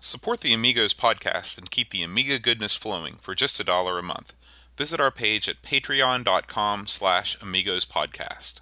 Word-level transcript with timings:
Support 0.00 0.42
the 0.42 0.54
Amigos 0.54 0.94
podcast 0.94 1.58
and 1.58 1.72
keep 1.72 1.90
the 1.90 2.04
Amiga 2.04 2.38
goodness 2.38 2.76
flowing 2.76 3.16
for 3.16 3.34
just 3.34 3.58
a 3.58 3.64
dollar 3.64 3.98
a 3.98 4.02
month. 4.02 4.32
Visit 4.76 5.00
our 5.00 5.10
page 5.10 5.48
at 5.48 5.60
patreon.com 5.62 6.86
slash 6.86 7.36
amigos 7.42 7.84
podcast. 7.84 8.60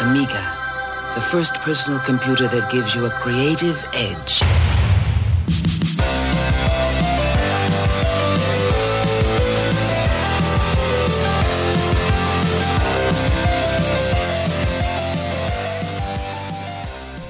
Amiga, 0.00 1.12
the 1.14 1.20
first 1.30 1.54
personal 1.54 2.00
computer 2.00 2.48
that 2.48 2.68
gives 2.72 2.96
you 2.96 3.06
a 3.06 3.10
creative 3.10 3.78
edge. 3.92 4.40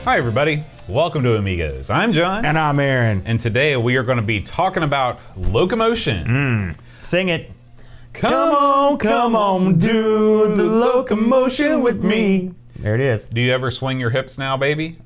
Hi, 0.09 0.17
everybody. 0.17 0.65
Welcome 0.89 1.23
to 1.25 1.37
Amigos. 1.37 1.91
I'm 1.91 2.15
John. 2.15 2.47
And 2.47 2.59
I'm 2.59 2.81
Aaron. 2.81 3.23
And 3.27 3.39
today 3.39 3.77
we 3.77 3.97
are 3.97 4.03
going 4.03 4.17
to 4.17 4.23
be 4.23 4.41
talking 4.41 4.83
about 4.83 5.21
locomotion. 5.37 6.25
Hmm. 6.25 6.71
Sing 7.03 7.29
it. 7.29 7.53
Come 8.15 8.33
on, 8.33 8.97
come 8.97 9.37
on, 9.37 9.77
do 9.77 10.57
the 10.57 10.65
locomotion 10.65 11.83
with 11.83 12.03
me. 12.03 12.55
There 12.79 12.95
it 12.95 13.03
is. 13.03 13.27
Do 13.27 13.43
you 13.43 13.53
ever 13.53 13.71
swing 13.71 14.01
your 14.01 14.09
hips 14.09 14.39
now, 14.39 14.57
baby? 14.57 14.97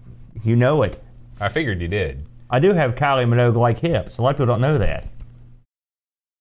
You 0.45 0.55
know 0.55 0.85
it. 0.85 1.03
I 1.41 1.49
figured 1.49 1.81
you 1.81 1.89
did. 1.89 2.25
I 2.49 2.61
do 2.61 2.73
have 2.73 2.95
Kylie 2.95 3.27
Minogue 3.27 3.57
like 3.57 3.81
hips. 3.81 4.19
A 4.19 4.23
lot 4.23 4.31
of 4.31 4.37
people 4.37 4.47
don't 4.47 4.61
know 4.61 4.79
that. 4.79 5.09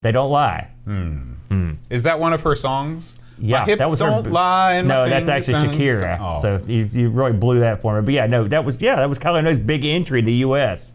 They 0.03 0.11
don't 0.11 0.29
lie. 0.29 0.69
Hmm. 0.85 1.33
Hmm. 1.47 1.71
Is 1.89 2.03
that 2.03 2.19
one 2.19 2.31
of 2.31 2.43
her 2.43 2.55
songs? 2.55 3.15
Yeah, 3.41 3.75
that 3.75 3.89
was 3.89 3.99
her 3.99 4.07
don't 4.07 4.23
b- 4.23 4.29
lie. 4.29 4.81
No, 4.81 5.09
that's 5.09 5.27
actually 5.27 5.55
Shakira. 5.55 6.19
Oh. 6.19 6.41
So 6.41 6.59
you, 6.67 6.89
you 6.91 7.09
really 7.09 7.33
blew 7.33 7.59
that 7.61 7.81
for 7.81 7.99
me. 7.99 8.05
But 8.05 8.13
yeah, 8.13 8.27
no, 8.27 8.47
that 8.47 8.63
was 8.63 8.81
yeah, 8.81 8.95
that 8.97 9.09
was 9.09 9.19
Kylie 9.19 9.43
Minogue's 9.43 9.59
big 9.59 9.83
entry 9.83 10.19
in 10.19 10.25
the 10.25 10.33
U.S. 10.35 10.93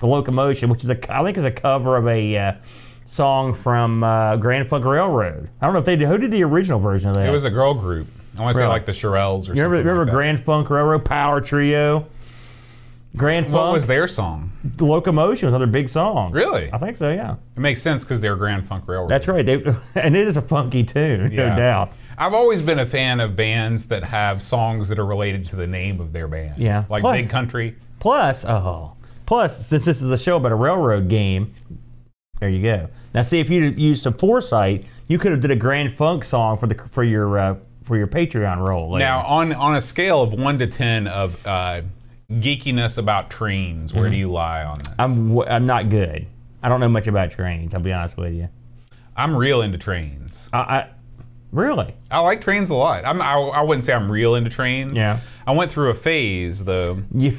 The 0.00 0.06
Locomotion, 0.06 0.68
which 0.68 0.84
is 0.84 0.90
a 0.90 1.12
I 1.12 1.22
think 1.22 1.38
is 1.38 1.44
a 1.44 1.50
cover 1.50 1.96
of 1.96 2.06
a 2.06 2.36
uh, 2.36 2.52
song 3.06 3.54
from 3.54 4.04
uh, 4.04 4.36
Grand 4.36 4.68
Funk 4.68 4.84
Railroad. 4.84 5.48
I 5.60 5.66
don't 5.66 5.72
know 5.72 5.78
if 5.78 5.86
they 5.86 5.96
did. 5.96 6.08
Who 6.08 6.18
did 6.18 6.30
the 6.30 6.44
original 6.44 6.78
version 6.78 7.08
of 7.08 7.16
that? 7.16 7.26
it 7.26 7.32
was 7.32 7.44
a 7.44 7.50
girl 7.50 7.72
group. 7.72 8.08
I 8.36 8.42
want 8.42 8.54
to 8.54 8.62
say 8.62 8.66
like 8.66 8.84
the 8.84 8.92
Shirelles 8.92 9.48
or 9.48 9.54
you 9.54 9.62
remember, 9.62 9.76
something. 9.76 9.86
remember 9.86 10.04
like. 10.04 10.12
Grand 10.12 10.44
Funk 10.44 10.68
Railroad 10.68 11.04
Power 11.04 11.40
Trio? 11.40 12.06
Grand 13.16 13.46
What 13.46 13.52
Funk. 13.52 13.72
was 13.74 13.86
their 13.86 14.06
song? 14.08 14.52
The 14.64 14.84
Locomotion 14.84 15.46
was 15.46 15.52
another 15.54 15.70
big 15.70 15.88
song. 15.88 16.32
Really? 16.32 16.70
I 16.72 16.78
think 16.78 16.96
so. 16.96 17.10
Yeah. 17.10 17.36
It 17.56 17.60
makes 17.60 17.80
sense 17.80 18.04
because 18.04 18.20
they're 18.20 18.36
Grand 18.36 18.66
Funk 18.66 18.84
Railroad. 18.86 19.08
That's 19.08 19.26
right. 19.28 19.44
They, 19.44 19.54
and 19.94 20.14
it 20.16 20.26
is 20.28 20.36
a 20.36 20.42
funky 20.42 20.82
tune, 20.84 21.32
Yeah. 21.32 21.50
no 21.50 21.56
doubt. 21.56 21.92
I've 22.18 22.34
always 22.34 22.62
been 22.62 22.78
a 22.78 22.86
fan 22.86 23.20
of 23.20 23.36
bands 23.36 23.86
that 23.86 24.02
have 24.04 24.42
songs 24.42 24.88
that 24.88 24.98
are 24.98 25.06
related 25.06 25.48
to 25.50 25.56
the 25.56 25.66
name 25.66 26.00
of 26.00 26.12
their 26.12 26.28
band. 26.28 26.58
Yeah. 26.60 26.84
Like 26.88 27.00
Plus- 27.02 27.16
Big 27.22 27.30
Country. 27.30 27.76
Plus, 28.00 28.44
oh, 28.44 28.94
plus, 29.26 29.66
since 29.66 29.84
this 29.84 30.02
is 30.02 30.10
a 30.10 30.18
show 30.18 30.36
about 30.36 30.52
a 30.52 30.56
railroad 30.56 31.08
game, 31.08 31.52
there 32.40 32.50
you 32.50 32.62
go. 32.62 32.88
Now, 33.14 33.22
see 33.22 33.40
if 33.40 33.48
you 33.48 33.62
used 33.62 34.02
some 34.02 34.12
foresight, 34.14 34.84
you 35.08 35.18
could 35.18 35.32
have 35.32 35.40
did 35.40 35.50
a 35.50 35.56
Grand 35.56 35.94
Funk 35.96 36.22
song 36.24 36.58
for 36.58 36.66
the 36.66 36.74
for 36.90 37.02
your 37.02 37.38
uh, 37.38 37.56
for 37.82 37.96
your 37.96 38.06
Patreon 38.06 38.66
roll. 38.66 38.92
later. 38.92 39.04
Now, 39.06 39.24
on 39.24 39.54
on 39.54 39.76
a 39.76 39.80
scale 39.82 40.20
of 40.22 40.34
one 40.34 40.58
to 40.58 40.66
ten 40.66 41.06
of 41.06 41.34
uh, 41.46 41.80
geekiness 42.30 42.98
about 42.98 43.30
trains, 43.30 43.92
where 43.94 44.10
do 44.10 44.16
you 44.16 44.30
lie 44.30 44.64
on 44.64 44.78
this? 44.78 44.88
I'm, 44.98 45.10
Mm-hmm. 45.10 45.20
I'm 45.20 45.28
w- 45.28 45.48
I'm 45.50 45.66
not 45.66 45.90
good. 45.90 46.26
I 46.62 46.68
don't 46.68 46.80
know 46.80 46.88
much 46.88 47.06
about 47.06 47.30
trains. 47.30 47.74
I'll 47.74 47.80
be 47.80 47.92
honest 47.92 48.16
with 48.16 48.32
you. 48.34 48.48
I'm 49.16 49.34
real 49.36 49.62
into 49.62 49.78
trains. 49.78 50.48
I, 50.52 50.58
I 50.58 50.88
really. 51.52 51.94
I 52.10 52.18
like 52.20 52.40
trains 52.40 52.70
a 52.70 52.74
lot. 52.74 53.04
I'm, 53.04 53.22
I, 53.22 53.34
I 53.34 53.62
wouldn't 53.62 53.84
say 53.84 53.92
I'm 53.94 54.10
real 54.10 54.34
into 54.34 54.50
trains. 54.50 54.96
Yeah. 54.96 55.20
I 55.46 55.52
went 55.52 55.70
through 55.70 55.90
a 55.90 55.94
phase 55.94 56.64
though 56.64 57.02
You 57.14 57.38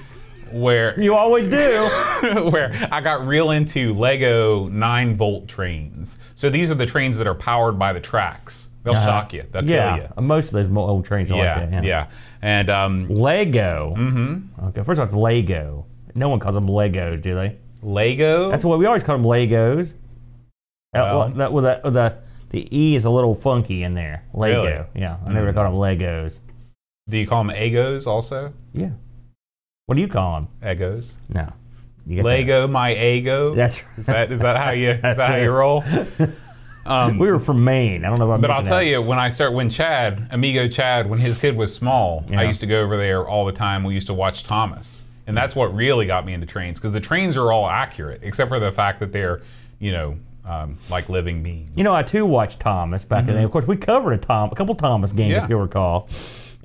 where 0.52 0.98
you 1.00 1.14
always 1.14 1.50
do. 1.50 1.58
where 2.52 2.88
I 2.90 3.02
got 3.02 3.28
real 3.28 3.52
into 3.52 3.94
Lego 3.94 4.70
nine 4.70 5.16
volt 5.16 5.48
trains. 5.50 6.17
So 6.36 6.50
these 6.50 6.72
are 6.72 6.76
the 6.76 6.86
trains 6.86 7.17
that 7.17 7.28
are 7.28 7.36
powered 7.36 7.78
by 7.78 7.92
the 7.92 8.00
tracks. 8.00 8.70
They'll 8.93 9.03
shock 9.03 9.33
you. 9.33 9.45
They'll 9.52 9.64
yeah, 9.70 9.98
kill 9.98 10.08
you. 10.17 10.21
most 10.27 10.48
of 10.48 10.53
those 10.53 10.75
old 10.77 11.05
trains 11.05 11.31
are 11.31 11.37
Yeah, 11.37 11.59
like 11.59 11.71
that. 11.71 11.83
yeah, 11.83 12.08
And 12.42 12.70
um, 12.70 13.08
Lego. 13.09 13.93
Mm-hmm. 13.98 14.65
Okay, 14.67 14.83
first 14.83 14.98
of 14.98 14.99
all, 14.99 15.05
it's 15.05 15.14
Lego. 15.14 15.86
No 16.15 16.30
one 16.30 16.39
calls 16.39 16.55
them 16.55 16.67
Legos, 16.67 17.21
do 17.21 17.36
they? 17.36 17.58
Lego. 17.83 18.49
That's 18.49 18.65
what 18.65 18.80
we 18.80 18.86
always 18.86 19.03
call 19.03 19.17
them 19.17 19.25
Legos. 19.25 19.93
Uh, 19.93 19.95
Well. 20.93 21.20
well, 21.20 21.30
that, 21.30 21.53
well, 21.53 21.64
that, 21.64 21.83
well, 21.83 21.93
the 21.93 22.17
the 22.49 22.67
E 22.75 22.95
is 22.95 23.03
a 23.05 23.09
little 23.09 23.36
funky 23.36 23.83
in 23.83 23.93
there. 23.93 24.23
Lego. 24.33 24.64
Really? 24.65 24.86
Yeah, 24.95 25.17
I 25.25 25.31
never 25.33 25.52
Mm. 25.52 25.55
call 25.55 25.64
them 25.65 25.73
Legos. 25.73 26.39
Do 27.09 27.17
you 27.17 27.27
call 27.27 27.43
them 27.43 27.55
Egos 27.55 28.08
also? 28.08 28.54
Yeah. 28.73 28.92
What 29.86 29.95
do 29.95 30.02
you 30.02 30.08
call 30.08 30.42
them? 30.61 30.71
Egos. 30.71 31.17
No. 31.30 31.52
You 32.05 32.15
get 32.15 32.23
that. 32.23 32.30
Lego 32.30 32.67
my 32.67 32.95
ego. 32.95 33.54
That's 33.54 33.83
right. 33.83 33.98
Is 33.99 34.05
that 34.08 34.31
is 34.31 34.39
that 34.39 34.58
how 34.58 34.71
you 34.71 34.89
is 35.04 35.17
that 35.17 35.30
how 35.30 35.36
you 35.36 35.52
roll? 35.52 35.83
Um, 36.87 37.17
We 37.20 37.31
were 37.31 37.39
from 37.39 37.64
Maine. 37.64 38.05
I 38.05 38.09
don't 38.09 38.20
know 38.20 38.31
I 38.31 38.37
but 38.37 38.49
I'll 38.52 38.64
tell 38.64 38.77
that. 38.80 38.86
you, 38.86 39.02
when 39.02 39.20
I 39.20 39.30
start, 39.30 39.53
when 39.53 39.70
Chad, 39.70 40.27
Amigo 40.31 40.67
Chad, 40.67 41.09
when 41.09 41.20
his 41.20 41.37
kid 41.37 41.55
was 41.58 41.73
small, 41.73 42.25
I 42.36 42.43
used 42.43 42.59
to 42.61 42.67
go 42.67 42.81
over 42.81 42.98
there 42.98 43.27
all 43.27 43.45
the 43.45 43.52
time. 43.52 43.83
We 43.83 43.93
used 43.93 44.08
to 44.08 44.14
watch 44.14 44.43
Thomas, 44.43 45.03
and 45.27 45.36
that's 45.36 45.55
what 45.55 45.73
really 45.75 46.05
got 46.05 46.25
me 46.25 46.33
into 46.33 46.48
trains 46.48 46.80
because 46.80 46.92
the 46.93 46.99
trains 47.02 47.36
are 47.37 47.52
all 47.52 47.67
accurate, 47.70 48.21
except 48.23 48.49
for 48.49 48.59
the 48.59 48.71
fact 48.71 48.99
that 49.02 49.11
they're, 49.11 49.42
you 49.80 49.92
know, 49.92 50.17
um, 50.45 50.77
like 50.89 51.09
living 51.09 51.43
beings. 51.43 51.75
You 51.75 51.83
know, 51.83 51.93
I 51.93 52.03
too 52.03 52.25
watched 52.25 52.59
Thomas 52.61 53.04
back 53.04 53.21
in 53.21 53.27
the 53.27 53.33
day. 53.33 53.43
Of 53.43 53.52
course, 53.52 53.67
we 53.67 53.75
covered 53.75 54.14
a 54.14 54.17
Tom, 54.17 54.49
a 54.52 54.55
couple 54.55 54.73
Thomas 54.75 55.11
games, 55.11 55.31
Mm-hmm. 55.33 55.39
Yeah. 55.39 55.43
if 55.43 55.49
you 55.49 55.58
recall. 55.58 56.08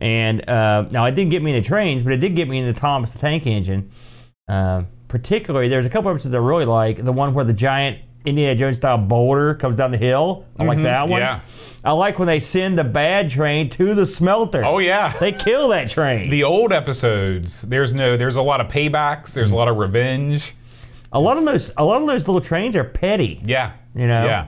And 0.01 0.49
uh, 0.49 0.87
now, 0.91 1.05
it 1.07 1.13
didn't 1.13 1.31
get 1.31 1.43
me 1.43 1.55
into 1.55 1.67
trains, 1.69 2.03
but 2.03 2.13
it 2.13 2.19
did 2.19 2.35
get 2.37 2.49
me 2.49 2.59
into 2.59 2.79
Thomas 2.79 3.13
the 3.13 3.19
Tank 3.19 3.47
Engine. 3.47 3.91
Uh, 4.49 4.83
particularly, 5.09 5.69
there's 5.69 5.87
a 5.87 5.91
couple 5.91 6.11
episodes 6.11 6.35
I 6.35 6.39
really 6.39 6.65
like. 6.65 7.05
The 7.05 7.13
one 7.13 7.35
where 7.35 7.45
the 7.45 7.53
giant 7.53 7.99
Indiana 8.25 8.55
Jones 8.55 8.77
style 8.77 8.99
boulder 8.99 9.55
comes 9.55 9.77
down 9.77 9.91
the 9.91 9.99
hill. 9.99 10.47
I 10.59 10.65
like 10.65 10.83
that 10.83 11.09
one. 11.09 11.21
Mm-hmm. 11.21 11.41
Yeah. 11.41 11.41
I 11.85 11.93
like 11.93 12.19
when 12.19 12.29
they 12.29 12.39
send 12.39 12.79
the 12.79 12.85
bad 12.85 13.29
train 13.29 13.69
to 13.71 13.95
the 13.95 14.07
smelter. 14.07 14.65
Oh 14.65 14.79
yeah. 14.79 15.19
They 15.19 15.33
kill 15.33 15.69
that 15.69 15.91
train. 15.91 16.31
the 16.31 16.45
old 16.45 16.73
episodes, 16.73 17.63
there's 17.63 17.93
no, 17.93 18.17
there's 18.17 18.37
a 18.37 18.43
lot 18.43 18.61
of 18.61 18.69
paybacks. 18.69 19.33
There's 19.33 19.51
a 19.51 19.57
lot 19.57 19.69
of 19.69 19.77
revenge. 19.77 20.55
a 21.13 21.19
lot 21.19 21.37
of 21.37 21.45
those, 21.45 21.73
a 21.77 21.85
lot 21.85 22.01
of 22.01 22.07
those 22.07 22.29
little 22.29 22.41
trains 22.41 22.77
are 22.77 22.85
petty. 22.85 23.41
Yeah. 23.45 23.73
You 23.95 24.07
know? 24.07 24.25
Yeah. 24.25 24.47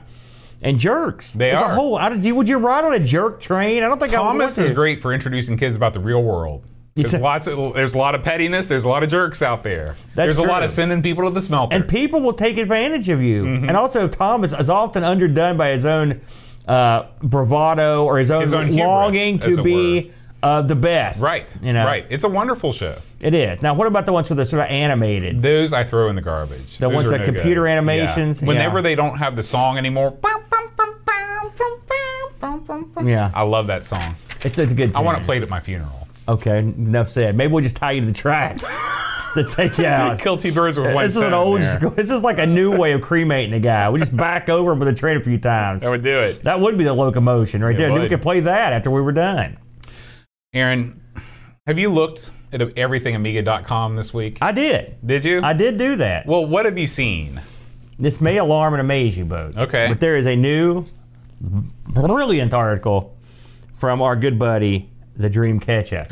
And 0.63 0.79
jerks. 0.79 1.33
They 1.33 1.51
There's 1.51 1.61
are. 1.61 1.73
A 1.73 1.75
whole, 1.75 1.97
I 1.97 2.09
would 2.09 2.49
you 2.49 2.59
ride 2.59 2.85
on 2.85 2.95
a 2.95 3.01
jerk 3.01 3.41
train? 3.41 3.83
I 3.83 3.89
don't 3.89 3.99
think 3.99 4.15
I 4.15 4.21
would 4.21 4.27
Thomas 4.27 4.57
is 4.57 4.71
great 4.71 5.03
for 5.03 5.13
introducing 5.13 5.59
kids 5.59 5.75
about 5.75 5.93
the 5.93 6.01
real 6.01 6.23
world. 6.23 6.65
There's 6.95 7.11
said- 7.11 7.23
lots 7.23 7.49
of 7.49 7.75
there's 7.75 7.95
a 7.95 7.99
lot 7.99 8.15
of 8.15 8.23
pettiness. 8.23 8.69
There's 8.69 8.85
a 8.85 8.89
lot 8.89 9.03
of 9.03 9.11
jerks 9.11 9.43
out 9.43 9.63
there. 9.65 9.97
That's 10.15 10.35
there's 10.35 10.39
a 10.39 10.43
lot 10.49 10.63
of 10.63 10.71
sending 10.71 11.03
people 11.03 11.25
to 11.25 11.31
the 11.31 11.43
smelter. 11.43 11.75
and 11.75 11.89
people 11.89 12.21
will 12.21 12.33
take 12.35 12.57
advantage 12.57 13.09
of 13.09 13.21
you. 13.21 13.45
Mm-hmm. 13.45 13.69
And 13.69 13.77
also, 13.77 14.07
Thomas 14.07 14.53
is 14.53 14.71
often 14.71 15.03
underdone 15.03 15.57
by 15.57 15.71
his 15.71 15.87
own 15.87 16.21
uh, 16.69 17.07
bravado 17.23 18.05
or 18.05 18.19
his 18.19 18.31
own, 18.31 18.43
His 18.43 18.55
own 18.55 18.67
hubris, 18.67 18.79
longing 18.87 19.39
to 19.41 19.63
be 19.63 20.13
uh, 20.43 20.63
the 20.63 20.75
best. 20.77 21.21
right. 21.21 21.49
You 21.61 21.73
know, 21.73 21.85
Right. 21.85 22.07
It's 22.11 22.25
a 22.25 22.29
wonderful 22.29 22.73
show. 22.73 22.97
It 23.21 23.35
is. 23.35 23.61
Now, 23.61 23.75
what 23.75 23.87
about 23.87 24.07
the 24.07 24.13
ones 24.13 24.29
with 24.29 24.39
the 24.39 24.47
sort 24.47 24.63
of 24.63 24.71
animated? 24.71 25.43
Those 25.43 25.73
I 25.73 25.83
throw 25.85 26.09
in 26.11 26.15
the 26.17 26.23
garbage. 26.23 26.79
The 26.79 26.87
Those 26.87 26.95
ones 26.95 27.11
that 27.11 27.19
no 27.21 27.25
computer 27.25 27.63
good. 27.63 27.71
animations? 27.71 28.41
Yeah. 28.41 28.49
Whenever 28.49 28.79
Yeah. 28.79 28.83
they 28.83 28.95
don't 28.95 29.17
have 29.19 29.35
the 29.37 29.43
song 29.43 29.79
anymore. 29.79 30.17
yeah, 33.03 33.31
I 33.35 33.43
love 33.43 33.67
that 33.69 33.85
song. 33.85 34.15
it's, 34.43 34.59
it's 34.59 34.73
a 34.73 34.75
good. 34.75 34.95
I 34.95 35.01
want 35.01 35.17
it 35.17 35.21
tune. 35.21 35.27
played 35.27 35.43
at 35.43 35.49
my 35.49 35.61
funeral. 35.61 36.04
Okay, 36.29 36.59
enough 36.59 37.11
said. 37.11 37.37
Maybe 37.37 37.53
we'll 37.53 37.63
just 37.63 37.77
tie 37.77 37.93
you 37.93 38.01
to 38.01 38.07
the 38.07 38.13
tracks 38.13 38.65
to 39.35 39.45
take 39.45 39.77
you 39.79 39.87
out. 39.87 40.19
Kill 40.21 40.39
two 40.39 40.53
birds 40.53 40.79
with 40.79 40.95
one 40.95 41.05
This 41.05 41.13
is 41.13 41.17
an 41.23 41.29
stone 41.29 41.33
old. 41.35 41.61
there. 41.61 41.77
school- 41.77 41.91
This 41.91 42.11
is 42.11 42.21
like 42.23 42.39
a 42.39 42.47
new 42.47 42.77
way 42.77 42.93
of 42.93 43.03
cremating 43.03 43.53
a 43.53 43.61
guy. 43.61 43.91
We 43.91 43.99
just 44.01 44.17
back 44.17 44.49
over 44.49 44.73
him 44.73 44.79
with 44.79 44.89
a 44.89 44.95
train 44.95 45.17
a 45.17 45.21
few 45.21 45.39
times. 45.39 45.83
That 45.83 45.91
would 45.91 46.03
do 46.03 46.19
it. 46.19 46.43
That 46.45 46.61
would 46.61 46.79
be 46.79 46.85
the 46.85 46.95
locomotion 46.95 47.63
right 47.63 47.77
there. 47.77 47.93
We 47.93 48.01
would. 48.01 48.09
could 48.11 48.23
play 48.23 48.41
that 48.41 48.73
after 48.73 48.91
we 48.91 49.01
were 49.03 49.13
done. 49.13 49.59
Aaron, 50.55 51.01
have 51.67 51.79
you 51.79 51.89
looked 51.91 52.31
at 52.53 52.61
everythingamiga.com 52.61 53.97
this 53.97 54.15
week? 54.15 54.39
I 54.41 54.53
did. 54.53 54.97
Did 55.05 55.25
you? 55.25 55.43
I 55.43 55.53
did 55.53 55.77
do 55.77 55.97
that. 55.97 56.27
well, 56.27 56.47
what 56.47 56.65
have 56.65 56.79
you 56.79 56.87
seen? 56.87 57.41
This 57.99 58.21
may 58.21 58.39
alarm 58.39 58.75
and 58.75 58.81
amaze 58.81 59.17
you 59.17 59.25
both. 59.25 59.57
Okay. 59.57 59.89
But 59.89 60.01
there 60.01 60.17
is 60.17 60.27
a 60.27 60.35
new, 60.37 60.85
brilliant 61.89 62.55
article 62.55 63.17
from 63.79 64.01
our 64.03 64.17
good 64.17 64.39
buddy, 64.39 64.89
the 65.17 65.29
Dream 65.29 65.61
Catcher. 65.61 66.07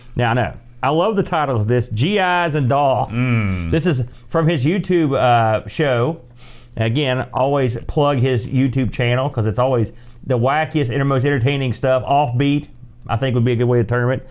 now, 0.16 0.30
I 0.30 0.34
know. 0.34 0.54
I 0.82 0.90
love 0.90 1.16
the 1.16 1.22
title 1.24 1.60
of 1.60 1.66
this 1.66 1.88
GIs 1.88 2.54
and 2.54 2.68
Dolls. 2.68 3.10
Hmm. 3.10 3.70
This 3.70 3.84
is 3.86 4.04
from 4.28 4.48
his 4.48 4.64
YouTube 4.64 5.16
uh, 5.16 5.66
show. 5.68 6.20
Again, 6.76 7.28
always 7.34 7.76
plug 7.88 8.18
his 8.18 8.46
YouTube 8.46 8.92
channel 8.92 9.28
because 9.28 9.46
it's 9.46 9.58
always 9.58 9.92
the 10.24 10.38
wackiest 10.38 10.90
and 10.90 11.06
most 11.08 11.24
entertaining 11.24 11.72
stuff. 11.72 12.04
Offbeat, 12.04 12.68
I 13.08 13.16
think 13.16 13.34
would 13.34 13.44
be 13.44 13.52
a 13.52 13.56
good 13.56 13.64
way 13.64 13.78
to 13.78 13.84
term 13.84 14.12
it. 14.12 14.28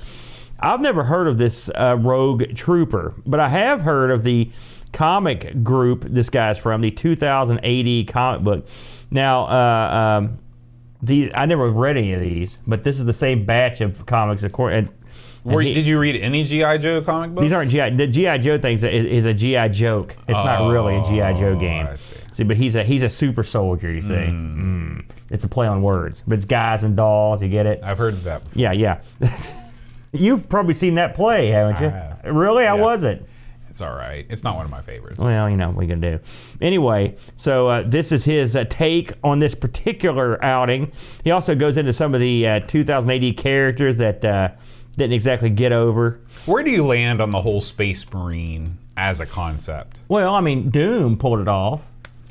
I've 0.59 0.79
never 0.79 1.03
heard 1.03 1.27
of 1.27 1.37
this 1.37 1.69
uh, 1.69 1.97
Rogue 1.99 2.55
Trooper, 2.55 3.13
but 3.25 3.39
I 3.39 3.49
have 3.49 3.81
heard 3.81 4.09
of 4.09 4.23
the 4.23 4.49
comic 4.93 5.63
group 5.63 6.05
this 6.07 6.29
guy's 6.29 6.57
from, 6.57 6.81
the 6.81 6.91
2080 6.91 8.05
comic 8.05 8.41
book. 8.43 8.65
Now, 9.11 9.45
uh, 9.45 10.17
um, 10.19 10.39
these 11.01 11.31
I 11.35 11.45
never 11.45 11.69
read 11.69 11.97
any 11.97 12.13
of 12.13 12.21
these, 12.21 12.57
but 12.67 12.83
this 12.83 12.97
is 12.99 13.05
the 13.05 13.13
same 13.13 13.45
batch 13.45 13.81
of 13.81 14.05
comics. 14.05 14.43
According, 14.43 14.79
and 15.43 15.53
Were, 15.53 15.61
he- 15.61 15.73
did 15.73 15.85
you 15.87 15.99
read 15.99 16.15
any 16.21 16.43
GI 16.43 16.79
Joe 16.79 17.01
comic 17.01 17.31
books? 17.35 17.43
These 17.43 17.53
aren't 17.53 17.71
GI. 17.71 17.91
The 17.91 18.07
GI 18.07 18.39
Joe 18.39 18.57
thing 18.57 18.73
is, 18.73 18.83
is 18.83 19.25
a 19.25 19.33
GI 19.33 19.69
joke. 19.69 20.15
It's 20.27 20.31
not 20.43 20.69
really 20.69 20.95
a 20.97 21.03
GI 21.03 21.39
Joe 21.39 21.53
Oh, 21.55 21.59
game. 21.59 21.87
I 21.87 21.95
see. 22.31 22.43
but 22.43 22.57
he's 22.57 22.75
a 22.75 22.83
he's 22.83 23.03
a 23.03 23.09
super 23.09 23.43
soldier. 23.43 23.91
You 23.91 24.01
see, 24.01 24.13
Mm. 24.13 25.03
it's 25.29 25.43
a 25.43 25.47
play 25.47 25.67
on 25.67 25.81
words. 25.81 26.23
But 26.27 26.35
it's 26.37 26.45
guys 26.45 26.83
and 26.83 26.95
dolls. 26.95 27.41
You 27.41 27.49
get 27.49 27.65
it? 27.65 27.79
I've 27.83 27.97
heard 27.97 28.13
of 28.13 28.23
that. 28.23 28.43
Before. 28.45 28.59
Yeah, 28.61 28.71
yeah. 28.71 28.99
You've 30.13 30.49
probably 30.49 30.73
seen 30.73 30.95
that 30.95 31.15
play, 31.15 31.47
haven't 31.49 31.81
you? 31.81 31.87
I 31.87 31.89
have. 31.91 32.19
Really? 32.35 32.65
How 32.65 32.77
Yeah. 32.77 32.81
was 32.83 33.03
it? 33.03 33.25
It's 33.77 33.81
all 33.83 33.93
right. 33.93 34.25
It's 34.27 34.43
not 34.43 34.55
one 34.55 34.65
of 34.65 34.71
my 34.71 34.81
favorites. 34.81 35.19
Well, 35.19 35.47
you 35.47 35.55
know 35.55 35.69
what 35.69 35.83
you 35.83 35.87
gonna 35.87 36.17
do. 36.17 36.23
Anyway, 36.59 37.15
so 37.35 37.67
uh, 37.67 37.83
this 37.85 38.11
is 38.11 38.23
his 38.23 38.55
uh, 38.55 38.65
take 38.71 39.13
on 39.23 39.37
this 39.37 39.53
particular 39.53 40.43
outing. 40.43 40.91
He 41.23 41.29
also 41.29 41.53
goes 41.53 41.77
into 41.77 41.93
some 41.93 42.15
of 42.15 42.19
the 42.19 42.47
uh, 42.47 42.59
2000 42.61 43.11
AD 43.11 43.37
characters 43.37 43.97
that 43.97 44.25
uh, 44.25 44.49
didn't 44.97 45.13
exactly 45.13 45.51
get 45.51 45.71
over. 45.71 46.19
Where 46.47 46.63
do 46.63 46.71
you 46.71 46.87
land 46.87 47.21
on 47.21 47.29
the 47.29 47.39
whole 47.39 47.61
Space 47.61 48.11
Marine 48.11 48.79
as 48.97 49.19
a 49.19 49.27
concept? 49.27 49.99
Well, 50.07 50.33
I 50.33 50.41
mean, 50.41 50.71
Doom 50.71 51.15
pulled 51.15 51.39
it 51.39 51.47
off 51.47 51.83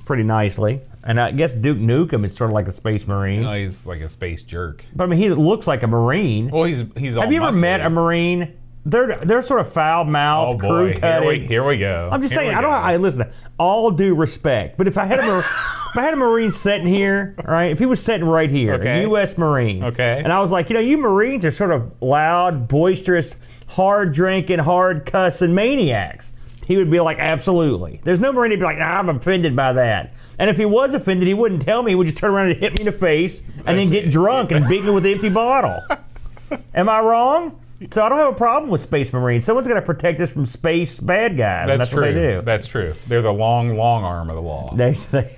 pretty 0.04 0.24
nicely, 0.24 0.80
and 1.04 1.20
I 1.20 1.30
guess 1.30 1.54
Duke 1.54 1.78
Nukem 1.78 2.24
is 2.24 2.34
sort 2.34 2.50
of 2.50 2.54
like 2.54 2.66
a 2.66 2.72
space 2.72 3.06
marine. 3.06 3.42
Know, 3.42 3.54
he's 3.54 3.86
like 3.86 4.00
a 4.00 4.08
space 4.08 4.42
jerk. 4.42 4.84
But 4.96 5.04
I 5.04 5.06
mean, 5.06 5.20
he 5.20 5.28
looks 5.28 5.68
like 5.68 5.84
a 5.84 5.86
marine. 5.86 6.50
Well, 6.50 6.64
he's 6.64 6.82
he's 6.96 7.16
all 7.16 7.22
Have 7.22 7.30
you 7.30 7.44
ever 7.44 7.56
met 7.56 7.82
a 7.82 7.88
marine? 7.88 8.52
They're 8.88 9.18
they're 9.18 9.42
sort 9.42 9.60
of 9.60 9.72
foul 9.72 10.02
Oh 10.02 10.04
mouthed, 10.04 10.60
boy, 10.60 10.68
crew 10.68 10.86
here 10.86 11.00
cutting. 11.00 11.28
we, 11.28 11.46
here 11.46 11.66
we 11.66 11.76
go. 11.76 12.08
I'm 12.12 12.22
just 12.22 12.32
Here 12.32 12.42
saying, 12.42 12.54
I 12.54 12.60
don't. 12.60 12.72
I 12.72 12.96
listen. 12.98 13.28
All 13.58 13.90
due 13.90 14.14
respect, 14.14 14.78
but 14.78 14.86
if 14.86 14.96
I 14.96 15.06
had 15.06 15.18
a 15.18 15.38
if 15.40 15.96
I 15.96 16.02
had 16.02 16.14
a 16.14 16.16
marine 16.16 16.52
sitting 16.52 16.86
here, 16.86 17.34
right? 17.44 17.72
If 17.72 17.80
he 17.80 17.86
was 17.86 18.00
sitting 18.02 18.26
right 18.26 18.48
here, 18.48 18.74
Okay. 18.74 19.00
a 19.00 19.02
U.S. 19.08 19.36
Marine, 19.36 19.82
Okay. 19.82 20.20
and 20.22 20.32
I 20.32 20.38
was 20.40 20.52
like, 20.52 20.70
you 20.70 20.74
know, 20.74 20.80
you 20.80 20.98
Marines 20.98 21.44
are 21.44 21.50
sort 21.50 21.72
of 21.72 21.90
loud, 22.00 22.68
boisterous, 22.68 23.34
hard 23.66 24.12
drinking, 24.14 24.60
hard 24.60 25.04
cussing 25.04 25.52
maniacs. 25.54 26.30
He 26.66 26.76
would 26.76 26.90
be 26.90 27.00
like, 27.00 27.18
absolutely. 27.18 28.00
There's 28.04 28.20
no 28.20 28.32
Marine 28.32 28.50
to 28.52 28.56
be 28.56 28.64
like, 28.64 28.78
nah, 28.78 28.98
I'm 28.98 29.08
offended 29.08 29.56
by 29.56 29.72
that. 29.72 30.12
And 30.38 30.48
if 30.50 30.56
he 30.58 30.64
was 30.64 30.94
offended, 30.94 31.26
he 31.26 31.34
wouldn't 31.34 31.62
tell 31.62 31.82
me. 31.82 31.92
He 31.92 31.94
would 31.96 32.06
just 32.06 32.18
turn 32.18 32.30
around 32.32 32.50
and 32.50 32.58
hit 32.60 32.74
me 32.74 32.80
in 32.80 32.86
the 32.86 32.92
face, 32.98 33.42
and 33.64 33.78
then 33.78 33.88
get 33.90 34.04
it. 34.06 34.10
drunk 34.10 34.50
and 34.52 34.68
beat 34.68 34.84
me 34.84 34.90
with 34.90 35.06
an 35.06 35.12
empty 35.12 35.28
bottle. 35.28 35.80
Am 36.74 36.88
I 36.88 37.00
wrong? 37.00 37.58
So 37.90 38.02
I 38.02 38.08
don't 38.08 38.18
have 38.18 38.32
a 38.32 38.36
problem 38.36 38.70
with 38.70 38.80
Space 38.80 39.12
Marines. 39.12 39.44
Someone's 39.44 39.68
got 39.68 39.74
to 39.74 39.82
protect 39.82 40.20
us 40.20 40.30
from 40.30 40.46
space 40.46 40.98
bad 40.98 41.36
guys. 41.36 41.66
That's, 41.66 41.78
that's 41.80 41.90
true. 41.90 42.02
what 42.02 42.14
they 42.14 42.34
do. 42.34 42.42
That's 42.42 42.66
true. 42.66 42.94
They're 43.06 43.22
the 43.22 43.32
long, 43.32 43.76
long 43.76 44.02
arm 44.02 44.30
of 44.30 44.36
the 44.36 44.42
law. 44.42 44.74
They, 44.74 44.92
they, 44.92 45.36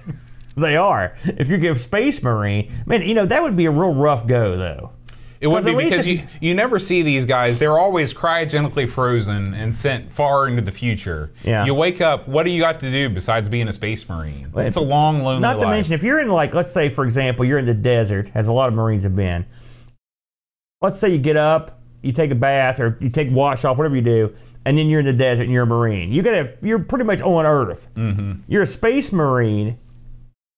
they 0.57 0.77
are. 0.77 1.17
If 1.25 1.49
you 1.49 1.59
give 1.59 1.81
Space 1.81 2.23
Marine, 2.23 2.73
man, 2.87 3.03
you 3.03 3.15
know 3.15 3.27
that 3.27 3.43
would 3.43 3.57
be 3.57 3.67
a 3.67 3.71
real 3.71 3.93
rough 3.95 4.27
go 4.27 4.57
though. 4.57 4.93
It 5.41 5.47
would 5.47 5.65
be 5.65 5.75
because 5.75 6.05
you, 6.05 6.25
you 6.41 6.55
never 6.55 6.81
see 6.81 7.03
these 7.03 7.25
guys. 7.25 7.59
They're 7.59 7.79
always 7.79 8.13
cryogenically 8.13 8.89
frozen 8.89 9.55
and 9.55 9.73
sent 9.73 10.11
far 10.11 10.49
into 10.49 10.63
the 10.63 10.73
future. 10.73 11.31
Yeah. 11.45 11.65
You 11.65 11.75
wake 11.75 12.01
up, 12.01 12.27
what 12.27 12.43
do 12.43 12.51
you 12.51 12.61
got 12.61 12.81
to 12.81 12.91
do 12.91 13.09
besides 13.09 13.49
being 13.49 13.69
a 13.69 13.73
space 13.73 14.09
marine? 14.09 14.51
It's 14.57 14.77
a 14.77 14.81
long, 14.81 15.23
lonely 15.23 15.41
Not 15.41 15.55
to 15.55 15.61
life. 15.61 15.71
mention, 15.71 15.95
if 15.95 16.03
you're 16.03 16.19
in 16.19 16.29
like, 16.29 16.55
let's 16.55 16.73
say 16.73 16.89
for 16.89 17.05
example, 17.05 17.45
you're 17.45 17.59
in 17.59 17.67
the 17.67 17.75
desert, 17.75 18.33
as 18.35 18.49
a 18.49 18.53
lot 18.53 18.69
of 18.69 18.75
Marines 18.75 19.05
have 19.05 19.15
been. 19.15 19.47
Let's 20.81 20.99
say 20.99 21.11
you 21.11 21.19
get 21.19 21.37
up, 21.37 21.78
you 22.03 22.13
take 22.13 22.31
a 22.31 22.35
bath, 22.35 22.81
or 22.81 22.97
you 23.01 23.09
take 23.11 23.31
wash 23.31 23.65
off, 23.65 23.77
whatever 23.79 23.97
you 23.97 24.03
do, 24.03 24.35
and 24.65 24.77
then 24.79 24.87
you're 24.89 25.01
in 25.01 25.07
the 25.07 25.13
desert 25.13 25.43
and 25.45 25.53
you're 25.53 25.63
a 25.65 25.67
Marine. 25.67 26.13
You 26.13 26.23
gotta, 26.23 26.55
you're 26.63 26.79
pretty 26.79 27.05
much 27.05 27.21
on 27.21 27.47
Earth. 27.47 27.89
Mm-hmm. 27.95 28.41
You're 28.49 28.63
a 28.63 28.67
Space 28.67 29.13
Marine. 29.13 29.79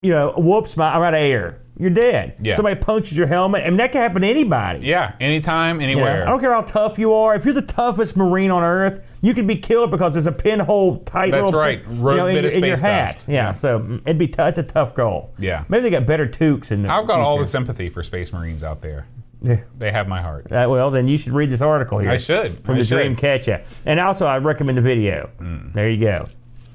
You 0.03 0.11
know, 0.11 0.33
whoops, 0.35 0.75
my, 0.77 0.95
I'm 0.95 1.01
out 1.03 1.13
of 1.13 1.19
air. 1.19 1.59
You're 1.77 1.91
dead. 1.91 2.35
Yeah. 2.41 2.55
Somebody 2.55 2.79
punches 2.79 3.15
your 3.17 3.27
helmet, 3.27 3.63
and 3.63 3.79
that 3.79 3.91
can 3.91 4.01
happen 4.01 4.23
to 4.23 4.27
anybody. 4.27 4.85
yeah, 4.85 5.13
anytime, 5.19 5.79
You 5.79 5.87
know, 5.87 5.93
anywhere. 5.93 6.27
I 6.27 6.29
don't 6.31 6.39
care 6.39 6.53
how 6.53 6.61
tough 6.61 6.97
you 6.99 7.13
are. 7.13 7.33
If 7.35 7.45
you're 7.45 7.53
the 7.53 7.61
toughest 7.61 8.15
Marine 8.17 8.51
on 8.51 8.63
Earth, 8.63 9.01
you 9.21 9.33
can 9.35 9.45
be 9.47 9.55
killed 9.55 9.89
because 9.91 10.13
there's 10.13 10.25
a 10.25 10.31
pinhole 10.31 10.99
tight 11.03 11.31
That's 11.31 11.51
right. 11.53 11.83
you 11.87 11.93
know, 11.93 12.27
in, 12.27 12.35
your- 12.43 12.51
in 12.51 12.63
your 12.63 12.77
hat. 12.77 13.21
Yeah, 13.27 13.33
Yeah. 13.33 13.51
so 13.53 13.79
mm, 13.79 14.01
it'd 14.01 14.17
be 14.17 14.27
t- 14.27 14.35
it's 14.41 14.57
a 14.57 14.63
tough 14.63 14.95
goal. 14.95 15.33
Yeah. 15.39 15.63
maybe 15.69 15.83
they 15.83 15.89
got 15.91 16.05
better 16.07 16.27
toques 16.27 16.71
in 16.71 16.81
the 16.83 16.89
I've 16.91 17.07
got 17.07 17.19
all 17.19 17.37
the 17.39 17.45
sympathy 17.45 17.89
for 17.89 18.03
space 18.03 18.33
marines 18.33 18.63
out 18.63 18.81
there. 18.81 19.07
Yeah. 19.41 19.61
They 19.77 19.91
have 19.91 20.07
my 20.07 20.21
heart. 20.21 20.51
Uh, 20.51 20.67
well, 20.69 20.91
then 20.91 21.07
you 21.07 21.17
should 21.17 21.33
read 21.33 21.49
this 21.49 21.61
article 21.61 21.97
here. 21.99 22.11
I 22.11 22.17
should. 22.17 22.63
from 22.63 22.75
I 22.75 22.77
the 22.79 22.83
should. 22.83 22.97
Hmm. 22.99 23.03
Dream 23.05 23.15
Catcher, 23.15 23.63
and 23.85 23.99
also 23.99 24.25
I 24.27 24.37
recommend 24.37 24.77
the 24.77 24.81
video. 24.83 25.29
There 25.73 25.89
you 25.89 25.99
go. 25.99 26.25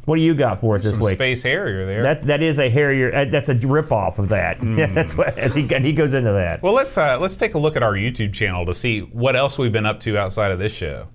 What 0.05 0.17
do 0.17 0.23
you 0.23 0.35
got 0.35 0.61
for 0.61 0.77
us 0.77 0.85
this 0.85 0.95
Some 0.95 1.03
week? 1.03 1.15
space 1.17 1.43
Harrier 1.43 1.85
there. 1.85 2.03
That's 2.03 2.25
that 2.27 2.41
is 2.43 2.61
a 2.61 2.71
Harrier. 2.71 3.13
Uh, 3.15 3.25
that's 3.25 3.49
a 3.49 3.55
rip 3.55 3.91
off 3.91 4.21
of 4.21 4.29
that. 4.29 4.63
Yeah, 4.63 4.87
that's 4.95 5.17
what 5.17 5.37
as 5.37 5.53
he 5.55 5.63
he 5.67 5.93
goes 5.93 6.15
into 6.15 6.33
that. 6.33 6.63
well, 6.63 6.73
let's 6.75 6.97
uh, 6.97 7.19
let's 7.21 7.35
take 7.37 7.55
a 7.55 7.59
look 7.59 7.75
at 7.77 7.83
our 7.83 7.95
YouTube 7.95 8.33
channel 8.33 8.65
to 8.67 8.75
see 8.75 9.01
what 9.01 9.35
else 9.35 9.59
we've 9.59 9.73
been 9.73 9.87
up 9.87 9.99
to 10.01 10.17
outside 10.17 10.53
of 10.53 10.59
this 10.61 10.73
show. 10.73 11.09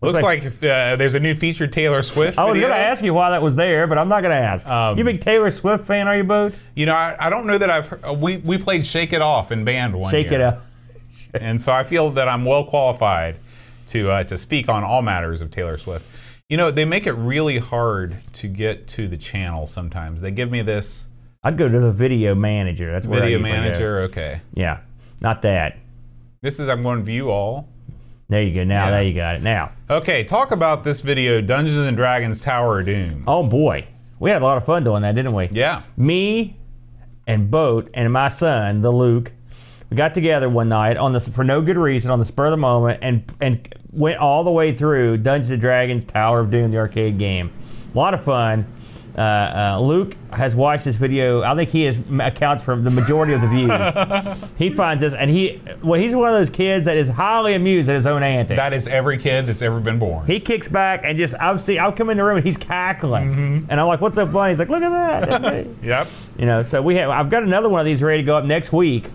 Looks, 0.00 0.22
like- 0.22 0.42
like, 0.44 0.52
uh, 0.62 0.96
there's 0.96 1.14
a 1.14 1.20
new 1.20 1.34
featured 1.34 1.72
Taylor 1.72 2.02
Swift. 2.02 2.38
I 2.38 2.44
was 2.44 2.58
going 2.58 2.70
to 2.72 2.76
ask 2.78 3.02
you 3.04 3.12
why 3.12 3.30
that 3.30 3.42
was 3.42 3.54
there, 3.56 3.86
but 3.86 3.98
I'm 3.98 4.08
not 4.08 4.22
going 4.22 4.30
to 4.30 4.42
ask. 4.42 4.66
Um, 4.66 4.96
you 4.96 5.04
big 5.04 5.20
Taylor 5.20 5.50
Swift 5.50 5.86
fan, 5.86 6.08
are 6.08 6.16
you, 6.16 6.24
Boat? 6.24 6.54
You 6.74 6.86
know, 6.86 6.94
I, 6.94 7.16
I 7.18 7.28
don't 7.30 7.46
know 7.46 7.58
that 7.58 7.68
I've. 7.68 7.86
Heard, 7.86 8.04
uh, 8.04 8.12
we 8.14 8.38
we 8.38 8.56
played 8.56 8.86
"Shake 8.86 9.12
It 9.12 9.20
Off" 9.20 9.52
in 9.52 9.64
band 9.64 9.94
one 9.94 10.10
Shake 10.10 10.30
year. 10.30 10.40
it 10.40 10.42
up. 10.42 10.66
and 11.34 11.60
so 11.60 11.72
I 11.72 11.82
feel 11.82 12.10
that 12.12 12.28
I'm 12.28 12.44
well 12.44 12.64
qualified 12.64 13.36
to 13.88 14.10
uh, 14.10 14.24
to 14.24 14.38
speak 14.38 14.68
on 14.68 14.84
all 14.84 15.02
matters 15.02 15.40
of 15.42 15.50
Taylor 15.50 15.76
Swift. 15.76 16.06
You 16.48 16.56
know, 16.56 16.70
they 16.70 16.84
make 16.84 17.06
it 17.06 17.12
really 17.12 17.58
hard 17.58 18.16
to 18.34 18.48
get 18.48 18.88
to 18.88 19.06
the 19.06 19.16
channel 19.16 19.66
sometimes. 19.66 20.20
They 20.20 20.30
give 20.30 20.50
me 20.50 20.62
this 20.62 21.06
I'd 21.42 21.56
go 21.56 21.68
to 21.68 21.78
the 21.80 21.92
video 21.92 22.34
manager. 22.34 22.90
That's 22.92 23.06
where 23.06 23.20
I 23.20 23.26
video 23.26 23.38
go. 23.38 23.42
manager. 23.42 24.00
Okay, 24.02 24.40
Yeah, 24.54 24.80
not 25.20 25.42
that. 25.42 25.76
this 26.42 26.58
is 26.60 26.68
I'm 26.68 26.82
going 26.82 26.98
to 26.98 27.04
view 27.04 27.30
all. 27.30 27.68
There 28.30 28.40
you 28.42 28.54
go. 28.54 28.64
Now, 28.64 28.86
Yeah. 28.86 28.90
there 28.92 29.02
you 29.02 29.12
got 29.14 29.34
it. 29.36 29.42
Now, 29.42 29.72
Okay, 29.90 30.24
talk 30.24 30.52
about 30.52 30.84
this 30.84 31.00
video, 31.00 31.40
Dungeons 31.42 31.86
and 31.86 31.96
Dragons 31.96 32.40
Tower 32.40 32.80
of 32.80 32.86
Doom. 32.86 33.24
oh 33.26 33.42
boy, 33.42 33.84
we 34.18 34.30
had 34.30 34.40
a 34.40 34.44
lot 34.44 34.56
of 34.56 34.64
fun 34.64 34.84
doing 34.84 35.02
that, 35.02 35.14
didn't 35.16 35.34
we? 35.34 35.48
Yeah, 35.50 35.82
Me 35.96 36.56
and 37.26 37.50
Boat 37.50 37.90
and 37.92 38.12
my 38.12 38.28
son, 38.28 38.80
the 38.82 38.90
Luke, 38.92 39.32
we 39.90 39.96
got 39.96 40.14
together 40.14 40.48
one 40.48 40.68
night 40.68 40.96
on 40.96 41.12
this 41.12 41.26
for 41.28 41.42
no 41.42 41.60
good 41.60 41.76
reason 41.76 42.10
on 42.12 42.18
the 42.20 42.24
spur 42.24 42.46
of 42.46 42.50
the 42.52 42.56
moment 42.56 43.00
and 43.02 43.24
and 43.40 43.68
went 43.90 44.18
all 44.18 44.44
the 44.44 44.50
way 44.52 44.72
through 44.74 45.16
Dungeons 45.16 45.50
and 45.50 45.60
Dragons 45.60 46.04
Tower 46.04 46.38
of 46.40 46.50
Doom, 46.52 46.70
the 46.70 46.78
arcade 46.78 47.18
game. 47.18 47.50
A 47.92 47.98
lot 47.98 48.14
of 48.14 48.22
fun. 48.22 48.64
Uh, 49.16 49.20
uh, 49.20 49.80
Luke 49.80 50.14
has 50.32 50.54
watched 50.54 50.84
this 50.84 50.96
video. 50.96 51.42
I 51.42 51.54
think 51.56 51.70
he 51.70 51.84
is, 51.86 51.98
accounts 52.20 52.62
for 52.62 52.76
the 52.76 52.90
majority 52.90 53.32
of 53.32 53.40
the 53.40 53.48
views. 53.48 54.48
he 54.58 54.70
finds 54.70 55.00
this, 55.00 55.12
and 55.12 55.30
he 55.30 55.60
well, 55.82 56.00
he's 56.00 56.14
one 56.14 56.32
of 56.32 56.38
those 56.38 56.50
kids 56.50 56.86
that 56.86 56.96
is 56.96 57.08
highly 57.08 57.54
amused 57.54 57.88
at 57.88 57.96
his 57.96 58.06
own 58.06 58.22
antics. 58.22 58.56
that 58.56 58.72
is 58.72 58.86
every 58.88 59.18
kid 59.18 59.46
that's 59.46 59.62
ever 59.62 59.80
been 59.80 59.98
born. 59.98 60.26
He 60.26 60.38
kicks 60.40 60.68
back 60.68 61.02
and 61.04 61.18
just 61.18 61.34
I've 61.40 61.60
seen 61.60 61.78
I'll 61.80 61.92
come 61.92 62.10
in 62.10 62.16
the 62.16 62.24
room 62.24 62.36
and 62.36 62.46
he's 62.46 62.56
cackling, 62.56 63.66
and 63.68 63.80
I'm 63.80 63.86
like, 63.86 64.00
"What's 64.00 64.16
so 64.16 64.26
funny?" 64.26 64.50
He's 64.52 64.58
like, 64.58 64.68
"Look 64.68 64.82
at 64.82 64.90
that." 64.90 65.66
Yep. 65.82 66.08
you 66.38 66.46
know, 66.46 66.62
so 66.62 66.80
we 66.82 66.96
have 66.96 67.10
I've 67.10 67.30
got 67.30 67.42
another 67.42 67.68
one 67.68 67.80
of 67.80 67.86
these 67.86 68.02
ready 68.02 68.22
to 68.22 68.26
go 68.26 68.36
up 68.36 68.44
next 68.44 68.72
week, 68.72 69.06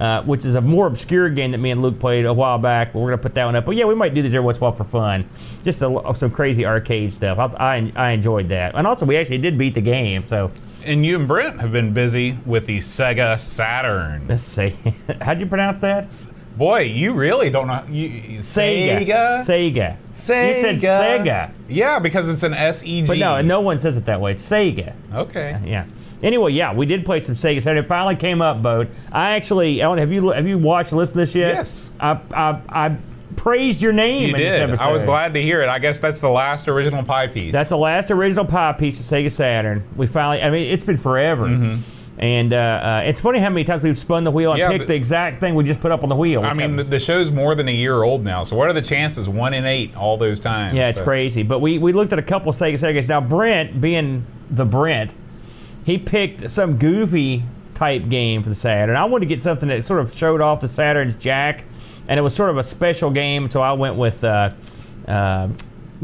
uh, 0.00 0.22
which 0.22 0.44
is 0.44 0.54
a 0.54 0.60
more 0.60 0.86
obscure 0.86 1.28
game 1.28 1.52
that 1.52 1.58
me 1.58 1.70
and 1.70 1.82
Luke 1.82 1.98
played 1.98 2.24
a 2.26 2.32
while 2.32 2.58
back. 2.58 2.92
But 2.92 3.00
we're 3.00 3.10
gonna 3.10 3.22
put 3.22 3.34
that 3.34 3.44
one 3.44 3.56
up. 3.56 3.64
But 3.64 3.76
yeah, 3.76 3.84
we 3.84 3.94
might 3.94 4.14
do 4.14 4.22
these 4.22 4.32
every 4.34 4.44
once 4.44 4.58
in 4.58 4.62
a 4.62 4.66
while 4.66 4.72
for 4.76 4.84
fun, 4.84 5.28
just 5.64 5.82
a, 5.82 6.12
some 6.16 6.30
crazy 6.30 6.64
arcade 6.66 7.12
stuff. 7.12 7.38
I, 7.38 7.54
I 7.56 7.92
I 7.96 8.10
enjoyed 8.12 8.48
that, 8.50 8.74
and 8.74 8.86
also 8.86 9.04
we 9.06 9.16
actually 9.16 9.38
did 9.38 9.58
beat 9.58 9.74
the 9.74 9.80
game. 9.80 10.26
So 10.26 10.50
And 10.84 11.04
you 11.04 11.16
and 11.18 11.26
Brent 11.28 11.60
have 11.60 11.72
been 11.72 11.92
busy 11.92 12.38
with 12.46 12.66
the 12.66 12.78
Sega 12.78 13.38
Saturn. 13.38 14.26
let's 14.28 14.42
see, 14.42 14.76
how'd 15.20 15.40
you 15.40 15.46
pronounce 15.46 15.80
that? 15.80 16.14
Boy, 16.56 16.80
you 16.80 17.12
really 17.12 17.50
don't 17.50 17.68
know. 17.68 17.84
You, 17.88 18.40
Sega. 18.40 18.98
Sega. 19.06 19.44
Sega. 19.44 19.96
Sega. 20.12 20.48
You 20.48 20.60
said 20.60 20.76
Sega, 20.80 21.50
Yeah, 21.68 22.00
because 22.00 22.28
it's 22.28 22.42
an 22.42 22.52
S 22.52 22.82
E 22.82 23.02
G. 23.02 23.06
but 23.06 23.16
no, 23.18 23.40
no 23.42 23.60
one 23.60 23.78
says 23.78 23.96
it 23.96 24.04
that 24.06 24.20
way. 24.20 24.32
It's 24.32 24.42
Sega. 24.48 24.96
Okay. 25.14 25.60
Yeah. 25.64 25.84
Anyway, 26.22 26.52
yeah, 26.52 26.74
we 26.74 26.84
did 26.86 27.04
play 27.04 27.20
some 27.20 27.34
Sega 27.34 27.62
Saturn. 27.62 27.78
It 27.78 27.86
finally 27.86 28.16
came 28.16 28.42
up, 28.42 28.60
boat. 28.62 28.88
I 29.12 29.36
actually, 29.36 29.80
Ellen, 29.80 29.98
have 29.98 30.10
you 30.12 30.30
have 30.30 30.46
you 30.48 30.58
watched 30.58 30.90
and 30.90 30.98
listened 30.98 31.14
to 31.14 31.20
this 31.26 31.34
yet? 31.34 31.54
Yes. 31.54 31.90
I 32.00 32.20
I, 32.32 32.60
I 32.68 32.96
praised 33.36 33.80
your 33.80 33.92
name. 33.92 34.22
You 34.30 34.34
in 34.34 34.40
this 34.40 34.58
did. 34.58 34.62
episode. 34.62 34.82
I 34.84 34.90
was 34.90 35.04
glad 35.04 35.34
to 35.34 35.42
hear 35.42 35.62
it. 35.62 35.68
I 35.68 35.78
guess 35.78 35.98
that's 36.00 36.20
the 36.20 36.28
last 36.30 36.66
original 36.66 37.04
pie 37.04 37.28
piece. 37.28 37.52
That's 37.52 37.70
the 37.70 37.76
last 37.78 38.10
original 38.10 38.44
pie 38.44 38.72
piece 38.72 38.98
of 38.98 39.06
Sega 39.06 39.30
Saturn. 39.30 39.84
We 39.96 40.06
finally, 40.08 40.42
I 40.42 40.50
mean, 40.50 40.72
it's 40.72 40.82
been 40.84 40.98
forever. 40.98 41.78
And 42.20 42.52
uh, 42.52 42.56
uh, 42.56 43.02
it's 43.04 43.20
funny 43.20 43.38
how 43.38 43.48
many 43.48 43.62
times 43.62 43.80
we've 43.80 43.96
spun 43.96 44.24
the 44.24 44.32
wheel 44.32 44.50
and 44.50 44.60
Mm-hmm. 44.60 44.72
Yeah, 44.72 44.76
picked 44.78 44.88
the 44.88 44.94
exact 44.96 45.38
thing 45.38 45.54
we 45.54 45.62
just 45.62 45.78
put 45.78 45.92
up 45.92 46.02
on 46.02 46.08
the 46.08 46.16
wheel. 46.16 46.42
I 46.44 46.52
mean, 46.52 46.74
the, 46.74 46.82
the 46.82 46.98
show's 46.98 47.30
more 47.30 47.54
than 47.54 47.68
a 47.68 47.72
year 47.72 48.02
old 48.02 48.24
now. 48.24 48.42
So 48.42 48.56
what 48.56 48.68
are 48.68 48.72
the 48.72 48.82
chances? 48.82 49.28
One 49.28 49.54
in 49.54 49.64
eight, 49.64 49.94
all 49.96 50.16
those 50.16 50.40
times. 50.40 50.74
Yeah, 50.74 50.88
it's 50.88 50.98
So- 50.98 51.04
crazy. 51.04 51.44
But 51.44 51.60
we, 51.60 51.78
we 51.78 51.92
looked 51.92 52.12
at 52.12 52.18
a 52.18 52.22
couple 52.22 52.50
of 52.50 52.56
Sega 52.56 52.76
Saturn 52.76 52.94
games. 52.96 53.08
Now, 53.08 53.20
Brent, 53.20 53.80
being 53.80 54.26
the 54.50 54.64
Brent, 54.64 55.14
he 55.88 55.98
picked 55.98 56.50
some 56.50 56.76
goofy 56.78 57.42
type 57.74 58.08
game 58.08 58.42
for 58.42 58.48
the 58.48 58.54
Saturn. 58.54 58.96
I 58.96 59.04
wanted 59.04 59.26
to 59.28 59.34
get 59.34 59.40
something 59.42 59.68
that 59.68 59.84
sort 59.84 60.00
of 60.00 60.16
showed 60.16 60.40
off 60.40 60.60
the 60.60 60.68
Saturn's 60.68 61.14
jack, 61.14 61.64
and 62.08 62.18
it 62.18 62.22
was 62.22 62.34
sort 62.34 62.50
of 62.50 62.58
a 62.58 62.62
special 62.64 63.10
game. 63.10 63.48
So 63.50 63.60
I 63.62 63.72
went 63.72 63.96
with 63.96 64.22
uh, 64.24 64.50
uh, 65.06 65.48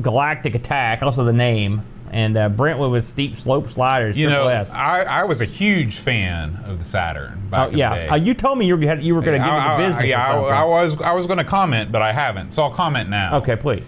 Galactic 0.00 0.54
Attack, 0.54 1.02
also 1.02 1.24
the 1.24 1.32
name. 1.32 1.82
and 2.10 2.36
uh, 2.36 2.48
Brentwood 2.48 2.92
with 2.92 3.04
steep 3.04 3.36
slope 3.38 3.68
sliders. 3.70 4.16
You 4.16 4.28
know. 4.30 4.46
I, 4.46 5.00
I 5.02 5.24
was 5.24 5.40
a 5.40 5.44
huge 5.46 5.96
fan 5.98 6.62
of 6.64 6.78
the 6.78 6.84
Saturn 6.84 7.42
back 7.50 7.68
Oh, 7.68 7.72
in 7.72 7.78
yeah, 7.78 7.90
the 7.90 7.94
day. 7.96 8.08
Uh, 8.08 8.14
you 8.16 8.34
told 8.34 8.56
me 8.58 8.66
you 8.66 8.76
were, 8.76 8.84
gonna- 8.84 9.02
you 9.02 9.14
were 9.16 9.20
going 9.20 9.40
to 9.40 9.44
give 9.44 9.52
me 9.54 9.60
the 9.68 9.88
business. 9.88 10.08
yeah, 10.08 10.32
I. 10.32 10.62
I 10.62 10.64
was 10.64 11.00
I 11.00 11.12
was 11.12 11.26
going 11.26 11.38
to 11.38 11.44
comment, 11.44 11.90
but 11.90 12.02
I 12.02 12.12
haven't, 12.12 12.54
so 12.54 12.62
I'll 12.62 12.72
comment 12.72 13.10
now. 13.10 13.38
Okay, 13.38 13.56
please. 13.56 13.82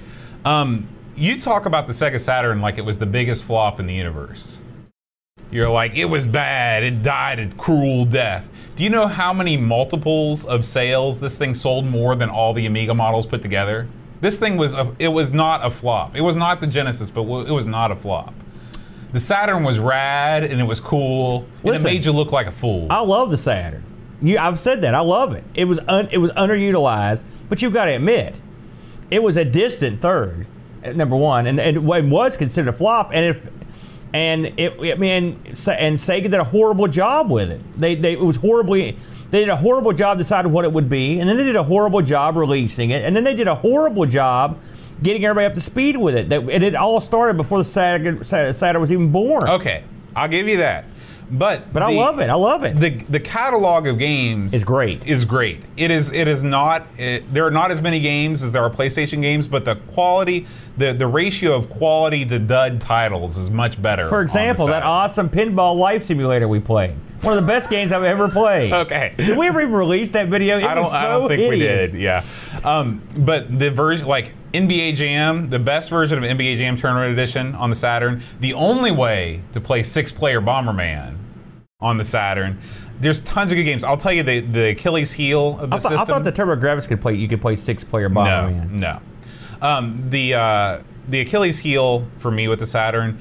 Um, 0.44 0.88
you 1.14 1.40
talk 1.40 1.66
about 1.66 1.86
the 1.86 1.92
Sega 1.92 2.20
Saturn 2.20 2.60
like 2.60 2.78
it 2.78 2.84
was 2.84 2.98
the 2.98 3.06
biggest 3.06 3.44
flop 3.44 3.78
in 3.80 3.86
the 3.86 3.94
universe. 3.94 4.58
You're 5.56 5.70
like, 5.70 5.94
it 5.94 6.04
was 6.04 6.26
bad. 6.26 6.82
It 6.82 7.02
died 7.02 7.38
a 7.38 7.48
cruel 7.48 8.04
death. 8.04 8.46
Do 8.76 8.84
you 8.84 8.90
know 8.90 9.06
how 9.06 9.32
many 9.32 9.56
multiples 9.56 10.44
of 10.44 10.66
sales 10.66 11.18
this 11.18 11.38
thing 11.38 11.54
sold 11.54 11.86
more 11.86 12.14
than 12.14 12.28
all 12.28 12.52
the 12.52 12.66
Amiga 12.66 12.92
models 12.92 13.24
put 13.24 13.40
together? 13.40 13.88
This 14.20 14.38
thing 14.38 14.58
was 14.58 14.74
a, 14.74 14.94
it 14.98 15.08
was 15.08 15.32
not 15.32 15.64
a 15.64 15.70
flop. 15.70 16.14
It 16.14 16.20
was 16.20 16.36
not 16.36 16.60
the 16.60 16.66
Genesis, 16.66 17.08
but 17.08 17.22
it 17.22 17.52
was 17.52 17.64
not 17.64 17.90
a 17.90 17.96
flop. 17.96 18.34
The 19.14 19.18
Saturn 19.18 19.64
was 19.64 19.78
rad 19.78 20.44
and 20.44 20.60
it 20.60 20.64
was 20.64 20.78
cool 20.78 21.46
and 21.64 21.74
it 21.74 21.80
made 21.80 22.04
you 22.04 22.12
look 22.12 22.32
like 22.32 22.46
a 22.46 22.52
fool. 22.52 22.88
I 22.90 23.00
love 23.00 23.30
the 23.30 23.38
Saturn. 23.38 23.82
You, 24.20 24.36
I've 24.36 24.60
said 24.60 24.82
that. 24.82 24.94
I 24.94 25.00
love 25.00 25.32
it. 25.32 25.44
It 25.54 25.64
was 25.64 25.78
un, 25.88 26.10
it 26.12 26.18
was 26.18 26.32
underutilized, 26.32 27.24
but 27.48 27.62
you've 27.62 27.72
got 27.72 27.86
to 27.86 27.92
admit, 27.92 28.42
it 29.10 29.22
was 29.22 29.38
a 29.38 29.44
distant 29.46 30.02
third. 30.02 30.46
Number 30.84 31.16
one, 31.16 31.46
and, 31.46 31.58
and 31.58 31.78
it 31.78 31.80
was 31.80 32.36
considered 32.36 32.68
a 32.68 32.76
flop. 32.76 33.10
And 33.12 33.24
if 33.24 33.48
and 34.16 34.58
it, 34.58 34.72
I 34.80 34.94
mean, 34.96 35.38
and 35.44 35.96
Sega 35.96 36.22
did 36.22 36.34
a 36.34 36.44
horrible 36.44 36.88
job 36.88 37.30
with 37.30 37.50
it. 37.50 37.60
They, 37.78 37.94
they 37.94 38.12
it 38.14 38.20
was 38.20 38.36
horribly. 38.36 38.96
They 39.30 39.40
did 39.40 39.48
a 39.48 39.56
horrible 39.56 39.92
job 39.92 40.18
deciding 40.18 40.52
what 40.52 40.64
it 40.64 40.72
would 40.72 40.88
be, 40.88 41.18
and 41.18 41.28
then 41.28 41.36
they 41.36 41.44
did 41.44 41.56
a 41.56 41.62
horrible 41.62 42.00
job 42.00 42.36
releasing 42.36 42.90
it, 42.90 43.04
and 43.04 43.14
then 43.14 43.24
they 43.24 43.34
did 43.34 43.48
a 43.48 43.54
horrible 43.54 44.06
job 44.06 44.58
getting 45.02 45.24
everybody 45.24 45.46
up 45.46 45.54
to 45.54 45.60
speed 45.60 45.96
with 45.96 46.14
it. 46.14 46.30
That, 46.30 46.40
and 46.48 46.64
it 46.64 46.74
all 46.74 47.00
started 47.00 47.36
before 47.36 47.58
the 47.58 47.64
Saturn, 47.64 48.24
Saturn 48.24 48.80
was 48.80 48.90
even 48.90 49.12
born. 49.12 49.48
okay, 49.48 49.84
I'll 50.14 50.28
give 50.28 50.48
you 50.48 50.56
that. 50.58 50.86
But 51.30 51.72
But 51.72 51.82
I 51.82 51.92
love 51.92 52.20
it. 52.20 52.30
I 52.30 52.34
love 52.34 52.64
it. 52.64 52.76
the 52.76 52.90
the 52.90 53.20
catalog 53.20 53.86
of 53.86 53.98
games 53.98 54.54
Is 54.54 54.64
great. 54.64 55.06
Is 55.06 55.24
great. 55.24 55.60
It 55.76 55.90
is 55.90 56.12
it 56.12 56.28
is 56.28 56.42
not 56.42 56.86
it, 56.98 57.32
there 57.32 57.46
are 57.46 57.50
not 57.50 57.70
as 57.70 57.82
many 57.82 58.00
games 58.00 58.42
as 58.42 58.52
there 58.52 58.62
are 58.62 58.70
PlayStation 58.70 59.20
games, 59.20 59.46
but 59.46 59.64
the 59.64 59.76
quality 59.92 60.46
the 60.76 60.92
the 60.92 61.06
ratio 61.06 61.54
of 61.54 61.68
quality 61.70 62.24
to 62.26 62.38
dud 62.38 62.80
titles 62.80 63.36
is 63.36 63.50
much 63.50 63.80
better. 63.80 64.08
For 64.08 64.22
example, 64.22 64.66
that 64.66 64.82
awesome 64.82 65.28
pinball 65.28 65.76
life 65.76 66.04
simulator 66.04 66.48
we 66.48 66.60
played. 66.60 66.94
One 67.22 67.36
of 67.36 67.42
the 67.44 67.46
best 67.46 67.70
games 67.70 67.92
I've 67.92 68.04
ever 68.04 68.28
played. 68.28 68.72
Okay. 68.86 69.14
Did 69.16 69.38
we 69.38 69.48
ever 69.48 69.62
even 69.62 69.72
release 69.72 70.10
that 70.12 70.28
video? 70.28 70.58
It 70.58 70.64
I 70.64 70.74
don't, 70.74 70.86
so 70.86 70.92
I 70.92 71.02
don't 71.04 71.28
think 71.28 71.40
hideous. 71.40 71.92
we 71.92 71.98
did. 71.98 72.02
Yeah, 72.02 72.24
um, 72.62 73.02
but 73.16 73.58
the 73.58 73.70
version 73.70 74.06
like 74.06 74.32
NBA 74.52 74.94
Jam, 74.94 75.50
the 75.50 75.58
best 75.58 75.90
version 75.90 76.22
of 76.22 76.24
NBA 76.24 76.58
Jam 76.58 76.76
Tournament 76.76 77.12
Edition 77.12 77.54
on 77.54 77.70
the 77.70 77.76
Saturn, 77.76 78.22
the 78.40 78.54
only 78.54 78.90
way 78.90 79.42
to 79.54 79.60
play 79.60 79.82
six-player 79.82 80.40
Bomberman 80.40 81.15
on 81.80 81.98
the 81.98 82.04
Saturn. 82.04 82.58
There's 83.00 83.20
tons 83.20 83.52
of 83.52 83.56
good 83.56 83.64
games. 83.64 83.84
I'll 83.84 83.98
tell 83.98 84.12
you 84.12 84.22
the 84.22 84.40
the 84.40 84.68
Achilles 84.70 85.12
heel 85.12 85.58
of 85.60 85.70
the 85.70 85.76
I, 85.76 85.78
thought- 85.78 85.92
I 85.92 85.96
system. 85.98 86.06
thought 86.06 86.24
the 86.24 86.32
TurboGrafx 86.32 86.88
could 86.88 87.00
play. 87.02 87.14
You 87.14 87.28
could 87.28 87.40
play 87.42 87.56
six 87.56 87.84
player. 87.84 88.08
No, 88.08 88.48
no. 88.70 89.00
Um, 89.60 90.02
the 90.10 90.34
uh, 90.34 90.82
the 91.08 91.20
Achilles 91.20 91.58
heel 91.58 92.06
for 92.18 92.30
me 92.30 92.48
with 92.48 92.60
the 92.60 92.66
Saturn, 92.66 93.18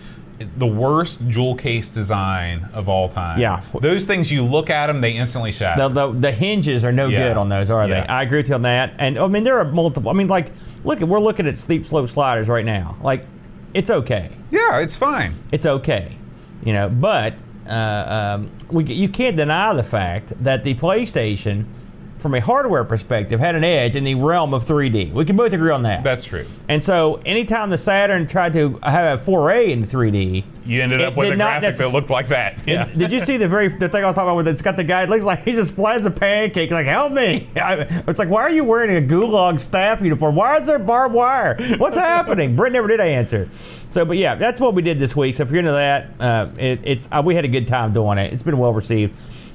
the 0.58 0.68
worst 0.68 1.20
jewel 1.28 1.56
case 1.56 1.90
design 1.90 2.70
of 2.74 2.88
all 2.88 3.10
time. 3.10 3.40
Yeah. 3.40 3.62
those 3.82 4.06
things 4.06 4.32
you 4.32 4.44
look 4.44 4.70
at 4.70 4.88
them, 4.88 5.02
they 5.02 5.12
instantly 5.12 5.52
shatter. 5.52 5.90
The, 5.90 6.08
the, 6.12 6.20
the 6.20 6.32
hinges 6.32 6.84
are 6.84 6.92
no 6.92 7.08
Yeah. 7.08 7.28
good 7.30 7.38
on 7.38 7.48
those, 7.50 7.70
are 7.70 7.88
Yeah. 7.88 8.02
they? 8.02 8.08
I 8.08 8.24
agree 8.24 8.40
with 8.40 8.50
you 8.50 8.56
on 8.56 8.64
that. 8.64 8.94
And 9.00 9.18
I 9.20 9.28
mean, 9.28 9.44
there 9.44 9.58
are 9.60 9.66
multiple. 9.66 10.10
I 10.10 10.14
mean, 10.14 10.28
like, 10.28 10.52
look, 10.84 11.00
we're 11.00 11.20
looking 11.22 11.46
at 11.48 11.56
steep 11.58 11.86
slope 11.86 12.10
sliders 12.10 12.48
right 12.50 12.66
now. 12.66 12.98
Like, 13.02 13.26
it's 13.74 13.90
okay. 13.90 14.30
yeah, 14.52 14.80
it's 14.80 14.96
fine. 14.96 15.36
It's 15.52 15.66
okay, 15.66 16.18
you 16.66 16.74
know. 16.74 16.90
But 16.90 17.36
uh, 17.68 18.36
um, 18.38 18.52
we, 18.70 18.86
you 18.86 19.10
can't 19.10 19.38
deny 19.38 19.74
the 19.74 19.84
fact 19.84 20.32
that 20.44 20.64
the 20.64 20.76
PlayStation, 20.76 21.66
from 22.20 22.34
a 22.34 22.42
hardware 22.42 22.84
perspective, 22.84 23.40
had 23.40 23.56
an 23.56 23.64
edge 23.64 23.96
in 23.96 24.04
the 24.04 24.16
realm 24.16 24.54
of 24.54 24.66
3D. 24.66 25.14
We 25.14 25.26
can 25.26 25.36
both 25.36 25.54
agree 25.54 25.70
on 25.72 25.84
that. 25.84 26.04
That's 26.04 26.24
true. 26.24 26.46
and 26.68 26.84
so, 26.84 27.22
anytime 27.26 27.70
the 27.70 27.78
Saturn 27.78 28.26
tried 28.26 28.54
to 28.54 28.80
have 28.82 29.20
a 29.20 29.24
foray 29.24 29.72
into 29.72 29.88
3D, 29.88 30.44
You 30.66 30.82
ended 30.82 31.02
up 31.02 31.16
with 31.16 31.34
a 31.34 31.36
graphic 31.36 31.76
that 31.76 31.92
looked 31.92 32.10
like 32.10 32.30
that. 32.30 32.60
Yeah. 32.66 32.86
did 32.98 33.12
you 33.12 33.20
see 33.20 33.38
the 33.38 33.48
very 33.48 33.68
the 33.68 33.90
thing 33.90 34.04
I 34.04 34.08
was 34.08 34.16
talking 34.16 34.30
about? 34.30 34.44
Where 34.44 34.48
it's 34.50 34.62
got 34.62 34.76
the 34.76 34.84
guy. 34.84 35.04
It 35.04 35.10
looks 35.10 35.26
like 35.26 35.44
he 35.44 35.52
just 35.52 35.74
flat 35.74 35.98
as 35.98 36.06
a 36.06 36.12
pancake. 36.12 36.72
Like, 36.72 36.88
help 36.88 37.12
me! 37.12 37.50
I, 37.56 37.74
it's 38.08 38.18
like, 38.18 38.30
why 38.30 38.42
are 38.42 38.50
you 38.50 38.64
wearing 38.64 38.96
a 38.98 39.08
gulag 39.08 39.60
staff 39.60 40.02
uniform? 40.02 40.36
Why 40.36 40.58
is 40.60 40.68
there 40.68 40.80
barbed 40.80 41.14
wire? 41.14 41.58
What's 41.78 41.98
happening? 41.98 42.56
Brent 42.56 42.74
never 42.74 42.88
did 42.88 43.00
answer. 43.00 43.50
So, 43.90 44.04
but 44.04 44.18
yeah, 44.18 44.36
that's 44.36 44.60
what 44.60 44.74
we 44.74 44.82
did 44.82 45.00
this 45.00 45.16
week. 45.16 45.36
So 45.36 45.44
if 45.44 45.52
you're 45.52 45.60
into 45.60 45.72
that, 45.72 46.20
uh, 46.20 46.50
it, 46.58 46.82
it's 46.84 47.08
uh, 47.12 47.22
we 47.24 47.36
had 47.36 47.46
a 47.46 47.50
good 47.50 47.68
time 47.68 47.94
doing 47.94 48.18
it. 48.18 48.34
It's 48.34 48.44
been 48.44 48.58
well 48.58 48.74
received. 48.74 49.14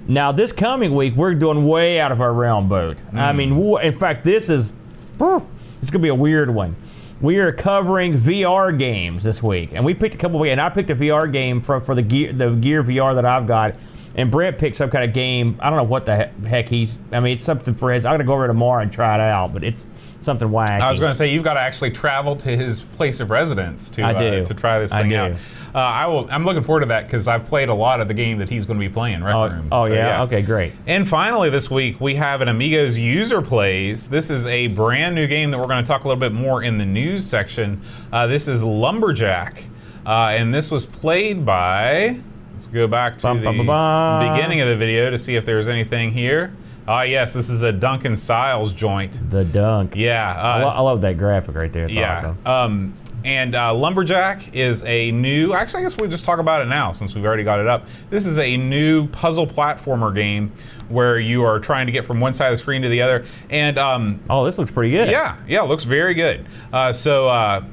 Now 0.08 0.32
this 0.32 0.52
coming 0.52 0.94
week, 0.94 1.14
we're 1.14 1.34
doing 1.34 1.62
way 1.62 2.00
out 2.00 2.12
of 2.12 2.20
our 2.20 2.32
realm 2.32 2.68
boat. 2.68 2.98
I 3.12 3.30
hmm. 3.30 3.36
mean, 3.36 3.78
in 3.82 3.98
fact, 3.98 4.24
this 4.24 4.48
is 4.48 4.72
it's 5.20 5.90
gonna 5.90 6.02
be 6.02 6.08
a 6.08 6.14
weird 6.14 6.50
one. 6.50 6.74
We 7.20 7.36
are 7.36 7.52
covering 7.52 8.18
VR 8.18 8.76
games 8.76 9.24
this 9.24 9.42
week, 9.42 9.70
and 9.74 9.84
we 9.84 9.92
picked 9.92 10.14
a 10.14 10.18
couple. 10.18 10.42
Of, 10.42 10.48
and 10.48 10.60
I 10.60 10.70
picked 10.70 10.88
a 10.90 10.96
VR 10.96 11.30
game 11.30 11.60
for 11.60 11.80
for 11.80 11.94
the 11.94 12.02
gear 12.02 12.32
the 12.32 12.50
Gear 12.52 12.82
VR 12.82 13.14
that 13.14 13.26
I've 13.26 13.46
got, 13.46 13.74
and 14.20 14.30
Brent 14.30 14.58
picked 14.58 14.76
some 14.76 14.90
kind 14.90 15.04
of 15.08 15.14
game. 15.14 15.56
I 15.60 15.70
don't 15.70 15.76
know 15.78 15.84
what 15.84 16.06
the 16.06 16.16
heck 16.46 16.68
he's. 16.68 16.98
I 17.12 17.20
mean, 17.20 17.36
it's 17.36 17.44
something 17.44 17.74
for 17.74 17.92
his. 17.92 18.04
I'm 18.04 18.12
gonna 18.14 18.24
go 18.24 18.34
over 18.34 18.46
tomorrow 18.46 18.82
and 18.82 18.92
try 18.92 19.14
it 19.14 19.20
out, 19.20 19.52
but 19.52 19.64
it's 19.64 19.86
something 20.20 20.48
wacky. 20.48 20.80
I 20.80 20.90
was 20.90 21.00
going 21.00 21.10
to 21.12 21.16
say 21.16 21.32
you've 21.32 21.44
got 21.44 21.54
to 21.54 21.60
actually 21.60 21.90
travel 21.92 22.36
to 22.36 22.54
his 22.56 22.82
place 22.82 23.20
of 23.20 23.30
residence 23.30 23.88
to 23.90 24.02
I 24.02 24.12
uh, 24.12 24.44
to 24.44 24.54
try 24.54 24.78
this 24.78 24.92
I 24.92 25.00
thing 25.00 25.10
do. 25.10 25.16
out. 25.16 25.32
Uh, 25.74 25.78
I 25.78 26.06
will. 26.06 26.28
I'm 26.30 26.44
looking 26.44 26.62
forward 26.62 26.80
to 26.80 26.86
that 26.86 27.06
because 27.06 27.26
I've 27.26 27.46
played 27.46 27.68
a 27.68 27.74
lot 27.74 28.00
of 28.00 28.08
the 28.08 28.14
game 28.14 28.38
that 28.38 28.48
he's 28.48 28.66
going 28.66 28.78
to 28.78 28.86
be 28.86 28.92
playing. 28.92 29.22
Rec 29.24 29.34
Oh, 29.34 29.48
Room. 29.48 29.68
oh 29.72 29.86
So, 29.88 29.94
yeah? 29.94 30.22
Okay, 30.24 30.42
great. 30.42 30.72
And 30.86 31.08
finally, 31.08 31.48
this 31.50 31.70
week 31.70 32.00
we 32.00 32.16
have 32.16 32.40
an 32.40 32.48
Amigos 32.48 32.98
user 32.98 33.40
plays. 33.40 34.08
This 34.08 34.30
is 34.30 34.46
a 34.46 34.66
brand 34.68 35.14
new 35.14 35.26
game 35.26 35.50
that 35.52 35.58
we're 35.58 35.66
going 35.68 35.82
to 35.82 35.88
talk 35.88 36.04
a 36.04 36.08
little 36.08 36.20
bit 36.20 36.32
more 36.32 36.62
in 36.62 36.78
the 36.78 36.86
news 36.86 37.24
section. 37.24 37.80
Uh, 38.12 38.26
this 38.26 38.46
is 38.48 38.62
Lumberjack, 38.62 39.64
uh, 40.04 40.10
and 40.10 40.52
this 40.52 40.70
was 40.70 40.84
played 40.86 41.46
by. 41.46 42.20
Let's 42.60 42.68
go 42.68 42.86
back 42.86 43.16
to 43.16 43.22
Bum, 43.22 43.38
the 43.40 43.46
bum, 43.46 43.64
bum, 43.64 44.34
beginning 44.34 44.60
of 44.60 44.68
the 44.68 44.76
video 44.76 45.08
to 45.08 45.16
see 45.16 45.34
if 45.34 45.46
there's 45.46 45.66
anything 45.66 46.12
here. 46.12 46.52
Ah, 46.86 47.00
yes, 47.04 47.32
this 47.32 47.48
is 47.48 47.62
a 47.62 47.72
Duncan 47.72 48.18
Styles 48.18 48.74
joint. 48.74 49.30
The 49.30 49.46
dunk. 49.46 49.96
Yeah, 49.96 50.30
I, 50.30 50.60
uh, 50.60 50.64
lo- 50.66 50.68
I 50.68 50.80
love 50.80 51.00
that 51.00 51.16
graphic 51.16 51.54
right 51.54 51.72
there. 51.72 51.84
It's 51.86 51.94
yeah. 51.94 52.18
awesome. 52.18 52.46
Um, 52.46 52.94
and 53.24 53.54
uh, 53.54 53.72
Lumberjack 53.72 54.54
is 54.54 54.84
a 54.84 55.10
new. 55.10 55.54
Actually, 55.54 55.80
I 55.80 55.82
guess 55.84 55.96
we'll 55.96 56.10
just 56.10 56.26
talk 56.26 56.38
about 56.38 56.60
it 56.60 56.66
now 56.66 56.92
since 56.92 57.14
we've 57.14 57.24
already 57.24 57.44
got 57.44 57.60
it 57.60 57.66
up. 57.66 57.86
This 58.10 58.26
is 58.26 58.38
a 58.38 58.58
new 58.58 59.06
puzzle 59.06 59.46
platformer 59.46 60.14
game 60.14 60.52
where 60.90 61.18
you 61.18 61.42
are 61.44 61.60
trying 61.60 61.86
to 61.86 61.92
get 61.92 62.04
from 62.04 62.20
one 62.20 62.34
side 62.34 62.48
of 62.48 62.52
the 62.52 62.58
screen 62.58 62.82
to 62.82 62.90
the 62.90 63.00
other. 63.00 63.24
And 63.48 63.78
um, 63.78 64.20
Oh, 64.28 64.44
this 64.44 64.58
looks 64.58 64.70
pretty 64.70 64.90
good. 64.90 65.08
yeah, 65.08 65.38
yeah, 65.48 65.64
it 65.64 65.66
looks 65.66 65.84
very 65.84 66.12
good. 66.12 66.44
Uh, 66.74 66.92
so 66.92 67.26
uh, 67.26 67.64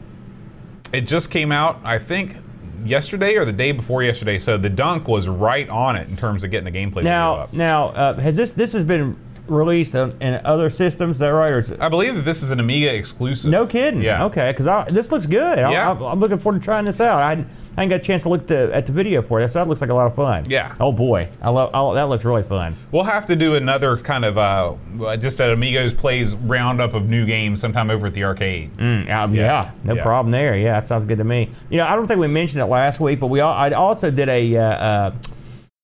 it 0.94 1.02
just 1.02 1.30
came 1.30 1.52
out, 1.52 1.82
I 1.84 2.00
think, 2.00 2.38
yesterday 2.86 3.36
or 3.36 3.46
the 3.46 3.54
day 3.54 3.72
before 3.72 4.04
yesterday. 4.04 4.40
So 4.40 4.58
the 4.58 4.70
dunk 4.70 5.08
was 5.08 5.28
right 5.28 5.68
on 5.70 5.96
it 5.96 6.08
in 6.10 6.18
terms 6.18 6.44
of 6.44 6.52
getting 6.52 6.72
the 6.72 6.78
gameplay 6.78 7.04
Now, 7.04 7.36
up. 7.36 7.54
now, 7.54 7.88
uh, 7.90 8.14
has 8.20 8.36
this 8.36 8.52
this 8.52 8.74
has 8.74 8.84
been 8.84 9.18
released 9.48 9.96
on, 9.96 10.14
in 10.22 10.42
other 10.46 10.70
systems? 10.70 11.18
Is 11.18 11.20
that 11.20 11.28
right? 11.28 11.50
Or 11.50 11.60
is 11.60 11.72
it, 11.72 11.80
I 11.80 11.90
believe 11.90 12.16
that 12.16 12.26
this 12.26 12.44
is 12.44 12.52
an 12.52 12.60
Amiga 12.60 12.94
exclusive. 12.94 13.50
no 13.50 13.66
kidding. 13.66 14.02
Yeah. 14.02 14.26
Okay, 14.26 14.52
because 14.56 14.94
this 14.94 15.12
looks 15.12 15.26
good. 15.26 15.58
Yeah. 15.58 15.92
I, 15.92 16.12
am 16.12 16.20
looking 16.20 16.40
forward 16.40 16.60
to 16.60 16.66
trying 16.66 16.86
this 16.86 17.00
out. 17.02 17.22
I, 17.22 17.46
I 17.78 17.84
ain't 17.84 17.92
got 17.92 17.98
a 18.00 18.04
chance 18.04 18.24
to 18.24 18.30
look 18.30 18.48
the, 18.48 18.72
at 18.74 18.88
the 18.88 18.92
video 18.92 19.22
for 19.22 19.40
it. 19.40 19.50
So 19.52 19.60
that 19.60 19.68
looks 19.68 19.82
like 19.82 19.92
a 19.92 19.94
lot 19.94 20.08
of 20.08 20.16
fun. 20.16 20.50
Yeah. 20.50 20.74
Oh 20.80 20.92
boy, 20.92 21.30
I 21.44 21.52
love. 21.52 21.70
I, 21.76 21.94
that 21.94 22.10
looks 22.10 22.26
really 22.26 22.42
fun. 22.42 22.76
We'll 22.92 23.04
have 23.04 23.28
to 23.28 23.36
do 23.36 23.54
another 23.54 23.98
kind 23.98 24.26
of 24.26 24.38
uh, 24.38 25.16
just 25.18 25.40
an 25.40 25.52
Amigos 25.52 25.94
plays 25.94 26.34
roundup 26.34 26.96
of 26.96 27.08
new 27.08 27.26
games 27.28 27.60
sometime 27.62 27.92
over 27.92 28.08
at 28.08 28.16
the 28.16 28.24
arcade. 28.24 28.76
Mm, 28.78 29.04
uh, 29.04 29.32
yeah. 29.32 29.72
no 29.84 29.94
Yeah. 29.94 30.02
problem 30.02 30.32
there. 30.32 30.58
Yeah, 30.58 30.80
that 30.80 30.88
sounds 30.88 31.06
good 31.06 31.20
to 31.20 31.24
me. 31.24 31.52
You 31.70 31.78
know, 31.78 31.86
I 31.86 31.96
don't 31.96 32.08
think 32.08 32.20
we 32.20 32.28
mentioned 32.28 32.62
it 32.62 32.66
last 32.66 33.00
week, 33.00 33.20
but 33.20 33.28
we 33.28 33.42
all, 33.42 33.54
I 33.54 33.70
also 33.72 34.10
did 34.10 34.28
a. 34.28 34.58
Uh, 34.58 34.62
uh, 34.64 35.16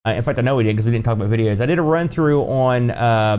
uh, 0.05 0.09
in 0.11 0.21
fact, 0.21 0.37
I 0.37 0.41
know 0.41 0.57
we 0.57 0.63
did 0.63 0.75
because 0.75 0.85
we 0.85 0.91
didn't 0.91 1.05
talk 1.05 1.15
about 1.15 1.29
videos. 1.29 1.61
I 1.61 1.65
did 1.65 1.79
a 1.79 1.81
run 1.81 2.09
through 2.09 2.41
on 2.43 2.91
uh, 2.91 3.37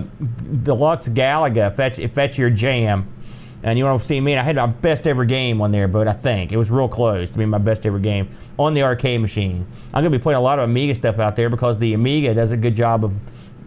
Deluxe 0.63 1.09
Galaga. 1.09 1.71
If 1.71 1.77
that's, 1.77 1.99
if 1.99 2.15
that's 2.15 2.39
your 2.39 2.49
jam, 2.49 3.07
and 3.65 3.79
you 3.79 3.85
want 3.87 4.01
to 4.01 4.07
see 4.07 4.21
me, 4.21 4.37
I 4.37 4.43
had 4.43 4.57
my 4.57 4.67
best 4.67 5.07
ever 5.07 5.25
game 5.25 5.63
on 5.63 5.73
there, 5.73 5.89
but 5.89 6.07
I 6.07 6.13
think 6.13 6.53
it 6.53 6.59
was 6.59 6.71
real 6.71 6.87
close 6.87 7.31
to 7.31 7.39
be 7.39 7.47
my 7.47 7.57
best 7.57 7.87
ever 7.87 7.99
game 7.99 8.29
on 8.59 8.75
the 8.75 8.83
arcade 8.83 9.23
machine. 9.23 9.67
I'm 9.95 10.03
going 10.03 10.13
to 10.13 10.19
be 10.19 10.23
putting 10.23 10.37
a 10.37 10.43
lot 10.43 10.59
of 10.59 10.69
Amiga 10.69 10.95
stuff 10.95 11.19
out 11.19 11.35
there 11.35 11.49
because 11.49 11.79
the 11.79 11.95
Amiga 11.95 12.35
does 12.35 12.53
a 12.53 12.59
good 12.59 12.77
job 12.77 13.07
of 13.07 13.13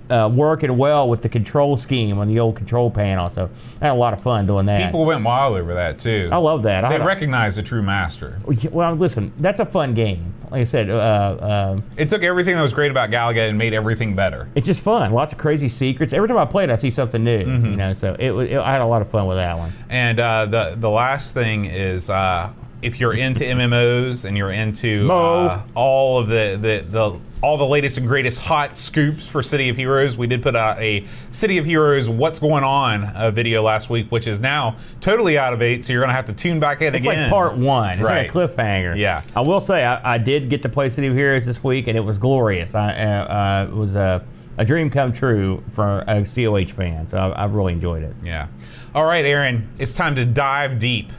uh, 0.09 0.29
working 0.33 0.77
well 0.77 1.09
with 1.09 1.21
the 1.21 1.29
control 1.29 1.77
scheme 1.77 2.17
on 2.19 2.27
the 2.27 2.39
old 2.39 2.55
control 2.55 2.89
panel. 2.89 3.29
So 3.29 3.49
I 3.81 3.85
had 3.85 3.91
a 3.91 3.95
lot 3.95 4.13
of 4.13 4.21
fun 4.21 4.45
doing 4.45 4.65
that. 4.67 4.85
People 4.85 5.05
went 5.05 5.23
wild 5.23 5.57
over 5.57 5.73
that 5.73 5.99
too. 5.99 6.29
I 6.31 6.37
love 6.37 6.63
that. 6.63 6.85
I 6.85 6.97
They 6.97 7.03
recognized 7.03 7.57
a 7.57 7.63
true 7.63 7.81
master. 7.81 8.39
well, 8.71 8.93
listen, 8.95 9.33
that's 9.39 9.59
a 9.59 9.65
fun 9.65 9.93
game. 9.93 10.33
Like 10.49 10.61
I 10.61 10.63
said, 10.63 10.89
uh, 10.89 10.93
uh, 10.93 11.81
It 11.97 12.09
took 12.09 12.23
everything 12.23 12.55
that 12.55 12.61
was 12.61 12.73
great 12.73 12.89
about 12.89 13.09
Galaga 13.09 13.49
and 13.49 13.57
made 13.57 13.73
everything 13.73 14.15
better. 14.15 14.47
it's 14.55 14.65
just 14.67 14.79
fun. 14.79 15.11
Lots 15.11 15.33
of 15.33 15.39
crazy 15.39 15.67
secrets. 15.67 16.13
Every 16.13 16.29
time 16.29 16.37
I 16.37 16.45
play 16.45 16.63
it, 16.63 16.69
I 16.69 16.75
see 16.75 16.89
something 16.89 17.23
new. 17.23 17.43
Mm-hmm. 17.43 17.65
You 17.65 17.75
know, 17.75 17.93
so 17.93 18.15
it, 18.17 18.31
it, 18.31 18.57
I 18.57 18.71
had 18.71 18.81
a 18.81 18.85
lot 18.85 19.01
of 19.01 19.09
fun 19.09 19.27
with 19.27 19.37
that 19.37 19.57
one. 19.57 19.73
And 19.89 20.19
uh, 20.19 20.45
the 20.45 20.75
the 20.77 20.89
last 20.89 21.33
thing 21.33 21.65
is 21.65 22.09
uh, 22.09 22.53
if 22.81 22.99
you're 22.99 23.13
into 23.13 23.43
MMOs 23.43 24.23
and 24.23 24.37
you're 24.37 24.51
into 24.51 25.11
uh, 25.11 25.63
all 25.75 26.19
of 26.19 26.27
the, 26.27 26.57
the, 26.61 26.87
the 26.87 27.19
all 27.41 27.58
the 27.58 27.65
latest 27.65 27.98
and 27.98 28.08
greatest 28.08 28.39
hot 28.39 28.77
scoops 28.77 29.27
for 29.27 29.44
City 29.44 29.70
of 29.70 29.77
Heroes, 29.77 30.17
we 30.17 30.27
did 30.27 30.41
put 30.41 30.56
out 30.56 30.79
a 30.79 31.06
City 31.32 31.58
of 31.58 31.65
Heroes 31.65 32.10
What's 32.10 32.39
Going 32.39 32.63
On 32.63 33.03
uh, 33.03 33.32
video 33.32 33.62
last 33.62 33.89
week, 33.89 34.12
which 34.12 34.25
is 34.27 34.39
now 34.39 34.77
totally 35.01 35.38
out 35.38 35.53
of 35.53 35.60
date. 35.60 35.86
So 35.86 35.94
you're 35.94 36.01
going 36.01 36.10
to 36.10 36.15
have 36.15 36.25
to 36.25 36.34
tune 36.34 36.60
back 36.60 36.82
in 36.82 36.96
It's 36.96 37.03
again. 37.03 37.20
It's 37.20 37.24
like 37.24 37.29
part 37.32 37.58
one. 37.58 38.00
It's 38.00 38.08
like 38.08 38.29
a 38.29 38.32
cliffhanger. 38.32 38.98
Yeah. 38.98 39.22
I 39.36 39.41
will 39.41 39.62
say 39.62 39.84
I, 39.84 40.15
I 40.15 40.17
did 40.17 40.50
get 40.50 40.63
to 40.63 40.70
play 40.70 40.89
City 40.89 41.08
of 41.08 41.13
Heroes 41.13 41.46
this 41.46 41.63
week, 41.63 41.88
and 41.88 41.96
it 41.96 42.01
was 42.01 42.17
glorious. 42.17 42.74
I 42.74 42.94
uh, 42.94 43.08
uh, 43.08 43.67
it 43.70 43.75
was 43.75 43.96
a, 43.96 44.25
a 44.58 44.65
dream 44.65 44.89
come 44.89 45.13
true 45.13 45.63
for 45.74 46.00
a 46.08 46.25
COH 46.25 46.74
fan, 46.74 47.08
so 47.08 47.17
I, 47.17 47.29
I 47.29 47.46
really 47.46 47.74
enjoyed 47.74 48.03
it. 48.03 48.15
Yeah. 48.24 48.48
All 48.96 49.06
right, 49.06 49.24
Aaron, 49.24 49.70
it's 49.77 49.94
time 49.94 50.15
to 50.15 50.25
dive 50.25 50.79
deep 50.79 51.12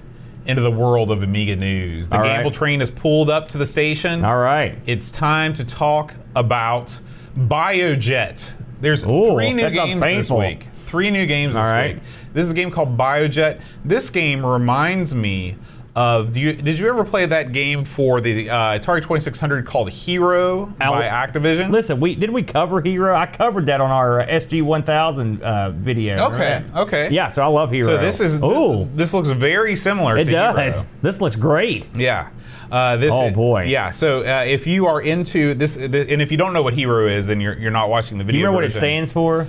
into 0.48 0.62
the 0.62 0.70
world 0.70 1.10
of 1.10 1.22
Amiga 1.22 1.54
news. 1.54 2.08
The 2.08 2.16
All 2.16 2.22
right. 2.22 2.36
Gamble 2.36 2.50
train 2.50 2.80
has 2.80 2.90
pulled 2.90 3.28
up 3.28 3.50
to 3.50 3.58
the 3.58 3.66
station. 3.66 4.24
All 4.24 4.38
right. 4.38 4.78
It's 4.86 5.10
time 5.10 5.52
to 5.54 5.64
talk 5.64 6.14
about 6.34 6.98
Biojet. 7.36 8.50
There's 8.80 9.04
Ooh, 9.04 9.32
three 9.32 9.52
new 9.52 9.70
games 9.70 10.00
this 10.00 10.30
week. 10.30 10.66
Three 10.86 11.10
new 11.10 11.26
games 11.26 11.54
All 11.54 11.64
this 11.64 11.72
right. 11.72 11.94
week. 11.96 12.04
This 12.32 12.46
is 12.46 12.52
a 12.52 12.54
game 12.54 12.70
called 12.70 12.96
Biojet. 12.96 13.60
This 13.84 14.08
game 14.08 14.44
reminds 14.44 15.14
me 15.14 15.56
of. 15.98 16.32
Do 16.32 16.40
you, 16.40 16.52
did 16.52 16.78
you 16.78 16.88
ever 16.88 17.04
play 17.04 17.26
that 17.26 17.52
game 17.52 17.84
for 17.84 18.20
the 18.20 18.48
uh, 18.48 18.78
Atari 18.78 19.00
2600 19.02 19.66
called 19.66 19.90
Hero 19.90 20.72
Al- 20.80 20.92
by 20.94 21.02
Activision? 21.04 21.70
Listen, 21.70 21.98
we 22.00 22.14
did 22.14 22.30
we 22.30 22.42
cover 22.42 22.80
Hero? 22.80 23.16
I 23.16 23.26
covered 23.26 23.66
that 23.66 23.80
on 23.80 23.90
our 23.90 24.20
uh, 24.20 24.26
SG 24.26 24.62
1000 24.62 25.42
uh, 25.42 25.70
video. 25.70 26.26
Okay. 26.32 26.62
right? 26.62 26.74
Okay. 26.76 27.10
Yeah, 27.10 27.28
so 27.28 27.42
I 27.42 27.46
love 27.46 27.70
Hero. 27.70 27.86
So 27.86 27.98
this 27.98 28.20
is. 28.20 28.36
Ooh, 28.36 28.88
This 28.94 29.12
looks 29.12 29.28
very 29.30 29.74
similar 29.76 30.16
it 30.16 30.24
does. 30.24 30.76
Hero. 30.80 30.88
This 31.02 31.20
looks 31.20 31.36
great. 31.36 31.88
Yeah. 31.96 32.30
Uh, 32.70 32.96
this 32.98 33.12
Oh, 33.14 33.30
boy. 33.30 33.64
Yeah. 33.64 33.90
So 33.92 34.20
uh, 34.20 34.44
if 34.44 34.66
you 34.66 34.86
are 34.86 35.00
into 35.00 35.54
this, 35.54 35.76
th- 35.76 36.08
and 36.10 36.20
if 36.22 36.30
you 36.30 36.36
don't 36.36 36.52
know 36.52 36.62
what 36.62 36.74
Hero 36.74 37.08
is, 37.08 37.26
then 37.26 37.40
you're 37.40 37.56
you're 37.58 37.70
not 37.70 37.88
watching 37.88 38.18
the 38.18 38.24
video. 38.24 38.38
Do 38.38 38.38
you 38.40 38.44
remember 38.46 38.62
what 38.66 38.76
it 38.76 38.78
stands 38.78 39.10
for? 39.10 39.46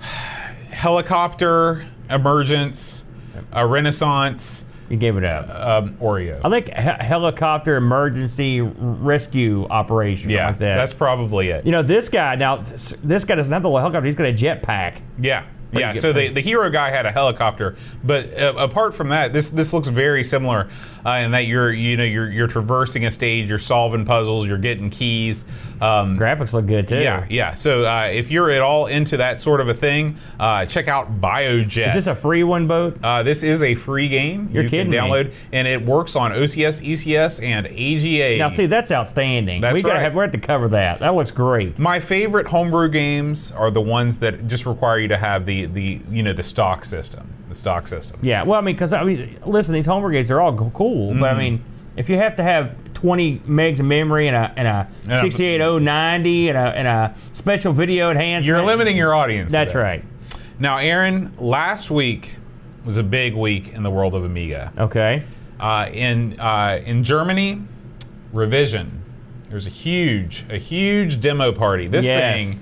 Helicopter 0.70 1.86
emergence, 2.10 3.04
a 3.52 3.66
Renaissance, 3.66 4.64
You 4.92 4.98
gave 4.98 5.16
it 5.16 5.24
up. 5.24 5.48
um, 5.48 5.94
Oreo. 5.94 6.38
I 6.44 6.50
think 6.50 6.66
he- 6.66 6.72
helicopter 7.06 7.76
emergency 7.76 8.60
rescue 8.60 9.66
operation. 9.70 10.28
yeah, 10.28 10.48
like 10.48 10.58
that. 10.58 10.76
that's 10.76 10.92
probably 10.92 11.48
it. 11.48 11.64
You 11.64 11.72
know, 11.72 11.82
this 11.82 12.10
guy 12.10 12.34
now. 12.36 12.58
This 13.02 13.24
guy 13.24 13.36
doesn't 13.36 13.50
have 13.52 13.62
the 13.62 13.70
helicopter. 13.70 14.04
He's 14.04 14.14
got 14.16 14.26
a 14.26 14.32
jetpack. 14.34 14.98
Yeah. 15.18 15.44
Yeah, 15.72 15.94
so 15.94 16.12
the, 16.12 16.28
the 16.28 16.40
hero 16.40 16.70
guy 16.70 16.90
had 16.90 17.06
a 17.06 17.12
helicopter, 17.12 17.76
but 18.04 18.38
uh, 18.38 18.54
apart 18.56 18.94
from 18.94 19.08
that, 19.08 19.32
this 19.32 19.48
this 19.48 19.72
looks 19.72 19.88
very 19.88 20.22
similar 20.22 20.68
uh, 21.04 21.10
in 21.10 21.30
that 21.32 21.46
you're 21.46 21.72
you 21.72 21.96
know 21.96 22.04
you're 22.04 22.30
you're 22.30 22.46
traversing 22.46 23.04
a 23.04 23.10
stage, 23.10 23.48
you're 23.48 23.58
solving 23.58 24.04
puzzles, 24.04 24.46
you're 24.46 24.58
getting 24.58 24.90
keys. 24.90 25.44
Um, 25.80 26.18
Graphics 26.18 26.52
look 26.52 26.66
good 26.66 26.88
too. 26.88 27.00
yeah, 27.00 27.26
yeah. 27.28 27.54
So 27.54 27.84
uh, 27.84 28.10
if 28.12 28.30
you're 28.30 28.50
at 28.50 28.60
all 28.60 28.86
into 28.86 29.16
that 29.16 29.40
sort 29.40 29.60
of 29.60 29.68
a 29.68 29.74
thing, 29.74 30.16
uh, 30.38 30.66
check 30.66 30.88
out 30.88 31.20
Biojet. 31.20 31.88
Is 31.88 31.94
this 31.94 32.06
a 32.06 32.14
free 32.14 32.44
one 32.44 32.68
boat? 32.68 32.98
Uh, 33.02 33.22
this 33.22 33.42
is 33.42 33.62
a 33.62 33.74
free 33.74 34.08
game. 34.08 34.48
You're 34.52 34.64
you 34.64 34.70
kidding 34.70 34.92
can 34.92 35.08
download, 35.08 35.32
and 35.52 35.66
it 35.66 35.84
works 35.84 36.16
on 36.16 36.32
OCS, 36.32 36.86
ECS, 36.86 37.42
and 37.42 37.66
AGA. 37.66 38.38
Now, 38.38 38.48
see, 38.48 38.66
that's 38.66 38.90
outstanding. 38.90 39.60
That's 39.60 39.74
we 39.74 39.82
gotta 39.82 39.94
right. 39.94 40.02
have, 40.02 40.14
we're 40.14 40.22
have 40.22 40.32
to 40.32 40.38
cover 40.38 40.68
that. 40.68 41.00
That 41.00 41.14
looks 41.14 41.30
great. 41.30 41.78
My 41.78 41.98
favorite 41.98 42.46
homebrew 42.46 42.90
games 42.90 43.50
are 43.52 43.70
the 43.70 43.80
ones 43.80 44.18
that 44.20 44.46
just 44.46 44.66
require 44.66 44.98
you 44.98 45.08
to 45.08 45.16
have 45.16 45.46
the 45.46 45.61
the 45.66 46.00
you 46.10 46.22
know 46.22 46.32
the 46.32 46.42
stock 46.42 46.84
system, 46.84 47.28
the 47.48 47.54
stock 47.54 47.86
system. 47.86 48.18
Yeah. 48.22 48.42
Well, 48.42 48.58
I 48.58 48.62
mean, 48.62 48.74
because 48.74 48.92
I 48.92 49.04
mean, 49.04 49.38
listen, 49.46 49.74
these 49.74 49.86
homebrew 49.86 50.12
games 50.12 50.30
are 50.30 50.40
all 50.40 50.56
cool, 50.70 51.14
but 51.14 51.30
I 51.34 51.38
mean, 51.38 51.62
if 51.96 52.08
you 52.08 52.16
have 52.16 52.36
to 52.36 52.42
have 52.42 52.74
20 52.94 53.40
megs 53.40 53.80
of 53.80 53.86
memory 53.86 54.28
and 54.28 54.36
a 54.36 54.52
and 54.56 54.68
a 54.68 54.88
Yeah. 55.08 55.20
68090 55.22 56.48
and 56.48 56.58
a 56.58 56.60
and 56.60 56.88
a 56.88 57.14
special 57.32 57.72
video 57.72 58.10
enhancement, 58.10 58.46
You're 58.46 58.62
limiting 58.62 58.96
your 58.96 59.14
audience. 59.14 59.50
That's 59.52 59.72
that. 59.72 59.78
right. 59.78 60.04
Now, 60.58 60.78
Aaron, 60.78 61.32
last 61.38 61.90
week 61.90 62.36
was 62.84 62.96
a 62.96 63.02
big 63.02 63.34
week 63.34 63.72
in 63.72 63.82
the 63.82 63.90
world 63.90 64.14
of 64.14 64.24
Amiga. 64.24 64.72
Okay. 64.78 65.22
Uh, 65.58 65.88
in 65.92 66.38
uh, 66.40 66.80
in 66.84 67.04
Germany, 67.04 67.62
Revision. 68.32 69.00
There 69.48 69.56
was 69.56 69.66
a 69.66 69.70
huge 69.70 70.44
a 70.48 70.56
huge 70.58 71.20
demo 71.20 71.52
party. 71.52 71.86
This 71.86 72.06
Yes. 72.06 72.34
thing. 72.36 72.60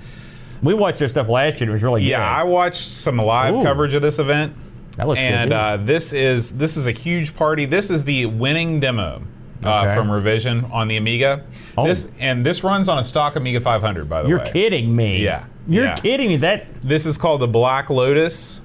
We 0.63 0.75
watched 0.75 0.99
their 0.99 1.09
stuff 1.09 1.29
last 1.29 1.61
year. 1.61 1.71
It 1.71 1.73
was 1.73 1.83
really 1.83 2.03
good. 2.03 2.09
Yeah, 2.09 2.27
I 2.29 2.45
watched 2.45 2.89
some 2.89 3.17
live 3.17 3.55
Ooh. 3.55 3.63
coverage 3.63 3.95
of 3.95 4.03
this 4.03 4.19
event. 4.19 4.55
That 4.97 5.07
looks 5.09 5.19
and 5.21 5.51
good. 5.51 5.55
too. 5.55 5.61
uh, 5.61 5.77
this 5.79 6.13
is 6.13 6.53
this 6.53 6.77
is 6.77 6.87
a 6.87 6.93
huge 6.93 7.35
party. 7.35 7.65
This 7.65 7.91
is 7.91 8.05
the 8.05 8.27
winning 8.27 8.81
demo 8.81 9.23
uh, 9.65 9.83
Okay. 9.83 9.95
from 9.95 10.11
Revision 10.11 10.65
on 10.73 10.89
the 10.89 10.97
Amiga. 10.97 11.45
Oh. 11.79 11.87
This 11.87 12.09
and 12.19 12.45
this 12.45 12.63
runs 12.65 12.89
on 12.89 12.99
a 12.99 13.05
stock 13.05 13.37
Amiga 13.37 13.61
500, 13.61 14.09
by 14.09 14.23
the 14.23 14.29
way. 14.29 14.31
You're 14.31 14.45
kidding 14.47 14.95
me. 14.95 15.23
Yeah. 15.23 15.47
You're 15.67 15.85
Yeah. 15.87 15.97
kidding 15.97 16.29
me. 16.29 16.37
That 16.39 16.67
This 16.83 17.07
is 17.07 17.17
called 17.17 17.41
the 17.41 17.49
Black 17.49 17.89
Lotus, 17.89 18.61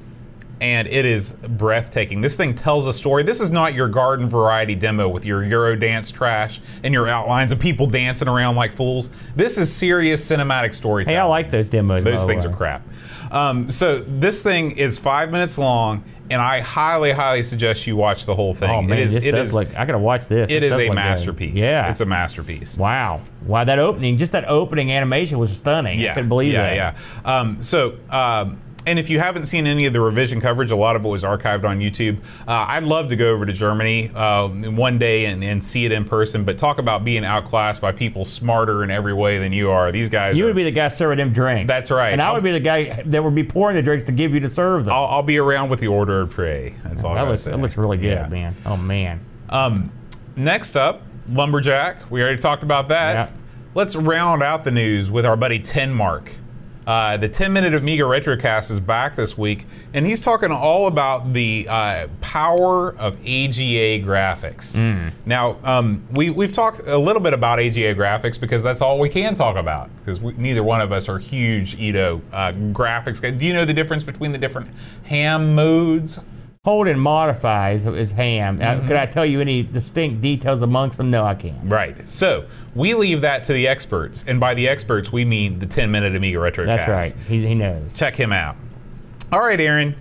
and 0.62 0.88
it 0.88 1.06
is 1.06 1.32
breathtaking. 1.32 2.22
This 2.22 2.36
thing 2.36 2.56
tells 2.56 2.88
a 2.88 2.94
story. 2.94 3.24
This 3.24 3.42
is 3.42 3.50
not 3.50 3.74
your 3.74 3.88
garden 3.90 4.30
variety 4.30 4.76
demo 4.76 5.08
with 5.10 5.26
your 5.26 5.42
Eurodance 5.42 6.12
trash 6.14 6.62
and 6.84 6.94
your 6.94 7.08
outlines 7.08 7.52
of 7.52 7.60
people 7.60 7.88
dancing 7.88 8.28
around 8.28 8.56
like 8.56 8.74
fools. 8.74 9.10
This 9.36 9.58
is 9.58 9.74
serious 9.74 10.26
cinematic 10.28 10.74
storytelling. 10.74 11.16
hey, 11.16 11.20
I 11.20 11.26
like 11.26 11.52
those 11.52 11.70
demos. 11.70 12.04
Those 12.04 12.26
things 12.26 12.46
way. 12.46 12.52
are 12.52 12.56
crap. 12.56 12.88
Um, 13.32 13.72
so 13.72 14.00
this 14.00 14.42
thing 14.44 14.72
is 14.72 14.98
five 14.98 15.30
minutes 15.32 15.58
long, 15.58 16.04
and 16.30 16.42
I 16.42 16.62
highly, 16.62 17.12
highly 17.12 17.44
suggest 17.44 17.86
you 17.86 17.96
watch 17.96 18.26
the 18.26 18.36
whole 18.36 18.54
thing. 18.54 18.70
Oh 18.70 18.82
man, 18.82 18.98
it 18.98 19.04
is, 19.04 19.14
this 19.16 19.26
it 19.26 19.32
does 19.32 19.50
is- 19.50 19.54
look. 19.54 19.76
I 19.76 19.86
gotta 19.86 19.98
watch 20.00 20.28
this. 20.28 20.50
it 20.50 20.62
This 20.62 20.72
is 20.72 20.78
a 20.80 20.88
good. 20.88 20.96
masterpiece. 20.96 21.54
Yeah. 21.54 21.90
it's 21.90 22.02
a 22.02 22.06
masterpiece. 22.06 22.78
wow. 22.78 23.22
Wow. 23.46 23.64
That 23.66 23.80
opening, 23.80 24.18
just 24.18 24.32
that 24.32 24.46
opening 24.48 24.92
animation 24.92 25.38
was 25.38 25.56
stunning. 25.56 26.00
Yeah, 26.00 26.12
I 26.12 26.14
couldn't 26.14 26.30
believe 26.30 26.54
yeah, 26.54 26.62
that. 26.62 26.96
yeah. 27.26 27.40
Um, 27.40 27.62
so, 27.62 27.98
um, 28.10 28.62
and 28.86 29.00
if 29.00 29.10
you 29.10 29.20
haven't 29.20 29.46
seen 29.48 29.66
any 29.68 29.86
of 29.86 29.94
the 29.94 30.00
revision 30.02 30.40
coverage, 30.42 30.72
a 30.72 30.76
lot 30.76 30.96
of 30.96 31.04
it 31.06 31.08
was 31.08 31.24
archived 31.24 31.64
on 31.64 31.80
YouTube. 31.80 32.20
Uh, 32.48 32.66
I'd 32.68 32.84
love 32.84 33.10
to 33.10 33.16
go 33.16 33.32
over 33.32 33.46
to 33.46 33.54
Germany 33.54 34.12
uh, 34.14 34.48
one 34.48 34.98
day 35.00 35.26
and, 35.26 35.44
and 35.44 35.64
see 35.64 35.86
it 35.86 35.92
in 35.92 36.06
person. 36.06 36.44
But 36.44 36.58
talk 36.58 36.78
about 36.78 37.04
being 37.04 37.26
outclassed 37.26 37.82
by 37.82 37.92
people 37.92 38.26
smarter 38.26 38.84
in 38.84 38.92
every 38.92 39.14
way 39.14 39.38
than 39.40 39.54
you 39.54 39.72
are. 39.72 39.92
These 39.92 40.10
guys. 40.10 40.38
You 40.38 40.44
are- 40.46 40.48
would 40.48 40.56
be 40.56 40.64
the 40.64 40.72
guy 40.72 40.88
serving 40.90 41.18
them 41.18 41.34
drinks. 41.34 41.68
That's 41.68 41.90
right. 41.92 42.12
And 42.12 42.22
I 42.22 42.28
I'll- 42.28 42.34
would 42.36 42.44
be 42.44 42.52
the 42.52 42.60
guy 42.60 43.02
that 43.08 43.24
would 43.24 43.36
be 43.36 43.44
pouring 43.44 43.76
the 43.76 43.82
drinks 43.82 44.06
to 44.06 44.12
give 44.12 44.34
you 44.34 44.40
to 44.42 44.50
serve 44.50 44.86
them. 44.86 44.94
I'll, 44.94 45.06
I'll 45.06 45.24
be 45.24 45.38
around 45.38 45.70
with 45.70 45.80
the 45.80 45.88
order 45.88 46.22
of 46.22 46.30
prey. 46.30 46.76
That's 46.84 47.04
all. 47.04 47.16
That 47.16 47.28
looks 47.28 47.44
that 47.46 47.60
looks 47.60 47.78
really 47.78 47.98
good, 47.98 48.12
Yeah. 48.14 48.28
man. 48.28 48.56
Oh 48.66 48.78
man. 48.78 49.20
Um, 49.50 49.92
next 50.36 50.76
up, 50.76 51.02
Lumberjack. 51.30 52.10
We 52.12 52.22
already 52.22 52.42
talked 52.42 52.64
about 52.64 52.90
that. 52.90 53.14
Yeah. 53.14 53.30
Let's 53.74 53.96
round 53.96 54.42
out 54.42 54.64
the 54.64 54.72
news 54.72 55.12
with 55.12 55.26
our 55.26 55.36
buddy 55.36 55.60
Ten 55.60 55.94
Mark. 55.94 56.32
Uh, 56.86 57.18
the 57.18 57.28
10 57.28 57.52
minute 57.52 57.74
Amiga 57.74 58.04
Retrocast 58.04 58.70
is 58.70 58.80
back 58.80 59.16
this 59.16 59.38
week, 59.38 59.66
and 59.94 60.06
he's 60.06 60.20
talking 60.20 60.52
all 60.52 60.86
about 60.88 61.34
the 61.34 61.66
uh, 61.68 62.08
power 62.22 62.96
of 62.98 63.16
AGA 63.22 64.04
graphics. 64.06 64.76
Hmm. 64.76 65.10
Now, 65.26 65.58
um, 65.64 66.08
we, 66.12 66.30
we've 66.30 66.54
talked 66.54 66.82
a 66.88 66.98
little 66.98 67.22
bit 67.22 67.34
about 67.34 67.60
AGA 67.60 67.96
graphics 67.96 68.40
because 68.40 68.62
that's 68.62 68.82
all 68.82 69.00
we 69.00 69.10
can 69.10 69.34
talk 69.34 69.56
about, 69.56 69.90
because 69.98 70.22
neither 70.38 70.64
one 70.64 70.80
of 70.80 70.92
us 70.92 71.10
are 71.10 71.18
huge 71.18 71.76
Edo 71.76 72.22
uh, 72.32 72.52
graphics 72.52 73.20
guys. 73.22 73.40
Do 73.40 73.46
you 73.46 73.54
know 73.54 73.66
the 73.66 73.74
difference 73.74 74.04
between 74.04 74.32
the 74.32 74.38
different 74.38 74.70
ham 75.06 75.56
modes? 75.56 76.20
Hold 76.66 76.88
modifies 76.98 77.86
modify 77.86 77.92
is, 77.92 78.10
is 78.10 78.12
ham. 78.12 78.58
Mm-hmm. 78.58 78.88
could 78.88 78.96
I 78.96 79.06
tell 79.06 79.24
you 79.24 79.40
any 79.40 79.62
distinct 79.62 80.22
details 80.22 80.64
amongst 80.64 80.98
them? 80.98 81.12
No, 81.12 81.24
I 81.24 81.36
can't. 81.36 81.70
Right. 81.70 82.10
So 82.10 82.48
we 82.74 82.96
leave 82.96 83.22
that 83.22 83.46
to 83.46 83.54
the 83.54 83.68
experts, 83.68 84.26
and 84.28 84.40
by 84.40 84.56
the 84.56 84.68
experts 84.68 85.12
we 85.12 85.26
mean 85.26 85.60
the 85.60 85.68
10 85.68 85.92
minute 85.92 86.16
Amiga 86.16 86.40
Retrocast. 86.40 86.66
That's 86.66 86.88
right. 86.88 87.16
He, 87.28 87.46
he 87.46 87.54
knows. 87.54 87.94
Check 87.94 88.16
him 88.16 88.34
out. 88.34 88.56
All 89.32 89.42
right, 89.42 89.60
Aaron. 89.62 89.96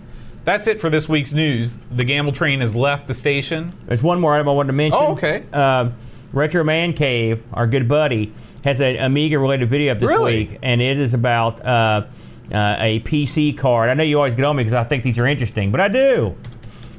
That's 0.44 0.66
it 0.66 0.81
for 0.81 0.88
this 0.88 1.07
week's 1.07 1.35
news. 1.35 1.77
The 1.90 2.05
Gamble 2.05 2.33
train 2.33 2.61
has 2.61 2.74
left 2.74 3.09
the 3.09 3.14
station. 3.14 3.79
There's 3.85 4.03
one 4.03 4.18
more 4.18 4.35
item 4.35 4.48
I 4.48 4.53
wanted 4.53 4.68
to 4.68 4.72
mention. 4.72 4.98
Oh, 5.03 5.12
okay. 5.12 5.44
Uh, 5.53 5.90
Retro 6.33 6.64
Man 6.64 6.94
Cave, 6.94 7.42
our 7.53 7.66
good 7.66 7.88
buddy, 7.88 8.33
has 8.64 8.81
an 8.81 8.96
Amiga 8.96 9.38
related 9.38 9.68
video 9.68 9.92
up 9.92 10.00
this 10.00 10.09
Really? 10.09 10.46
week, 10.48 10.59
and 10.62 10.81
it 10.81 10.98
is 10.98 11.12
about 11.12 11.62
uh, 11.62 12.07
uh, 12.50 12.77
a 12.79 13.00
PC 13.00 13.57
card. 13.57 13.90
I 13.90 13.94
know 13.94 14.03
you 14.03 14.16
always 14.16 14.35
get 14.35 14.46
on 14.46 14.57
me 14.57 14.62
because 14.62 14.74
I 14.74 14.85
think 14.85 15.05
these 15.05 15.18
are 15.18 15.27
interesting, 15.27 15.70
but 15.70 15.81
I 15.81 15.88
do. 15.88 16.35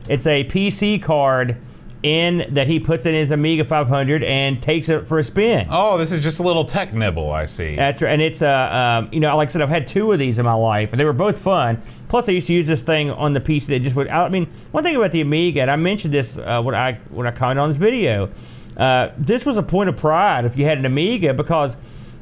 It's 0.07 0.27
a 0.27 0.43
PC 0.45 1.01
card 1.01 1.57
in 2.03 2.45
that 2.51 2.67
he 2.67 2.79
puts 2.79 3.07
in 3.07 3.15
his 3.15 3.31
Amiga 3.31 3.65
500 3.65 4.23
and 4.23 4.61
takes 4.61 4.89
it 4.89 5.07
for 5.07 5.17
a 5.17 5.23
spin. 5.23 5.65
Oh, 5.71 5.97
this 5.97 6.11
is 6.11 6.21
just 6.21 6.39
a 6.39 6.43
little 6.43 6.63
tech 6.63 6.93
nibble, 6.93 7.31
I 7.31 7.47
see. 7.47 7.75
That's 7.75 7.99
right, 7.99 8.11
and 8.13 8.21
it's 8.21 8.43
uh, 8.43 8.47
um, 8.47 9.09
you 9.11 9.19
know, 9.19 9.35
like 9.35 9.49
I 9.49 9.51
said, 9.51 9.63
I've 9.63 9.69
had 9.69 9.87
two 9.87 10.11
of 10.11 10.19
these 10.19 10.37
in 10.37 10.45
my 10.45 10.53
life, 10.53 10.91
and 10.91 10.99
they 10.99 11.05
were 11.05 11.13
both 11.13 11.39
fun. 11.39 11.81
Plus, 12.07 12.29
I 12.29 12.33
used 12.33 12.45
to 12.47 12.53
use 12.53 12.67
this 12.67 12.83
thing 12.83 13.09
on 13.09 13.33
the 13.33 13.41
PC 13.41 13.67
that 13.67 13.79
just 13.79 13.95
would. 13.95 14.07
I 14.07 14.29
mean, 14.29 14.47
one 14.71 14.83
thing 14.83 14.95
about 14.95 15.13
the 15.13 15.21
Amiga, 15.21 15.61
and 15.61 15.71
I 15.71 15.77
mentioned 15.77 16.13
this 16.13 16.37
uh, 16.37 16.61
when 16.61 16.75
I 16.75 16.93
when 17.09 17.25
I 17.25 17.31
commented 17.31 17.61
on 17.61 17.69
this 17.69 17.77
video, 17.77 18.29
uh, 18.77 19.09
this 19.17 19.43
was 19.43 19.57
a 19.57 19.63
point 19.63 19.89
of 19.89 19.97
pride 19.97 20.45
if 20.45 20.55
you 20.57 20.65
had 20.65 20.77
an 20.77 20.85
Amiga 20.85 21.33
because 21.33 21.75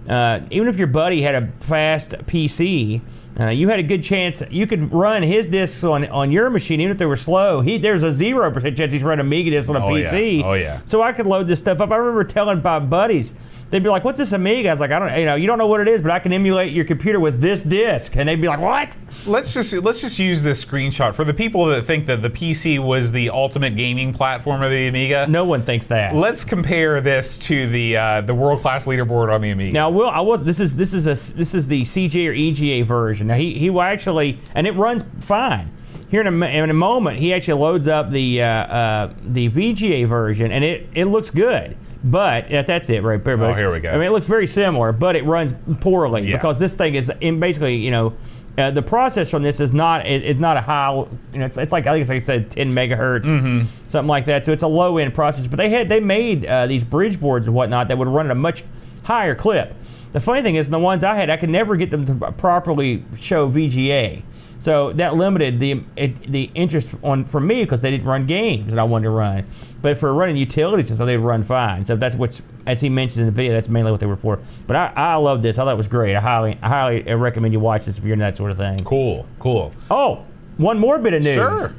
uh, 0.08 0.40
even 0.50 0.70
if 0.70 0.78
your 0.78 0.88
buddy 0.88 1.22
had 1.22 1.36
a 1.36 1.52
fast 1.60 2.12
PC, 2.26 3.02
Uh, 3.40 3.50
you 3.50 3.70
had 3.70 3.80
a 3.80 3.84
good 3.84 4.04
chance. 4.04 4.44
You 4.52 4.68
could 4.68 4.92
run 4.94 5.24
his 5.24 5.48
discs 5.48 5.84
on, 5.84 6.06
on 6.10 6.32
your 6.32 6.50
machine, 6.52 6.80
even 6.82 6.92
if 6.92 6.98
they 7.00 7.06
were 7.08 7.18
slow. 7.18 7.62
He 7.62 7.78
there's 7.80 8.04
a 8.04 8.12
zero 8.12 8.52
percent 8.52 8.78
chance 8.78 8.92
he's 8.92 9.02
running 9.04 9.26
Amiga 9.26 9.50
discs 9.52 9.70
on 9.70 9.76
a 9.76 9.84
Oh, 9.86 9.96
yeah. 9.96 10.12
PC. 10.12 10.44
Oh, 10.44 10.54
yeah. 10.54 10.82
So 10.86 11.02
I 11.02 11.14
could 11.14 11.26
load 11.26 11.48
this 11.48 11.60
stuff 11.60 11.82
up. 11.82 11.92
I 11.92 11.96
remember 11.96 12.24
telling 12.24 12.62
my 12.62 12.80
buddies, 12.80 13.34
they'd 13.70 13.84
be 13.84 13.90
like, 13.90 14.04
"What's 14.04 14.18
this 14.18 14.32
Amiga?" 14.32 14.70
I 14.70 14.74
was 14.74 14.80
like, 14.80 14.92
"I 14.92 15.00
don't, 15.00 15.20
you 15.20 15.26
know, 15.26 15.36
you 15.36 15.48
don't 15.48 15.58
know 15.58 15.68
what 15.68 15.82
it 15.82 15.88
is, 15.88 16.02
but 16.02 16.12
I 16.12 16.20
can 16.20 16.34
emulate 16.34 16.74
your 16.74 16.86
computer 16.86 17.20
with 17.20 17.42
this 17.42 17.62
disc." 17.62 18.16
And 18.16 18.28
they'd 18.30 18.42
be 18.42 18.48
like, 18.48 18.60
"What?" 18.60 18.96
Let's 19.26 19.54
just 19.54 19.74
let's 19.74 20.02
just 20.02 20.20
use 20.20 20.44
this 20.44 20.64
screenshot 20.64 21.14
for 21.16 21.24
the 21.24 21.34
people 21.34 21.66
that 21.68 21.86
think 21.86 22.08
that 22.08 22.22
the 22.22 22.30
PC 22.30 22.80
was 22.80 23.12
the 23.12 23.30
ultimate 23.30 23.76
gaming 23.76 24.14
platform 24.14 24.62
of 24.62 24.72
the 24.72 24.88
Amiga. 24.88 25.28
No 25.28 25.46
one 25.46 25.64
thinks 25.64 25.88
that. 25.88 26.16
Let's 26.16 26.44
compare 26.44 27.02
this 27.02 27.38
to 27.40 27.70
the 27.70 27.98
uh, 27.98 28.22
the 28.22 28.36
world 28.36 28.62
class 28.62 28.86
leaderboard 28.86 29.34
on 29.34 29.42
the 29.42 29.52
Amiga. 29.52 29.74
Now, 29.74 29.90
Will, 29.90 30.10
I 30.10 30.20
was. 30.22 30.44
This 30.44 30.60
is 30.60 30.76
this 30.76 30.94
is 30.94 31.06
a 31.06 31.34
this 31.36 31.54
is 31.54 31.68
the 31.68 31.84
CGA 31.84 32.30
or 32.30 32.34
EGA 32.34 32.86
version. 32.86 33.28
Now 33.28 33.36
he 33.36 33.58
he 33.58 33.70
will 33.70 33.82
actually, 33.82 34.40
and 34.54 34.68
it 34.68 34.76
runs 34.76 35.04
fine. 35.20 35.72
Here 36.10 36.22
in 36.22 36.28
a, 36.28 36.46
in 36.46 36.70
a 36.70 36.76
moment, 36.76 37.18
he 37.18 37.34
actually 37.34 37.60
loads 37.60 37.88
up 37.88 38.12
the 38.12 38.44
uh, 38.44 38.46
uh, 38.46 39.14
the 39.24 39.50
VGA 39.50 40.08
version, 40.08 40.52
and 40.52 40.64
it 40.64 40.88
it 40.94 41.06
looks 41.06 41.30
good. 41.32 41.76
But 42.04 42.52
yeah, 42.52 42.64
that's 42.64 42.90
it 42.90 43.02
right 43.04 43.24
there. 43.24 43.42
Oh, 43.42 43.54
here 43.54 43.72
we 43.72 43.80
go. 43.80 43.90
I 43.90 43.94
mean, 43.94 44.04
it 44.08 44.12
looks 44.12 44.28
very 44.28 44.48
similar, 44.48 44.92
but 44.92 45.16
it 45.16 45.24
runs 45.26 45.54
poorly 45.80 46.28
Yeah. 46.30 46.36
because 46.38 46.60
this 46.60 46.74
thing 46.74 46.96
is 46.96 47.12
in 47.22 47.40
basically 47.40 47.76
you 47.78 47.92
know. 47.92 48.14
Uh, 48.56 48.70
the 48.70 48.84
process 48.84 49.34
on 49.34 49.42
this 49.42 49.60
is 49.60 49.72
not 49.74 50.06
it, 50.06 50.24
it's 50.24 50.40
not 50.40 50.56
a 50.58 50.62
high 50.62 50.94
you 50.94 51.40
know 51.40 51.46
it's, 51.48 51.58
it's 51.58 51.72
like 51.72 51.88
I 51.88 51.94
think 52.04 52.08
I 52.08 52.20
said 52.20 52.52
10 52.52 52.72
megahertz 52.72 53.24
Mm-hmm. 53.24 53.66
something 53.88 54.08
like 54.08 54.26
that 54.26 54.46
so 54.46 54.52
it's 54.54 54.62
a 54.62 54.68
low 54.68 55.00
end 55.00 55.16
process 55.16 55.48
but 55.48 55.58
they 55.58 55.72
had 55.72 55.90
they 55.90 56.00
made 56.00 56.46
uh, 56.46 56.68
these 56.68 56.84
bridge 56.84 57.20
boards 57.20 57.48
and 57.48 57.56
whatnot 57.56 57.88
that 57.88 57.98
would 57.98 58.08
run 58.08 58.28
at 58.28 58.32
a 58.32 58.36
much 58.36 58.64
higher 59.02 59.34
clip 59.34 59.74
the 60.12 60.20
funny 60.20 60.44
thing 60.44 60.56
is 60.56 60.70
the 60.70 60.78
ones 60.78 61.04
I 61.04 61.16
had 61.16 61.32
I 61.32 61.38
could 61.38 61.50
never 61.50 61.76
get 61.76 61.90
them 61.90 62.06
to 62.06 62.32
properly 62.34 63.04
show 63.20 63.50
VGA 63.50 64.22
so 64.64 64.94
that 64.94 65.16
limited 65.16 65.60
the 65.60 65.84
it, 65.98 66.32
the 66.32 66.50
interest 66.56 66.88
on 67.04 67.26
for 67.26 67.42
me 67.42 67.64
because 67.64 67.82
they 67.82 67.92
didn't 67.92 68.06
run 68.06 68.26
games 68.26 68.72
that 68.72 68.80
I 68.80 68.84
wanted 68.84 69.06
to 69.06 69.10
run 69.10 69.46
but 69.82 69.98
for 69.98 70.14
running 70.14 70.38
utilities 70.38 70.90
and 70.90 70.98
stuff 70.98 71.08
they 71.08 71.18
run 71.18 71.44
fine 71.44 71.84
so 71.84 71.98
that's 71.98 72.16
what's 72.16 72.42
as 72.66 72.80
he 72.80 72.88
mentions 72.88 73.20
in 73.20 73.26
the 73.26 73.32
video 73.32 73.52
that's 73.52 73.68
mainly 73.68 73.92
what 73.92 74.00
they 74.00 74.06
were 74.06 74.16
for 74.16 74.40
but 74.66 74.78
I, 74.78 74.94
I 74.96 75.16
love 75.16 75.42
this 75.42 75.60
I 75.60 75.66
thought 75.66 75.74
it 75.74 75.78
was 75.78 75.90
great 75.90 76.16
I 76.16 76.22
highly 76.22 76.58
I 76.62 76.70
highly 76.70 77.10
uh, 77.10 77.18
recommend 77.18 77.54
you 77.54 77.60
watch 77.60 77.86
this 77.86 77.98
if 77.98 78.06
you're 78.06 78.14
into 78.14 78.24
that 78.24 78.38
sort 78.38 78.52
of 78.52 78.58
thing 78.58 78.78
cool, 78.80 79.28
cool. 79.40 79.74
Oh, 79.92 80.24
one 80.58 80.78
more 80.78 81.00
bit 81.00 81.14
of 81.14 81.24
news. 81.24 81.36
Sure. 81.36 81.76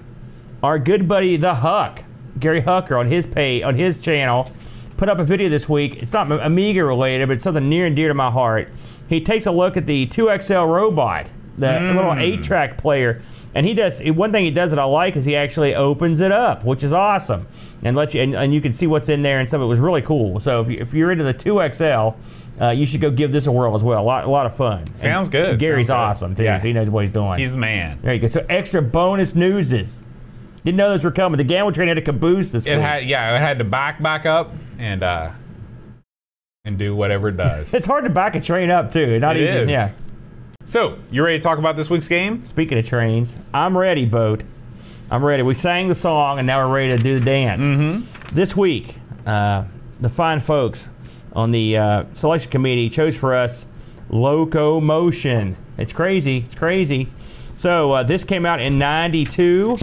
Our 0.63 0.79
good 0.79 1.07
buddy 1.07 1.37
the 1.37 1.55
Huck, 1.55 2.03
Gary 2.39 2.63
Hucker, 2.63 2.99
on 2.99 3.07
his 3.07 3.27
pay 3.27 3.63
on 3.63 3.77
his 3.77 3.99
channel, 3.99 4.51
put 4.97 5.09
up 5.09 5.19
a 5.19 5.25
video 5.25 5.49
this 5.49 5.69
week. 5.69 6.03
It's 6.03 6.13
not 6.13 6.31
Amiga 6.33 6.85
related, 6.85 7.29
but 7.29 7.35
it's 7.35 7.45
something 7.45 7.69
near 7.69 7.87
and 7.87 7.95
dear 7.95 8.09
to 8.09 8.15
my 8.15 8.31
heart. 8.31 8.69
He 9.09 9.21
takes 9.21 9.47
a 9.47 9.53
look 9.53 9.77
at 9.77 9.87
the 9.87 10.07
2XL 10.07 10.67
robot, 10.67 11.31
the 11.59 11.93
little 11.95 12.15
eight-track 12.15 12.79
player, 12.79 13.23
and 13.55 13.65
he 13.67 13.75
does 13.75 14.01
one 14.03 14.33
thing 14.33 14.45
he 14.45 14.51
does 14.51 14.71
that 14.71 14.79
I 14.79 14.85
like 14.85 15.17
is 15.17 15.25
he 15.25 15.37
actually 15.37 15.75
opens 15.75 16.21
it 16.21 16.33
up, 16.33 16.65
which 16.65 16.83
is 16.83 16.93
awesome, 16.93 17.47
and 17.83 17.95
let 17.97 18.15
you 18.15 18.23
and, 18.23 18.35
and 18.35 18.53
you 18.55 18.61
can 18.61 18.73
see 18.73 18.87
what's 18.87 19.09
in 19.09 19.23
there 19.23 19.39
and 19.41 19.49
some 19.49 19.61
of 19.61 19.67
It 19.67 19.69
was 19.69 19.79
really 19.79 20.03
cool. 20.03 20.41
So 20.41 20.61
if, 20.63 20.69
you, 20.69 20.79
if 20.81 20.93
you're 20.95 21.11
into 21.13 21.25
the 21.25 21.35
2XL. 21.35 22.17
Uh, 22.61 22.71
you 22.71 22.87
should 22.87 23.01
go 23.01 23.11
give 23.11 23.33
this 23.33 23.49
a 23.49 23.51
whirl 23.51 23.75
as 23.75 23.83
well. 23.83 24.01
A 24.01 24.05
lot, 24.05 24.23
a 24.25 24.31
lot 24.31 24.47
of 24.47 24.55
fun. 24.57 24.83
And 24.83 24.97
Sounds 24.97 25.29
good. 25.29 25.59
Gary's 25.59 25.89
Sounds 25.89 26.21
good. 26.21 26.27
awesome 26.27 26.37
too. 26.37 26.45
Yeah. 26.45 26.59
So 26.59 26.69
he 26.69 26.73
knows 26.73 26.89
what 26.89 27.01
he's 27.03 27.11
doing. 27.11 27.41
He's 27.41 27.51
the 27.51 27.59
man. 27.59 27.99
There 28.01 28.15
you 28.15 28.21
go. 28.21 28.29
So 28.29 28.47
extra 28.49 28.81
bonus 28.81 29.35
newses. 29.35 29.99
Didn't 30.65 30.77
know 30.77 30.89
those 30.91 31.03
were 31.03 31.11
coming. 31.11 31.37
The 31.37 31.43
Gamble 31.43 31.73
train 31.73 31.89
had 31.89 31.99
a 31.99 32.01
caboose 32.01 32.53
this 32.53 32.65
It 32.65 32.77
week. 32.77 32.81
had 32.81 33.07
yeah, 33.07 33.35
it 33.35 33.41
had 33.41 33.59
to 33.59 33.65
back 33.65 34.01
back 34.01 34.25
up 34.25 34.53
and 34.79 35.03
uh 35.03 35.33
and 36.65 36.79
do 36.79 36.95
whatever 36.95 37.27
it 37.27 37.37
does. 37.37 37.75
it's 37.75 37.87
hard 37.87 38.05
to 38.05 38.11
back 38.11 38.37
a 38.37 38.41
train 38.41 38.71
up 38.71 38.93
too. 38.93 39.19
Not 39.19 39.37
It 39.37 39.43
even 39.43 39.57
is. 39.65 39.71
yeah. 39.71 39.91
So, 40.65 40.99
you 41.11 41.25
ready 41.25 41.39
to 41.39 41.43
talk 41.43 41.59
about 41.59 41.77
this 41.77 41.91
week's 41.91 42.09
game? 42.09 42.45
Speaking 42.45 42.79
of 42.79 42.87
trains, 42.87 43.35
I'm 43.53 43.77
ready, 43.77 44.05
boat. 44.05 44.43
I'm 45.11 45.25
ready. 45.25 45.43
We 45.43 45.55
sang 45.55 45.89
the 45.89 45.95
song 45.95 46.39
and 46.39 46.47
now 46.47 46.67
we're 46.67 46.75
ready 46.75 46.97
to 46.97 47.03
do 47.03 47.19
the 47.19 47.25
dance. 47.25 47.63
Mm-hmm. 47.63 48.35
This 48.35 48.57
week, 48.57 48.95
uh, 49.27 49.65
the 50.01 50.09
fine 50.09 50.41
folks 50.41 50.89
on 51.33 51.51
the 51.51 51.77
uh, 51.77 52.05
selection 52.15 52.51
committee 52.51 52.89
chose 52.89 53.17
for 53.17 53.35
us 53.35 53.67
Locomotion. 54.09 55.57
It's 55.79 55.93
crazy. 55.93 56.39
It's 56.39 56.55
crazy. 56.55 57.09
So 57.55 57.93
uh, 57.93 58.03
this 58.03 58.25
came 58.25 58.47
out 58.47 58.61
in 58.61 58.79
'92 58.79 59.79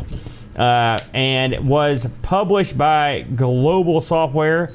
uh, 0.57 0.99
and 1.13 1.67
was 1.67 2.07
published 2.21 2.77
by 2.77 3.21
Global 3.35 4.01
Software. 4.01 4.73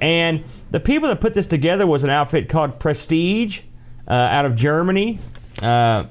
And 0.00 0.44
the 0.70 0.80
people 0.80 1.08
that 1.08 1.20
put 1.20 1.34
this 1.34 1.46
together 1.46 1.86
was 1.86 2.04
an 2.04 2.10
outfit 2.10 2.48
called 2.48 2.78
Prestige 2.78 3.62
uh, 4.08 4.12
out 4.12 4.44
of 4.44 4.56
Germany. 4.56 5.18
Uh, 5.62 6.04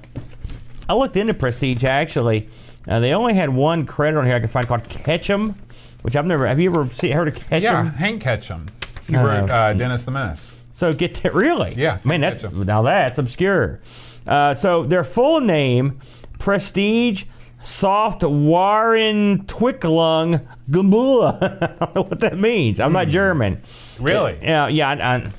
I 0.89 0.93
looked 0.93 1.15
into 1.17 1.33
Prestige 1.33 1.83
actually. 1.83 2.49
Uh, 2.87 2.99
they 2.99 3.13
only 3.13 3.33
had 3.33 3.49
one 3.49 3.85
credit 3.85 4.17
on 4.17 4.25
here 4.25 4.35
I 4.35 4.39
could 4.39 4.51
find 4.51 4.67
called 4.67 4.87
Ketchum, 4.87 5.55
which 6.03 6.15
I've 6.15 6.25
never. 6.25 6.45
Have 6.47 6.59
you 6.59 6.69
ever 6.69 6.87
see, 6.93 7.11
heard 7.11 7.27
of 7.29 7.35
Ketchum? 7.35 7.61
Yeah, 7.63 7.91
Hank 7.91 8.21
Ketcham. 8.23 8.67
He 9.07 9.15
Uh, 9.15 9.23
wrote 9.25 9.49
uh, 9.49 9.73
Dennis 9.73 10.03
the 10.03 10.11
Menace. 10.11 10.53
So 10.71 10.91
get 10.93 11.15
to 11.15 11.31
really? 11.31 11.73
Yeah, 11.75 11.99
Man, 12.03 12.21
that's 12.21 12.41
Ketchum. 12.41 12.63
now 12.65 12.81
that's 12.83 13.17
obscure. 13.17 13.79
Uh, 14.27 14.53
so 14.53 14.83
their 14.83 15.03
full 15.03 15.39
name, 15.41 15.99
Prestige 16.39 17.23
Soft 17.63 18.23
Warren 18.23 19.45
Twicklung 19.45 20.45
Gemula. 20.69 21.41
I 21.81 21.85
don't 21.85 21.95
know 21.95 22.01
what 22.03 22.19
that 22.19 22.37
means. 22.37 22.79
I'm 22.79 22.93
not 22.93 23.07
German. 23.07 23.61
Hmm. 23.97 24.03
Really? 24.03 24.37
Yeah, 24.41 24.67
yeah, 24.67 24.89
I, 24.89 25.15
I, 25.15 25.31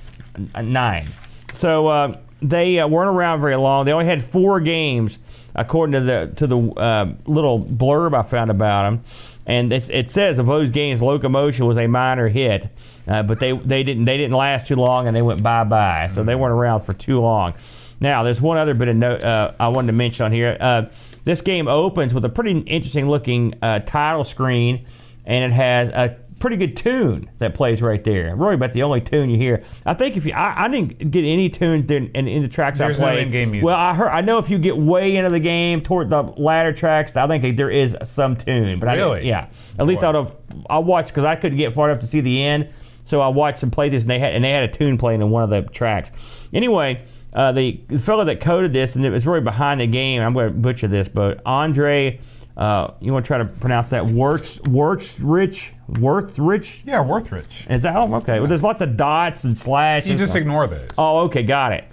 I- 0.55 0.63
nine. 0.63 1.09
So 1.53 1.87
uh, 1.89 2.17
they 2.51 2.79
uh, 2.79 2.87
weren't 2.87 3.11
around 3.11 3.41
very 3.41 3.57
long. 3.57 3.85
They 3.85 3.93
only 3.93 4.07
had 4.07 4.25
four 4.25 4.61
games, 4.61 5.19
according 5.55 5.93
to 5.93 6.01
the 6.01 6.33
to 6.37 6.47
the 6.47 6.59
uh, 6.59 7.13
little 7.27 7.65
blurb 7.65 8.15
I 8.19 8.23
found 8.23 8.51
about 8.51 8.85
them. 8.85 9.05
And 9.49 9.73
it 9.73 10.11
says 10.11 10.41
of 10.41 10.47
those 10.47 10.71
games, 10.71 11.01
Locomotion 11.01 11.67
was 11.67 11.79
a 11.79 11.87
minor 11.87 12.29
hit, 12.29 12.69
uh, 13.07 13.23
but 13.23 13.39
they, 13.39 13.53
they 13.57 13.85
didn't 13.85 14.05
they 14.05 14.17
didn't 14.17 14.37
last 14.37 14.67
too 14.67 14.75
long, 14.75 15.07
and 15.07 15.17
they 15.17 15.23
went 15.23 15.41
bye 15.41 15.63
bye. 15.63 16.09
So 16.09 16.25
they 16.25 16.35
weren't 16.35 16.53
around 16.53 16.81
for 16.81 16.93
too 16.93 17.21
long. 17.21 17.55
Now, 18.01 18.25
there's 18.25 18.41
one 18.41 18.59
other 18.59 18.75
bit 18.75 18.89
of 18.89 18.97
note 18.97 19.23
uh, 19.23 19.53
I 19.59 19.69
wanted 19.69 19.89
to 19.89 19.93
mention 19.93 20.25
on 20.27 20.33
here. 20.33 20.57
Uh, 20.61 20.87
this 21.25 21.41
game 21.41 21.69
opens 21.69 22.13
with 22.13 22.25
a 22.25 22.29
pretty 22.29 22.59
interesting 22.59 23.09
looking 23.09 23.55
uh, 23.63 23.81
title 23.81 24.25
screen, 24.25 24.85
and 25.25 25.45
it 25.45 25.55
has 25.55 25.89
a 25.91 26.17
pretty 26.39 26.57
good 26.57 26.77
tune 26.77 27.31
that 27.39 27.55
plays 27.55 27.81
right 27.81 28.03
there. 28.05 28.35
Really, 28.37 28.55
about 28.55 28.73
the 28.73 28.83
only 28.83 29.01
tune 29.01 29.31
you 29.31 29.37
hear. 29.39 29.65
I 29.85 29.95
think 29.95 30.17
if 30.17 30.25
you, 30.27 30.33
I, 30.33 30.65
I 30.65 30.69
didn't 30.69 31.11
get 31.11 31.25
any 31.25 31.49
tunes 31.49 31.91
in, 31.91 32.09
in, 32.09 32.29
in 32.29 32.43
the 32.43 32.49
tracks 32.49 32.79
There's 32.79 32.99
I 32.99 33.03
no 33.03 33.09
played. 33.09 33.27
in-game 33.27 33.51
music. 33.51 33.65
Well, 33.65 33.77
I 33.77 33.95
heard, 33.95 34.09
I 34.09 34.21
know 34.21 34.39
if 34.39 34.51
you 34.51 34.59
get 34.59 34.77
way 34.77 35.17
into 35.17 35.31
the 35.31 35.41
game 35.41 35.81
toward 35.83 36.11
the 36.11 36.23
latter 36.23 36.73
tracks, 36.73 37.17
I 37.17 37.27
think 37.27 37.57
there 37.57 37.71
is 37.71 37.97
some 38.05 38.37
tune. 38.37 38.79
But 38.79 38.89
I 38.89 38.97
didn't- 38.97 39.25
yeah. 39.25 39.49
At 39.79 39.87
least 39.87 40.03
out 40.03 40.15
of 40.15 40.33
I 40.69 40.79
watched 40.79 41.09
because 41.09 41.25
I 41.25 41.37
couldn't 41.37 41.59
get 41.59 41.75
far 41.75 41.91
enough 41.91 42.01
to 42.01 42.07
see 42.07 42.21
the 42.21 42.43
end, 42.43 42.69
so 43.05 43.21
I 43.21 43.29
watched 43.29 43.61
them 43.61 43.71
play 43.71 43.89
this, 43.89 44.03
and 44.05 44.11
they 44.11 44.19
had 44.19 44.33
and 44.35 44.45
they 44.45 44.51
had 44.51 44.65
a 44.65 44.73
tune 44.73 44.99
playing 44.99 45.21
in 45.23 45.31
one 45.31 45.43
of 45.43 45.51
the 45.51 45.63
tracks. 45.71 46.11
Anyway. 46.53 47.05
Uh, 47.33 47.53
the 47.53 47.79
fellow 48.01 48.25
that 48.25 48.41
coded 48.41 48.73
this, 48.73 48.97
and 48.97 49.05
it 49.05 49.11
was 49.11 49.27
really 49.27 49.43
behind 49.43 49.79
the 49.79 49.87
game. 49.87 50.23
I'm 50.23 50.33
going 50.33 50.47
to 50.49 50.55
butcher 50.59 50.89
this, 50.89 51.07
but 51.07 51.43
Andre, 51.45 52.19
uh, 52.57 52.93
you 53.01 53.13
want 53.13 53.25
to 53.25 53.27
try 53.27 53.39
to 53.39 53.45
pronounce 53.45 53.91
that? 53.91 54.07
Worth, 54.07 54.63
Worthrich, 54.63 55.73
Worthrich. 55.91 56.87
Yeah, 56.87 57.05
Worthrich. 57.05 57.71
Is 57.71 57.83
that 57.83 57.97
okay? 57.97 58.41
Well, 58.41 58.49
there's 58.49 58.63
lots 58.63 58.81
of 58.81 58.97
dots 58.97 59.45
and 59.45 59.57
slashes. 59.57 60.09
You 60.09 60.17
just 60.17 60.35
ignore 60.35 60.67
those. 60.67 60.89
Oh, 60.97 61.25
okay, 61.27 61.43
got 61.43 61.73
it. 61.73 61.85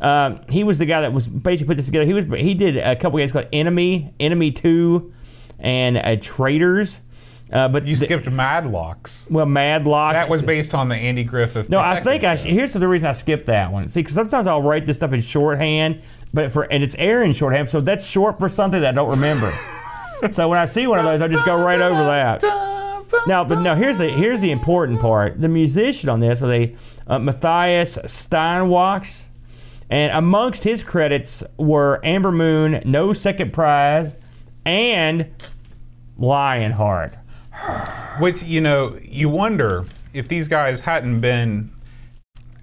Um, 0.00 0.40
he 0.48 0.64
was 0.64 0.78
the 0.78 0.86
guy 0.86 1.00
that 1.02 1.12
was 1.12 1.26
basically 1.26 1.68
put 1.68 1.76
this 1.76 1.86
together. 1.86 2.04
He 2.06 2.14
was 2.14 2.24
he 2.36 2.54
did 2.54 2.76
a 2.76 2.94
couple 2.96 3.18
games 3.18 3.32
called 3.32 3.48
Enemy, 3.52 4.14
Enemy 4.20 4.52
Two, 4.52 5.12
and 5.58 5.96
uh, 5.96 6.16
Traitors. 6.20 7.00
Uh, 7.52 7.68
but 7.68 7.86
you 7.86 7.94
skipped 7.94 8.24
Madlocks. 8.30 9.28
well, 9.30 9.44
Madlocks. 9.44 10.14
That 10.14 10.28
was 10.28 10.42
based 10.42 10.74
on 10.74 10.88
the 10.88 10.94
Andy 10.94 11.22
Griffith. 11.22 11.68
No, 11.68 11.80
I 11.80 12.00
think 12.00 12.24
I. 12.24 12.34
detective 12.34 12.50
Sh- 12.50 12.54
here's 12.54 12.72
the 12.72 12.88
reason 12.88 13.08
I 13.08 13.12
skipped 13.12 13.46
that 13.46 13.70
one. 13.70 13.88
See, 13.88 14.00
because 14.00 14.14
sometimes 14.14 14.46
I'll 14.46 14.62
write 14.62 14.86
this 14.86 14.96
stuff 14.96 15.12
in 15.12 15.20
shorthand, 15.20 16.00
but 16.32 16.50
for 16.50 16.62
and 16.62 16.82
it's 16.82 16.94
Aaron 16.96 17.32
shorthand, 17.32 17.68
so 17.68 17.80
that's 17.80 18.06
short 18.06 18.38
for 18.38 18.48
something 18.48 18.80
that 18.80 18.90
I 18.90 18.92
don't 18.92 19.10
remember. 19.10 19.52
so 20.32 20.48
when 20.48 20.58
I 20.58 20.66
see 20.66 20.86
one 20.86 20.98
of 20.98 21.04
those, 21.04 21.20
I 21.20 21.28
just 21.28 21.44
go 21.44 21.56
right 21.56 21.80
over 21.80 22.04
that. 22.04 22.42
Now, 23.26 23.44
but 23.44 23.60
no, 23.60 23.74
here's 23.74 23.98
the 23.98 24.08
here's 24.08 24.40
the 24.40 24.50
important 24.50 25.00
part. 25.00 25.40
The 25.40 25.48
musician 25.48 26.08
on 26.08 26.20
this 26.20 26.40
was 26.40 26.50
a 26.50 26.76
uh, 27.06 27.18
Matthias 27.18 27.98
Steinwachs, 27.98 29.28
and 29.90 30.12
amongst 30.12 30.64
his 30.64 30.82
credits 30.82 31.42
were 31.58 32.00
Ambermoon, 32.04 32.84
No 32.84 33.12
Second 33.12 33.52
Prize, 33.52 34.14
and 34.64 35.34
Lionheart. 36.16 37.16
Which 38.18 38.42
you 38.42 38.60
know, 38.60 38.98
you 39.02 39.28
wonder 39.28 39.84
if 40.14 40.28
these 40.28 40.48
guys 40.48 40.80
hadn't 40.80 41.20
been. 41.20 41.70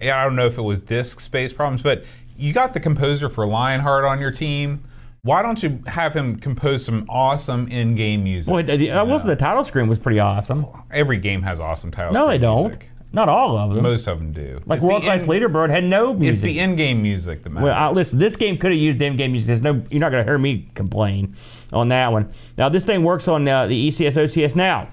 I 0.02 0.24
don't 0.24 0.36
know 0.36 0.48
if 0.48 0.58
it 0.58 0.62
was 0.62 0.80
disk 0.80 1.20
space 1.20 1.52
problems, 1.52 1.82
but 1.82 2.06
you 2.38 2.54
got 2.54 2.74
the 2.74 2.80
composer 2.80 3.30
for 3.30 3.46
Lionheart 3.46 4.06
on 4.06 4.20
your 4.22 4.32
team. 4.32 4.84
Why 5.22 5.42
don't 5.42 5.62
you 5.62 5.82
have 5.88 6.14
him 6.14 6.38
compose 6.38 6.86
some 6.86 7.06
awesome 7.10 7.68
in-game 7.68 8.24
music? 8.24 8.50
Boy, 8.50 8.64
the, 8.64 8.92
uh, 8.92 9.06
also 9.06 9.28
the 9.28 9.36
title 9.36 9.64
screen 9.66 9.88
was 9.90 10.00
pretty 10.00 10.20
awesome. 10.20 10.66
Every 10.92 11.18
game 11.18 11.42
has 11.42 11.60
awesome 11.60 11.92
titles. 11.92 12.14
No, 12.14 12.28
they 12.28 12.38
don't. 12.38 12.68
music. 12.68 12.90
Not 13.12 13.28
all 13.28 13.58
of 13.58 13.74
them. 13.74 13.82
Most 13.84 14.08
of 14.08 14.20
them 14.20 14.32
do. 14.32 14.62
like 14.68 14.78
It's 14.78 14.86
World 14.86 15.02
Class 15.04 15.24
in- 15.24 15.30
Leaderboard 15.30 15.72
had 15.72 15.84
no 15.84 16.14
music. 16.14 16.34
It's 16.34 16.42
the 16.44 16.60
in-game 16.60 17.02
music 17.02 17.42
that 17.44 17.50
matters. 17.50 17.66
Well, 17.66 17.76
I, 17.76 17.90
listen, 17.90 18.20
this 18.20 18.36
game 18.36 18.58
could 18.58 18.72
have 18.72 18.80
used 18.80 19.02
in-game 19.02 19.32
music. 19.32 19.48
There's 19.48 19.62
no, 19.62 19.84
you're 19.90 20.00
not 20.00 20.12
going 20.12 20.24
to 20.24 20.30
hear 20.30 20.38
me 20.38 20.70
complain 20.76 21.36
on 21.74 21.90
that 21.90 22.12
one. 22.12 22.32
Now, 22.58 22.70
this 22.70 22.84
thing 22.86 23.04
works 23.04 23.28
on 23.28 23.48
uh, 23.48 23.66
the 23.68 23.88
ECS 23.90 24.16
OCS 24.16 24.56
now. 24.56 24.90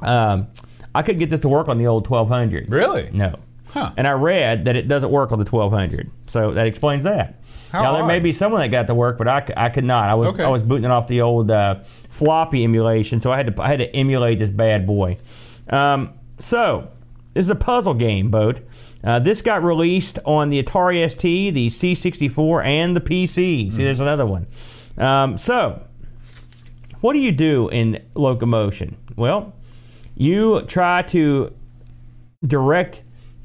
Um, 0.00 0.48
I 0.94 1.02
couldn't 1.02 1.18
get 1.18 1.28
this 1.30 1.40
to 1.40 1.48
work 1.48 1.68
on 1.68 1.76
the 1.78 1.86
old 1.86 2.08
1200. 2.08 2.70
really? 2.70 3.10
No. 3.12 3.34
Huh. 3.68 3.92
And 3.98 4.08
I 4.08 4.12
read 4.12 4.64
that 4.64 4.74
it 4.74 4.88
doesn't 4.88 5.10
work 5.10 5.30
on 5.30 5.38
the 5.38 5.44
1200. 5.44 6.10
So 6.28 6.52
that 6.52 6.66
explains 6.66 7.04
that. 7.04 7.40
How 7.76 7.92
now, 7.92 7.96
there 7.98 8.06
may 8.06 8.20
be 8.20 8.32
someone 8.32 8.60
that 8.60 8.68
got 8.68 8.86
to 8.86 8.94
work, 8.94 9.18
but 9.18 9.28
I, 9.28 9.46
I 9.56 9.68
could 9.68 9.84
not. 9.84 10.08
I 10.08 10.14
was 10.14 10.28
Okay. 10.30 10.44
I 10.44 10.48
was 10.48 10.62
booting 10.62 10.84
it 10.84 10.90
off 10.90 11.06
the 11.06 11.20
old 11.20 11.50
uh, 11.50 11.76
floppy 12.10 12.64
emulation, 12.64 13.20
so 13.20 13.32
I 13.32 13.36
had 13.36 13.54
to 13.54 13.62
I 13.62 13.68
had 13.68 13.78
to 13.80 13.94
emulate 13.94 14.38
this 14.38 14.50
bad 14.50 14.86
boy. 14.86 15.16
Um, 15.68 16.14
so 16.38 16.88
this 17.34 17.44
is 17.44 17.50
a 17.50 17.54
puzzle 17.54 17.94
game, 17.94 18.30
boat. 18.30 18.60
Uh, 19.04 19.18
this 19.18 19.42
got 19.42 19.62
released 19.62 20.18
on 20.24 20.50
the 20.50 20.62
Atari 20.62 21.08
ST, 21.08 21.54
the 21.54 21.68
C64, 21.68 22.64
and 22.64 22.96
the 22.96 23.00
PC. 23.00 23.28
See, 23.70 23.84
there's 23.84 24.00
another 24.00 24.26
one. 24.26 24.46
Um, 24.98 25.38
so, 25.38 25.86
what 27.00 27.12
do 27.12 27.20
you 27.20 27.30
do 27.30 27.68
in 27.68 28.02
locomotion? 28.14 28.96
Well, 29.14 29.52
you 30.16 30.62
try 30.62 31.02
to 31.02 31.54
direct 32.44 33.02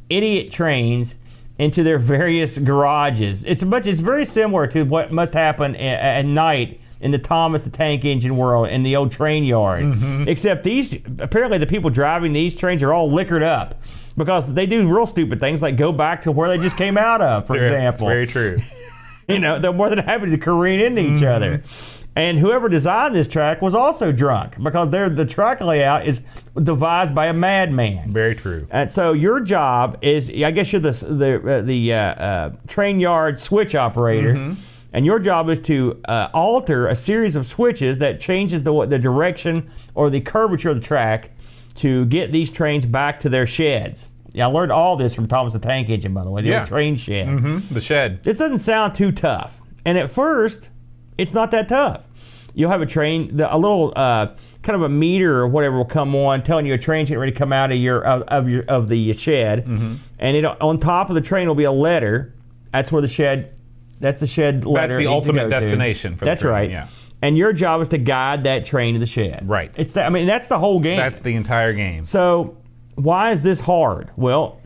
idiot 0.10 0.52
trains 0.52 1.16
into 1.58 1.84
their 1.84 2.00
various 2.00 2.58
garages. 2.58 3.44
It's 3.44 3.64
much. 3.64 3.88
It's 3.88 4.00
very 4.00 4.26
similar 4.26 4.68
to 4.68 4.84
what 4.84 5.12
must 5.12 5.34
happen 5.34 5.76
a- 5.76 5.80
at 5.80 6.26
night 6.26 6.80
in 7.02 7.12
the 7.12 7.18
Thomas 7.18 7.64
the 7.64 7.70
Tank 7.70 8.06
Engine 8.06 8.38
world 8.38 8.70
in 8.70 8.84
the 8.84 8.96
old 8.96 9.12
train 9.12 9.44
yard. 9.44 9.84
Mm-hmm. 9.84 10.28
Except 10.28 10.64
these 10.64 10.94
apparently 11.20 11.58
the 11.58 11.68
people 11.68 11.90
driving 11.90 12.34
these 12.34 12.56
trains 12.56 12.84
are 12.84 12.94
all 12.94 13.12
liquored 13.12 13.44
up 13.44 13.82
because 14.16 14.54
they 14.54 14.66
do 14.66 14.88
real 14.88 15.08
stupid 15.08 15.40
things 15.40 15.62
like 15.62 15.78
go 15.78 15.92
back 15.92 16.22
to 16.24 16.32
where 16.32 16.48
they 16.48 16.58
just 16.62 16.78
came 16.78 16.98
out 16.98 17.22
of. 17.22 17.48
For 17.48 17.58
That's 17.58 17.74
example, 17.74 18.08
very 18.08 18.28
true. 18.28 18.62
you 19.28 19.40
know, 19.40 19.60
they're 19.60 19.74
more 19.74 19.90
than 19.90 20.00
happy 20.00 20.30
to 20.30 20.38
careen 20.38 20.80
into 20.80 21.02
each 21.02 21.22
mm-hmm. 21.22 21.26
other. 21.26 21.64
And 22.14 22.38
whoever 22.38 22.68
designed 22.68 23.16
this 23.16 23.30
track 23.30 23.62
was 23.62 23.74
also 23.74 24.12
drunk 24.12 24.62
because 24.62 24.90
the 24.90 25.26
track 25.26 25.62
layout 25.62 26.06
is 26.06 26.22
devised 26.62 27.16
by 27.16 27.28
a 27.28 27.34
madman. 27.34 28.12
Very 28.12 28.36
true. 28.36 28.68
And 28.70 28.92
so 28.92 29.14
your 29.14 29.40
job 29.40 29.98
is, 30.02 30.30
I 30.30 30.52
guess 30.52 30.74
you're 30.74 30.82
the 30.82 30.92
the 30.92 31.58
uh, 31.58 31.62
the 31.62 31.94
uh, 31.94 31.98
uh, 31.98 32.50
train 32.68 33.00
yard 33.00 33.40
switch 33.40 33.76
operator, 33.76 34.56
and 34.92 35.06
your 35.06 35.20
job 35.20 35.50
is 35.50 35.62
to 35.62 36.02
uh, 36.06 36.28
alter 36.34 36.88
a 36.88 36.96
series 36.96 37.38
of 37.38 37.48
switches 37.48 38.00
that 38.00 38.20
changes 38.20 38.64
the 38.64 38.86
the 38.86 39.00
direction 39.00 39.72
or 39.96 40.10
the 40.10 40.20
curvature 40.20 40.70
of 40.72 40.82
the 40.82 40.86
track 40.86 41.32
to 41.76 42.06
get 42.08 42.34
these 42.34 42.52
trains 42.52 42.86
back 42.86 43.22
to 43.22 43.30
their 43.30 43.48
sheds. 43.48 44.08
Yeah, 44.34 44.48
I 44.48 44.52
learned 44.52 44.74
all 44.74 44.98
this 44.98 45.14
from 45.14 45.30
Thomas 45.30 45.54
the 45.54 45.60
Tank 45.60 45.88
Engine, 45.90 46.14
by 46.14 46.26
the 46.26 46.30
way, 46.30 46.42
the 46.42 46.50
Yeah. 46.50 46.66
train 46.66 46.98
shed. 46.98 47.28
Mm-hmm. 47.30 47.74
The 47.74 47.80
shed. 47.82 48.24
This 48.24 48.38
doesn't 48.40 48.60
sound 48.60 48.96
too 48.96 49.14
tough, 49.14 49.62
and 49.86 49.98
at 49.98 50.10
first, 50.10 50.70
it's 51.18 51.34
not 51.34 51.52
that 51.52 51.68
tough. 51.68 52.08
You'll 52.54 52.70
have 52.72 52.82
a 52.82 52.86
train, 52.86 53.38
the, 53.38 53.54
a 53.54 53.58
little 53.58 53.94
uh, 53.96 54.28
kind 54.62 54.76
of 54.76 54.82
a 54.82 54.90
meter 54.90 55.38
or 55.40 55.48
whatever 55.48 55.78
will 55.78 55.86
come 55.86 56.14
on, 56.16 56.44
telling 56.44 56.66
you 56.66 56.74
a 56.74 56.78
train's 56.78 57.08
getting 57.10 57.20
ready 57.22 57.32
to 57.32 57.38
come 57.38 57.54
out 57.54 57.72
of 57.72 57.78
your 57.78 58.04
of, 58.04 58.24
of 58.24 58.50
your 58.50 58.64
of 58.64 58.90
the 58.90 59.14
shed, 59.14 59.66
Mm-hmm. 59.66 59.96
and 60.20 60.38
it 60.38 60.44
on 60.46 60.78
top 60.80 61.10
of 61.10 61.16
the 61.16 61.22
train 61.22 61.48
will 61.48 61.56
be 61.56 61.64
a 61.64 61.72
letter. 61.72 62.34
That's 62.74 62.92
where 62.92 63.02
the 63.02 63.08
shed. 63.08 63.54
That's 64.00 64.20
the 64.20 64.28
shed 64.28 64.66
letter. 64.66 64.88
That's 64.88 64.98
the 65.00 65.08
ultimate 65.08 65.44
to. 65.44 65.50
destination 65.50 66.14
for 66.16 66.26
the 66.26 66.32
That's 66.32 66.42
train, 66.42 66.52
right. 66.54 66.70
yeah. 66.72 66.88
And 67.22 67.38
your 67.38 67.54
job 67.54 67.82
is 67.82 67.88
to 67.90 68.00
guide 68.00 68.46
that 68.46 68.66
train 68.66 68.96
to 68.96 69.00
the 69.00 69.06
shed. 69.06 69.48
Right. 69.48 69.72
It's 69.78 69.94
that. 69.94 70.08
I 70.08 70.10
mean, 70.10 70.26
that's 70.26 70.48
the 70.48 70.58
whole 70.58 70.80
game. 70.80 70.98
That's 70.98 71.20
the 71.20 71.36
entire 71.36 71.72
game. 71.72 72.04
So, 72.04 72.58
why 72.96 73.30
is 73.32 73.44
this 73.44 73.60
hard? 73.62 74.10
Well, 74.18 74.60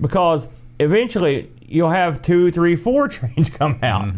because 0.00 0.48
eventually 0.80 1.50
you'll 1.64 1.90
have 1.90 2.20
two, 2.22 2.50
three, 2.50 2.74
four 2.76 3.06
trains 3.08 3.48
come 3.50 3.78
out. 3.82 4.12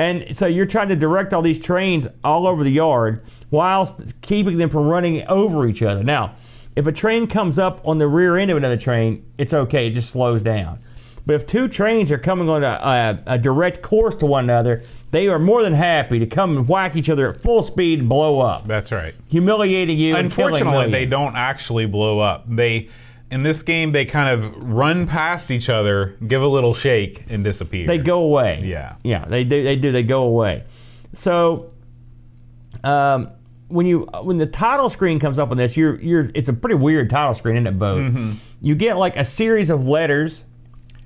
And 0.00 0.34
so 0.34 0.46
you're 0.46 0.64
trying 0.64 0.88
to 0.88 0.96
direct 0.96 1.34
all 1.34 1.42
these 1.42 1.60
trains 1.60 2.08
all 2.24 2.46
over 2.46 2.64
the 2.64 2.70
yard 2.72 3.22
whilst 3.50 4.18
keeping 4.22 4.56
them 4.56 4.70
from 4.70 4.86
running 4.88 5.26
over 5.26 5.68
each 5.68 5.82
other. 5.82 6.02
Now, 6.02 6.36
if 6.74 6.86
a 6.86 6.92
train 6.92 7.26
comes 7.26 7.58
up 7.58 7.86
on 7.86 7.98
the 7.98 8.08
rear 8.08 8.38
end 8.38 8.50
of 8.50 8.56
another 8.56 8.78
train, 8.78 9.22
it's 9.36 9.52
okay, 9.52 9.88
it 9.88 9.90
just 9.90 10.08
slows 10.08 10.40
down. 10.40 10.78
But 11.26 11.34
if 11.34 11.46
two 11.46 11.68
trains 11.68 12.10
are 12.10 12.16
coming 12.16 12.48
on 12.48 12.64
a, 12.64 13.20
a, 13.26 13.34
a 13.34 13.38
direct 13.38 13.82
course 13.82 14.16
to 14.16 14.26
one 14.26 14.44
another, 14.44 14.82
they 15.10 15.28
are 15.28 15.38
more 15.38 15.62
than 15.62 15.74
happy 15.74 16.18
to 16.18 16.26
come 16.26 16.56
and 16.56 16.66
whack 16.66 16.96
each 16.96 17.10
other 17.10 17.28
at 17.28 17.42
full 17.42 17.62
speed 17.62 17.98
and 17.98 18.08
blow 18.08 18.40
up, 18.40 18.66
That's 18.66 18.92
right. 18.92 19.14
humiliating 19.28 19.98
you. 19.98 20.16
and 20.16 20.32
killing 20.32 20.54
Unfortunately, 20.54 20.90
they 20.90 21.04
don't 21.04 21.36
actually 21.36 21.84
blow 21.84 22.20
up. 22.20 22.44
They 22.48 22.88
in 23.30 23.42
this 23.42 23.62
game 23.62 23.92
they 23.92 24.04
kind 24.04 24.28
of 24.28 24.56
run 24.56 25.06
past 25.06 25.50
each 25.50 25.68
other, 25.68 26.16
give 26.26 26.42
a 26.42 26.46
little 26.46 26.74
shake, 26.74 27.24
and 27.28 27.44
disappear. 27.44 27.86
They 27.86 27.98
go 27.98 28.22
away. 28.22 28.62
Yeah. 28.64 28.96
Yeah, 29.02 29.24
they 29.24 29.44
do. 29.44 29.62
They 29.62 29.76
do. 29.76 29.92
They 29.92 30.02
go 30.02 30.24
away. 30.24 30.64
So, 31.12 31.72
um, 32.84 33.30
when 33.68 33.86
you 33.86 34.08
when 34.22 34.38
the 34.38 34.46
title 34.46 34.90
screen 34.90 35.20
comes 35.20 35.38
up 35.38 35.50
on 35.50 35.56
this, 35.56 35.76
you're 35.76 36.00
you're 36.00 36.30
it's 36.34 36.48
a 36.48 36.52
pretty 36.52 36.74
weird 36.74 37.08
title 37.08 37.34
screen, 37.34 37.56
isn't 37.56 37.66
it, 37.68 37.78
Bo? 37.78 37.98
Mm-hmm. 37.98 38.32
You 38.60 38.74
get 38.74 38.96
like 38.96 39.16
a 39.16 39.24
series 39.24 39.70
of 39.70 39.86
letters 39.86 40.42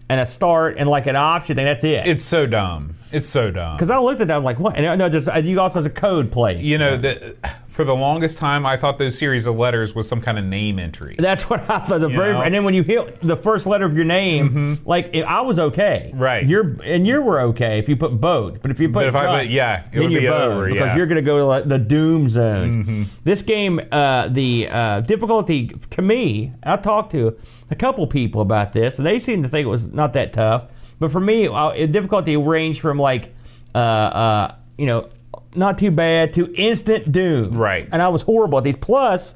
and 0.09 0.21
a 0.21 0.27
start 0.27 0.77
and 0.79 0.89
like 0.89 1.07
an 1.07 1.17
option 1.17 1.57
thing. 1.57 1.65
That's 1.65 1.85
it. 1.85 2.07
It's 2.07 2.25
so 2.25 2.47
dumb. 2.47 2.97
It's 3.13 3.29
so 3.29 3.51
dumb. 3.51 3.77
Because 3.77 3.91
I 3.91 3.99
looked 3.99 4.21
at 4.21 4.29
that, 4.29 4.37
I'm 4.37 4.45
like, 4.45 4.59
what? 4.59 4.77
And 4.77 4.87
I 4.87 4.97
know 4.97 5.09
there's, 5.09 5.29
you 5.45 5.61
also 5.61 5.79
has 5.79 5.87
a 5.87 5.91
code 5.91 6.33
place. 6.33 6.63
You 6.63 6.79
know, 6.79 6.97
the, 6.97 7.37
for 7.75 7.83
the 7.85 7.95
longest 7.95 8.39
time, 8.39 8.65
I 8.65 8.77
thought 8.77 8.99
those 8.99 9.19
series 9.19 9.47
of 9.47 9.57
letters 9.57 9.97
was 9.97 10.09
some 10.09 10.21
kind 10.21 10.39
of 10.39 10.45
name 10.45 10.79
entry. 10.79 11.17
That's 11.19 11.51
what 11.51 11.61
I 11.69 11.81
thought. 11.81 12.01
The 12.01 12.09
very, 12.09 12.33
know? 12.33 12.39
Mm-hmm. 12.39 12.43
and 12.47 12.55
then 12.55 12.63
when 12.65 12.73
you 12.75 12.85
hit 12.85 13.21
the 13.21 13.37
first 13.37 13.67
letter 13.67 13.85
of 13.85 13.97
your 13.97 14.05
name, 14.05 14.81
like 14.85 15.11
if 15.13 15.27
I 15.27 15.41
was 15.41 15.59
okay, 15.59 16.13
Right. 16.15 16.49
You're 16.49 16.81
and 16.83 17.05
you 17.07 17.21
were 17.21 17.41
okay 17.51 17.81
if 17.81 17.89
you 17.89 17.97
put 17.97 18.21
boat, 18.21 18.63
but 18.63 18.71
if 18.71 18.79
you 18.79 18.89
put 18.89 18.95
But 19.01 19.07
if 19.09 19.15
I 19.17 19.25
Chuck, 19.25 19.41
put- 19.43 19.51
yeah, 19.51 19.81
it 19.87 19.93
then 19.93 20.03
would 20.05 20.13
you're 20.13 20.21
be 20.21 20.29
over, 20.29 20.65
because 20.67 20.77
yeah. 20.79 20.87
Mm-hmm. 20.89 20.97
you're 20.99 21.07
going 21.07 21.17
to 21.17 21.23
go 21.23 21.39
to 21.39 21.45
like, 21.47 21.69
the 21.69 21.79
doom 21.79 22.31
zones. 22.31 23.09
This 23.25 23.43
game, 23.43 23.81
uh, 23.91 24.29
the 24.29 24.69
uh, 24.71 25.01
difficulty 25.01 25.69
to 25.91 26.01
me, 26.01 26.53
I 26.63 26.77
talked 26.77 27.11
to 27.13 27.37
a 27.71 27.75
couple 27.75 28.07
people 28.07 28.41
about 28.41 28.73
this, 28.73 28.99
and 28.99 29.07
they 29.07 29.19
seemed 29.19 29.43
to 29.43 29.49
think 29.49 29.67
it 29.67 29.71
was 29.71 29.89
not 29.89 30.13
that 30.13 30.33
tough. 30.33 30.71
But 31.01 31.11
for 31.11 31.21
me, 31.21 31.49
uh, 31.49 31.71
it- 31.71 31.91
difficulty 31.91 32.37
ranged 32.37 32.81
from 32.81 32.99
like, 33.01 33.35
uh, 33.75 33.79
uh, 33.79 34.55
you 34.79 34.87
know, 34.87 35.09
not 35.57 35.79
too 35.79 35.91
bad 35.91 36.35
to 36.35 36.53
instant 36.55 37.13
doom. 37.13 37.57
Right. 37.57 37.89
And 37.91 38.03
I 38.03 38.09
was 38.09 38.23
horrible 38.23 38.59
at 38.59 38.65
these. 38.65 38.77
Plus, 38.77 39.35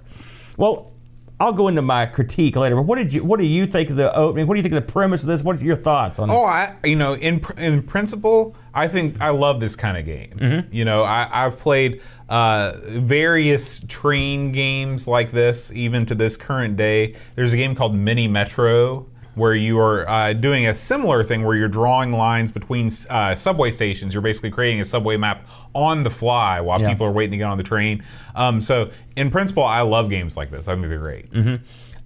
well, 0.56 0.92
I'll 1.40 1.52
go 1.52 1.68
into 1.68 1.82
my 1.82 2.06
critique 2.06 2.56
later. 2.56 2.74
But 2.74 2.82
what 2.82 2.96
did 2.96 3.12
you 3.12 3.22
what 3.22 3.38
do 3.38 3.46
you 3.46 3.66
think 3.66 3.90
of 3.90 3.96
the 3.96 4.14
opening? 4.14 4.46
What 4.46 4.54
do 4.54 4.58
you 4.58 4.62
think 4.62 4.74
of 4.74 4.84
the 4.84 4.92
premise 4.92 5.22
of 5.22 5.28
this? 5.28 5.42
What 5.42 5.60
are 5.60 5.64
your 5.64 5.76
thoughts 5.76 6.18
on 6.18 6.30
it? 6.30 6.32
Oh, 6.32 6.44
I 6.44 6.74
you 6.84 6.96
know 6.96 7.14
in 7.14 7.44
in 7.56 7.82
principle, 7.82 8.56
I 8.74 8.88
think 8.88 9.20
I 9.20 9.30
love 9.30 9.60
this 9.60 9.76
kind 9.76 9.96
of 9.96 10.04
game. 10.04 10.36
Mm-hmm. 10.36 10.74
You 10.74 10.84
know, 10.84 11.04
I, 11.04 11.28
I've 11.30 11.58
played 11.58 12.02
uh, 12.28 12.72
various 12.82 13.80
train 13.80 14.50
games 14.50 15.06
like 15.06 15.30
this, 15.30 15.70
even 15.72 16.06
to 16.06 16.14
this 16.14 16.36
current 16.36 16.76
day. 16.76 17.14
There's 17.36 17.52
a 17.52 17.56
game 17.56 17.76
called 17.76 17.94
Mini 17.94 18.26
Metro 18.26 19.06
where 19.38 19.54
you 19.54 19.78
are 19.78 20.08
uh, 20.08 20.32
doing 20.34 20.66
a 20.66 20.74
similar 20.74 21.22
thing 21.24 21.44
where 21.44 21.56
you're 21.56 21.68
drawing 21.68 22.12
lines 22.12 22.50
between 22.50 22.90
uh, 23.08 23.34
subway 23.34 23.70
stations. 23.70 24.12
You're 24.12 24.20
basically 24.22 24.50
creating 24.50 24.80
a 24.80 24.84
subway 24.84 25.16
map 25.16 25.46
on 25.74 26.02
the 26.02 26.10
fly 26.10 26.60
while 26.60 26.80
Yeah. 26.80 26.90
people 26.90 27.06
are 27.06 27.12
waiting 27.12 27.32
to 27.32 27.36
get 27.38 27.44
on 27.44 27.56
the 27.58 27.64
train. 27.64 28.02
Um, 28.34 28.60
so, 28.60 28.90
in 29.16 29.30
principle, 29.30 29.64
I 29.64 29.80
love 29.82 30.10
games 30.10 30.36
like 30.36 30.50
this. 30.50 30.68
I 30.68 30.74
think 30.74 30.88
they're 30.88 30.98
great. 30.98 31.26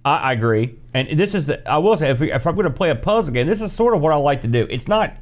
I, 0.05 0.15
I 0.17 0.31
agree. 0.33 0.75
And 0.93 1.17
this 1.19 1.33
is 1.35 1.45
the 1.47 1.67
I 1.69 1.77
will 1.79 1.97
say 1.97 2.09
if, 2.11 2.19
we, 2.19 2.31
if 2.31 2.45
I'm 2.45 2.55
going 2.55 2.65
to 2.65 2.69
play 2.73 2.89
a 2.91 2.95
puzzle 2.95 3.33
game, 3.33 3.47
this 3.47 3.61
is 3.61 3.71
sort 3.73 3.93
of 3.95 4.01
what 4.01 4.13
I 4.13 4.15
like 4.17 4.41
to 4.41 4.47
do. 4.47 4.67
It's 4.69 4.87
not 4.87 5.15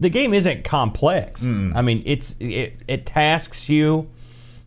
the 0.00 0.08
game 0.08 0.32
isn't 0.32 0.64
complex. 0.64 1.42
I 1.42 1.82
mean, 1.82 2.02
it's 2.06 2.34
it, 2.40 2.80
it 2.88 3.04
tasks 3.06 3.68
you. 3.68 4.08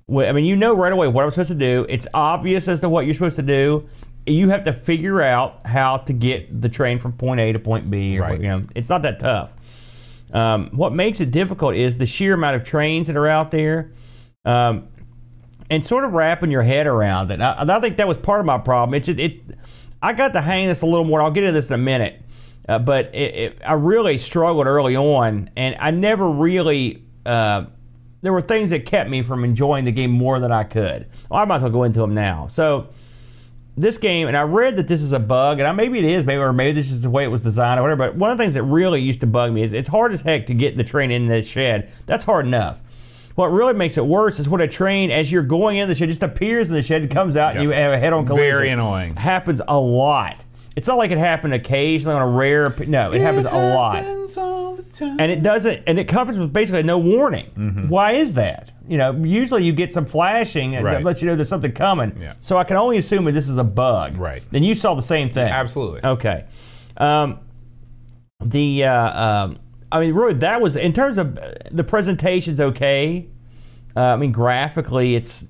with- 0.05 0.27
I 0.27 0.31
mean, 0.31 0.45
you 0.45 0.55
know 0.55 0.75
right 0.75 0.93
away 0.93 1.07
what 1.07 1.23
I'm 1.23 1.31
supposed 1.31 1.49
to 1.49 1.55
do. 1.55 1.85
It's 1.89 2.07
obvious 2.13 2.67
as 2.67 2.81
to 2.81 2.89
what 2.89 3.05
you're 3.05 3.15
supposed 3.15 3.37
to 3.37 3.41
do. 3.41 3.89
You 4.25 4.49
have 4.49 4.63
to 4.63 4.73
figure 4.73 5.21
out 5.21 5.65
how 5.65 5.97
to 5.97 6.13
get 6.13 6.61
the 6.61 6.69
train 6.69 6.99
from 6.99 7.13
point 7.13 7.39
A 7.39 7.51
to 7.51 7.59
point 7.59 7.89
B. 7.89 8.17
Or, 8.17 8.21
Right. 8.21 8.41
You 8.41 8.47
know, 8.47 8.63
it's 8.75 8.89
not 8.89 9.01
that 9.01 9.19
tough. 9.19 9.53
Um, 10.31 10.69
what 10.71 10.93
makes 10.93 11.21
it 11.21 11.31
difficult 11.31 11.75
is 11.75 11.97
the 11.97 12.05
sheer 12.05 12.33
amount 12.33 12.55
of 12.55 12.63
trains 12.63 13.07
that 13.07 13.15
are 13.15 13.27
out 13.27 13.51
there. 13.51 13.91
Um, 14.45 14.87
and 15.69 15.85
sort 15.85 16.03
of 16.03 16.13
wrapping 16.13 16.51
your 16.51 16.61
head 16.61 16.87
around 16.87 17.31
it. 17.31 17.41
I, 17.41 17.65
I 17.67 17.79
think 17.79 17.97
that 17.97 18.07
was 18.07 18.17
part 18.17 18.39
of 18.39 18.45
my 18.45 18.57
problem. 18.57 18.93
It's 18.93 19.07
just, 19.07 19.19
it. 19.19 19.41
I 20.01 20.13
got 20.13 20.33
to 20.33 20.41
hang 20.41 20.67
this 20.67 20.81
a 20.81 20.85
little 20.85 21.05
more. 21.05 21.21
I'll 21.21 21.31
get 21.31 21.43
into 21.43 21.53
this 21.53 21.67
in 21.67 21.73
a 21.73 21.77
minute, 21.77 22.21
uh, 22.67 22.79
but 22.79 23.05
it, 23.15 23.35
it, 23.35 23.61
I 23.65 23.73
really 23.73 24.17
struggled 24.17 24.67
early 24.67 24.95
on, 24.95 25.49
and 25.55 25.75
I 25.79 25.91
never 25.91 26.29
really. 26.29 27.03
Uh, 27.25 27.65
there 28.21 28.33
were 28.33 28.41
things 28.41 28.69
that 28.69 28.85
kept 28.85 29.09
me 29.09 29.21
from 29.21 29.43
enjoying 29.43 29.85
the 29.85 29.91
game 29.91 30.11
more 30.11 30.39
than 30.39 30.51
I 30.51 30.63
could. 30.63 31.09
Well, 31.29 31.41
I 31.41 31.45
might 31.45 31.57
as 31.57 31.61
well 31.63 31.71
go 31.71 31.83
into 31.83 31.99
them 31.99 32.13
now. 32.13 32.47
So 32.47 32.89
this 33.75 33.97
game, 33.97 34.27
and 34.27 34.37
I 34.37 34.43
read 34.43 34.75
that 34.75 34.87
this 34.87 35.01
is 35.01 35.11
a 35.11 35.19
bug, 35.19 35.59
and 35.59 35.67
I, 35.67 35.71
maybe 35.71 35.99
it 35.99 36.05
is, 36.05 36.23
maybe 36.23 36.39
or 36.39 36.53
maybe 36.53 36.73
this 36.73 36.91
is 36.91 37.01
the 37.01 37.09
way 37.09 37.23
it 37.23 37.29
was 37.29 37.41
designed 37.41 37.79
or 37.79 37.83
whatever. 37.83 38.07
But 38.07 38.15
one 38.15 38.29
of 38.29 38.37
the 38.37 38.43
things 38.43 38.53
that 38.53 38.63
really 38.63 39.01
used 39.01 39.21
to 39.21 39.27
bug 39.27 39.51
me 39.51 39.63
is 39.63 39.73
it's 39.73 39.87
hard 39.87 40.13
as 40.13 40.21
heck 40.21 40.45
to 40.47 40.53
get 40.53 40.77
the 40.77 40.83
train 40.83 41.09
in 41.09 41.27
the 41.27 41.41
shed. 41.41 41.91
That's 42.05 42.23
hard 42.23 42.45
enough. 42.45 42.79
What 43.35 43.47
really 43.47 43.73
makes 43.73 43.97
it 43.97 44.05
worse 44.05 44.37
is 44.37 44.47
when 44.47 44.61
a 44.61 44.67
train, 44.67 45.09
as 45.09 45.31
you're 45.31 45.41
going 45.41 45.77
in 45.77 45.89
the 45.89 45.95
shed, 45.95 46.09
just 46.09 46.21
appears 46.21 46.69
in 46.69 46.75
the 46.75 46.83
shed 46.83 47.01
and 47.01 47.09
comes 47.09 47.35
out, 47.35 47.55
and 47.55 47.63
you 47.63 47.71
have 47.71 47.91
a 47.93 47.97
head-on 47.97 48.27
collision. 48.27 48.45
Very 48.45 48.69
annoying. 48.69 49.15
Happens 49.15 49.59
a 49.67 49.79
lot, 49.79 50.45
it's 50.75 50.87
not 50.87 50.97
like 50.97 51.11
it 51.11 51.19
happened 51.19 51.53
occasionally 51.53 52.15
on 52.15 52.21
a 52.21 52.27
rare. 52.27 52.73
No, 52.87 53.11
it, 53.11 53.21
happens 53.21 53.45
a 53.45 53.49
lot, 53.49 54.03
all 54.37 54.75
the 54.75 54.83
time. 54.83 55.19
and 55.19 55.31
it 55.31 55.43
doesn't. 55.43 55.83
And 55.85 55.99
it 55.99 56.07
comes 56.07 56.37
with 56.37 56.51
basically 56.51 56.83
no 56.83 56.97
warning. 56.97 57.51
Mm-hmm. 57.57 57.89
Why 57.89 58.13
is 58.13 58.33
that? 58.33 58.71
You 58.87 58.97
know, 58.97 59.11
usually 59.23 59.63
you 59.63 59.71
get 59.71 59.93
some 59.93 60.05
flashing 60.05 60.75
and 60.75 60.83
Right. 60.83 60.93
that 60.93 61.03
lets 61.03 61.21
you 61.21 61.27
know 61.27 61.35
there's 61.35 61.47
something 61.49 61.71
coming. 61.71 62.17
Yeah. 62.19 62.33
So 62.41 62.57
I 62.57 62.63
can 62.63 62.75
only 62.77 62.97
assume 62.97 63.25
that 63.25 63.33
this 63.33 63.47
is 63.47 63.57
a 63.57 63.63
bug. 63.63 64.17
Right. 64.17 64.43
Then 64.51 64.63
you 64.63 64.75
saw 64.75 64.93
the 64.95 65.01
same 65.01 65.29
thing. 65.29 65.47
Absolutely. 65.47 66.01
Okay. 66.03 66.45
Um, 66.97 67.39
the 68.43 68.83
uh, 68.83 69.23
um, 69.45 69.59
I 69.91 69.99
mean, 69.99 70.13
really, 70.13 70.33
that 70.39 70.59
was 70.59 70.75
in 70.75 70.91
terms 70.91 71.17
of 71.17 71.37
uh, 71.37 71.51
the 71.71 71.83
presentation's 71.83 72.59
okay. 72.59 73.27
Uh, 73.95 74.01
I 74.01 74.15
mean, 74.15 74.31
graphically, 74.31 75.15
it's 75.15 75.45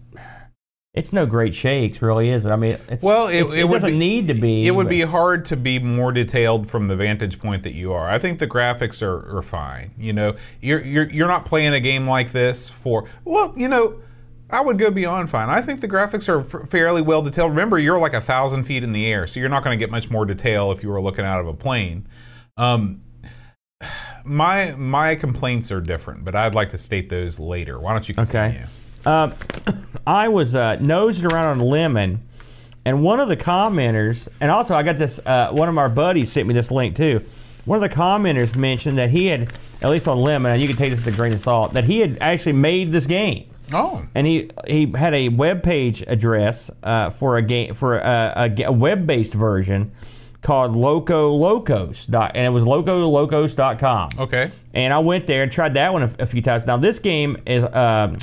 it's 0.94 1.12
no 1.12 1.26
great 1.26 1.56
shakes, 1.56 2.02
really, 2.02 2.30
is 2.30 2.46
it? 2.46 2.50
I 2.52 2.56
mean, 2.56 2.78
it's, 2.88 3.04
Well, 3.04 3.28
it, 3.28 3.38
it's- 3.38 3.54
it, 3.56 3.64
would 3.68 3.82
doesn't 3.82 3.92
be, 3.92 3.98
need 3.98 4.28
to 4.28 4.34
be. 4.36 4.68
It 4.68 4.72
would 4.72 4.86
but- 4.86 4.92
be 4.92 5.02
hard 5.02 5.46
to 5.46 5.58
be 5.58 5.80
more 5.80 6.12
detailed 6.12 6.70
from 6.70 6.88
the 6.88 6.96
vantage 6.96 7.40
point 7.40 7.64
that 7.64 7.74
you 7.74 7.92
are. 7.94 8.10
I 8.10 8.20
think 8.20 8.38
the 8.40 8.48
graphics 8.48 9.02
are, 9.02 9.38
are 9.38 9.42
fine. 9.42 9.92
You 9.98 10.14
know, 10.14 10.36
you're, 10.62 10.84
you're 10.84 11.10
you're 11.10 11.28
not 11.28 11.46
playing 11.46 11.74
a 11.74 11.80
game 11.80 12.08
like 12.08 12.32
this 12.32 12.70
for 12.70 13.06
well, 13.26 13.54
you 13.58 13.68
know. 13.68 14.00
I 14.50 14.62
would 14.62 14.78
go 14.78 14.92
beyond 14.92 15.32
fine. 15.32 15.50
I 15.50 15.64
think 15.64 15.82
the 15.82 15.88
graphics 15.88 16.30
are 16.30 16.42
f- 16.42 16.70
fairly 16.70 17.02
well 17.02 17.24
detailed. 17.24 17.50
Remember, 17.50 17.80
you're 17.80 17.98
like 17.98 18.14
a 18.14 18.22
thousand 18.22 18.66
feet 18.66 18.84
in 18.84 18.92
the 18.92 19.08
air, 19.08 19.26
so 19.26 19.40
you're 19.40 19.50
not 19.50 19.64
going 19.64 19.76
to 19.76 19.84
get 19.84 19.90
much 19.90 20.12
more 20.12 20.26
detail 20.28 20.72
if 20.72 20.84
you 20.84 20.90
were 20.90 21.02
looking 21.02 21.26
out 21.26 21.40
of 21.42 21.48
a 21.48 21.56
plane. 21.56 22.06
Um, 22.56 23.02
my 24.24 24.72
my 24.78 25.16
complaints 25.16 25.72
are 25.72 25.82
different, 25.82 26.24
but 26.24 26.36
I'd 26.36 26.54
like 26.54 26.70
to 26.70 26.78
state 26.78 27.10
those 27.10 27.40
later. 27.40 27.80
Why 27.80 27.94
don't 27.94 28.08
you 28.08 28.14
continue? 28.14 28.60
Okay. 28.60 28.66
Um, 29.10 29.34
I 30.06 30.28
was 30.28 30.56
uh, 30.56 30.78
nosing 30.80 31.26
around 31.26 31.60
on 31.60 31.66
Lemon, 31.68 32.22
and 32.86 33.02
one 33.02 33.20
of 33.20 33.30
the 33.30 33.38
commenters, 33.38 34.28
and 34.42 34.52
also 34.52 34.76
I 34.76 34.84
got 34.84 34.98
this. 34.98 35.20
Uh, 35.26 35.50
one 35.52 35.70
of 35.70 35.78
our 35.78 35.90
buddies 35.90 36.32
sent 36.32 36.48
me 36.48 36.54
this 36.54 36.72
link 36.72 36.96
too. 36.96 37.24
One 37.66 37.82
of 37.82 37.90
the 37.90 37.96
commenters 37.96 38.56
mentioned 38.56 38.98
that 38.98 39.10
he 39.10 39.28
had, 39.28 39.54
at 39.82 39.90
least 39.90 40.08
on 40.08 40.18
Lemon, 40.20 40.52
and 40.52 40.62
you 40.62 40.68
can 40.68 40.76
take 40.76 40.90
this 40.90 41.00
with 41.04 41.14
a 41.14 41.16
grain 41.16 41.32
of 41.32 41.40
salt, 41.40 41.74
that 41.74 41.86
he 41.86 42.00
had 42.00 42.18
actually 42.20 42.52
made 42.54 42.92
this 42.92 43.06
game. 43.06 43.50
Oh, 43.72 44.06
and 44.14 44.28
he 44.28 44.50
he 44.68 44.92
had 44.92 45.14
a 45.14 45.30
web 45.30 45.64
page 45.64 46.04
address 46.06 46.70
uh, 46.84 47.12
for 47.12 47.38
a 47.38 47.42
game 47.42 47.74
for 47.74 47.98
a, 47.98 48.52
a, 48.60 48.64
a 48.66 48.72
web 48.72 49.08
based 49.08 49.34
version 49.34 49.94
called 50.42 50.76
Loco 50.76 51.32
Locos 51.32 52.06
dot 52.06 52.34
and 52.36 52.46
it 52.46 52.50
was 52.50 52.66
locolocos.com. 52.66 54.10
okay. 54.20 54.52
And 54.74 54.94
I 54.94 55.00
went 55.00 55.26
there 55.26 55.44
and 55.44 55.52
tried 55.52 55.76
that 55.76 55.94
one 55.94 56.04
a, 56.04 56.16
a 56.20 56.26
few 56.26 56.42
times. 56.42 56.68
Now 56.68 56.76
this 56.76 57.00
game 57.00 57.38
is 57.46 57.64
um, 57.64 58.18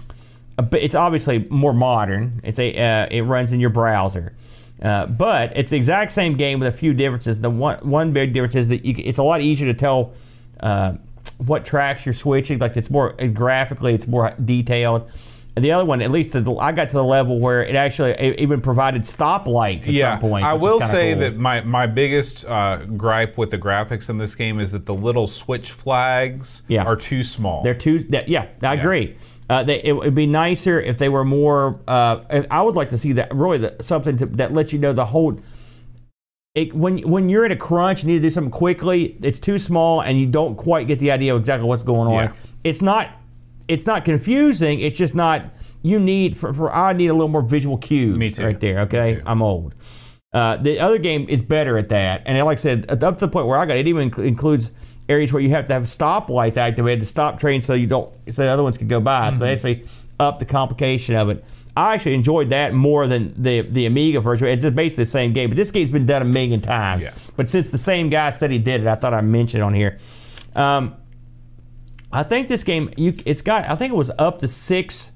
a 0.60 0.62
bit, 0.62 0.82
it's 0.82 0.94
obviously 0.94 1.46
more 1.48 1.72
modern. 1.72 2.40
It's 2.44 2.58
a 2.58 2.68
uh, 2.76 3.06
it 3.10 3.22
runs 3.22 3.52
in 3.52 3.60
your 3.60 3.70
browser. 3.70 4.34
Uh, 4.82 5.06
but 5.06 5.52
it's 5.56 5.70
the 5.70 5.76
exact 5.76 6.12
same 6.12 6.36
game 6.36 6.58
with 6.60 6.68
a 6.68 6.76
few 6.76 6.92
differences. 6.92 7.40
The 7.40 7.50
one 7.50 7.78
one 7.78 8.12
big 8.12 8.32
difference 8.34 8.54
is 8.54 8.68
that 8.68 8.84
you, 8.84 8.94
it's 8.98 9.18
a 9.18 9.22
lot 9.22 9.40
easier 9.40 9.72
to 9.72 9.78
tell 9.78 10.12
uh, 10.60 10.94
what 11.38 11.64
tracks 11.64 12.04
you're 12.04 12.14
switching. 12.14 12.58
Like 12.58 12.76
it's 12.76 12.90
more 12.90 13.12
graphically, 13.12 13.94
it's 13.94 14.06
more 14.06 14.34
detailed. 14.44 15.10
And 15.56 15.64
the 15.64 15.72
other 15.72 15.84
one, 15.84 16.00
at 16.00 16.10
least 16.10 16.32
the, 16.32 16.54
I 16.54 16.72
got 16.72 16.88
to 16.90 16.96
the 16.96 17.04
level 17.04 17.40
where 17.40 17.64
it 17.64 17.74
actually 17.74 18.12
it 18.12 18.38
even 18.38 18.60
provided 18.60 19.02
stoplights 19.02 19.82
at 19.82 19.88
yeah, 19.88 20.14
some 20.14 20.20
point. 20.20 20.44
I 20.44 20.54
will 20.54 20.80
say 20.80 21.12
cool. 21.12 21.20
that 21.22 21.36
my, 21.36 21.60
my 21.62 21.86
biggest 21.86 22.44
uh, 22.44 22.84
gripe 22.96 23.36
with 23.36 23.50
the 23.50 23.58
graphics 23.58 24.08
in 24.08 24.18
this 24.18 24.34
game 24.34 24.60
is 24.60 24.70
that 24.72 24.86
the 24.86 24.94
little 24.94 25.26
switch 25.26 25.72
flags 25.72 26.62
Yeah. 26.68 26.84
are 26.84 26.96
too 26.96 27.24
small. 27.24 27.62
They're 27.62 27.74
too. 27.74 28.06
Yeah, 28.26 28.46
I 28.62 28.74
agree. 28.74 29.16
Uh, 29.50 29.64
they, 29.64 29.82
it 29.82 29.92
would 29.92 30.14
be 30.14 30.26
nicer 30.26 30.80
if 30.80 30.98
they 30.98 31.08
were 31.08 31.24
more. 31.24 31.80
Uh, 31.88 32.44
I 32.52 32.62
would 32.62 32.76
like 32.76 32.90
to 32.90 32.98
see 32.98 33.14
that 33.14 33.34
really 33.34 33.58
the, 33.58 33.74
something 33.80 34.16
to, 34.18 34.26
that 34.26 34.54
lets 34.54 34.72
you 34.72 34.78
know 34.78 34.92
the 34.92 35.06
whole. 35.06 35.40
It, 36.54 36.72
when 36.72 36.98
when 36.98 37.28
you're 37.28 37.44
in 37.44 37.50
a 37.50 37.56
crunch, 37.56 38.04
you 38.04 38.12
need 38.12 38.18
to 38.18 38.28
do 38.28 38.30
something 38.30 38.52
quickly. 38.52 39.18
It's 39.22 39.40
too 39.40 39.58
small, 39.58 40.02
and 40.02 40.20
you 40.20 40.26
don't 40.26 40.54
quite 40.54 40.86
get 40.86 41.00
the 41.00 41.10
idea 41.10 41.34
of 41.34 41.40
exactly 41.40 41.66
what's 41.66 41.82
going 41.82 42.06
on. 42.06 42.24
Yeah. 42.26 42.32
It's 42.62 42.80
not. 42.80 43.08
It's 43.66 43.86
not 43.86 44.04
confusing. 44.04 44.78
It's 44.78 44.96
just 44.96 45.16
not. 45.16 45.46
You 45.82 45.98
need 45.98 46.36
for, 46.36 46.54
for 46.54 46.72
I 46.72 46.92
need 46.92 47.08
a 47.08 47.14
little 47.14 47.26
more 47.26 47.42
visual 47.42 47.76
cues. 47.76 48.16
Me 48.16 48.30
too. 48.30 48.44
Right 48.44 48.60
there. 48.60 48.80
Okay. 48.82 49.20
I'm 49.26 49.42
old. 49.42 49.74
Uh, 50.32 50.58
the 50.58 50.78
other 50.78 50.98
game 50.98 51.26
is 51.28 51.42
better 51.42 51.76
at 51.76 51.88
that, 51.88 52.22
and 52.24 52.38
like 52.44 52.58
I 52.58 52.60
said, 52.60 52.88
up 53.02 53.18
to 53.18 53.26
the 53.26 53.28
point 53.28 53.48
where 53.48 53.58
I 53.58 53.66
got 53.66 53.78
it 53.78 53.88
even 53.88 54.12
inc- 54.12 54.24
includes 54.24 54.70
areas 55.10 55.32
where 55.32 55.42
you 55.42 55.50
have 55.50 55.66
to 55.66 55.72
have 55.72 55.82
stoplights 55.82 56.56
activated 56.56 57.00
to 57.00 57.06
stop 57.06 57.38
trains 57.38 57.66
so 57.66 57.74
you 57.74 57.86
don't 57.86 58.14
so 58.32 58.42
the 58.42 58.48
other 58.48 58.62
ones 58.62 58.78
can 58.78 58.88
go 58.88 59.00
by. 59.00 59.30
So 59.32 59.38
they 59.38 59.52
actually 59.52 59.86
up 60.18 60.38
the 60.38 60.44
complication 60.44 61.16
of 61.16 61.28
it. 61.28 61.44
I 61.76 61.94
actually 61.94 62.14
enjoyed 62.14 62.50
that 62.50 62.72
more 62.72 63.06
than 63.06 63.34
the 63.42 63.62
the 63.62 63.86
Amiga 63.86 64.20
version. 64.20 64.46
It's 64.48 64.62
just 64.62 64.74
basically 64.74 65.04
the 65.04 65.10
same 65.10 65.32
game, 65.32 65.50
but 65.50 65.56
this 65.56 65.70
game's 65.70 65.90
been 65.90 66.06
done 66.06 66.22
a 66.22 66.26
million 66.26 66.60
times. 66.60 67.02
Yeah. 67.02 67.12
But 67.36 67.50
since 67.50 67.70
the 67.70 67.78
same 67.78 68.08
guy 68.08 68.30
said 68.30 68.50
he 68.50 68.58
did 68.58 68.82
it, 68.82 68.86
I 68.86 68.94
thought 68.94 69.12
I'd 69.12 69.24
mention 69.24 69.60
it 69.60 69.64
on 69.64 69.74
here. 69.74 69.98
Um, 70.54 70.96
I 72.12 72.22
think 72.22 72.48
this 72.48 72.64
game 72.64 72.92
you 72.96 73.14
it's 73.24 73.42
got 73.42 73.68
I 73.68 73.76
think 73.76 73.92
it 73.92 73.96
was 73.96 74.10
up 74.18 74.38
to 74.40 74.48
six 74.48 75.12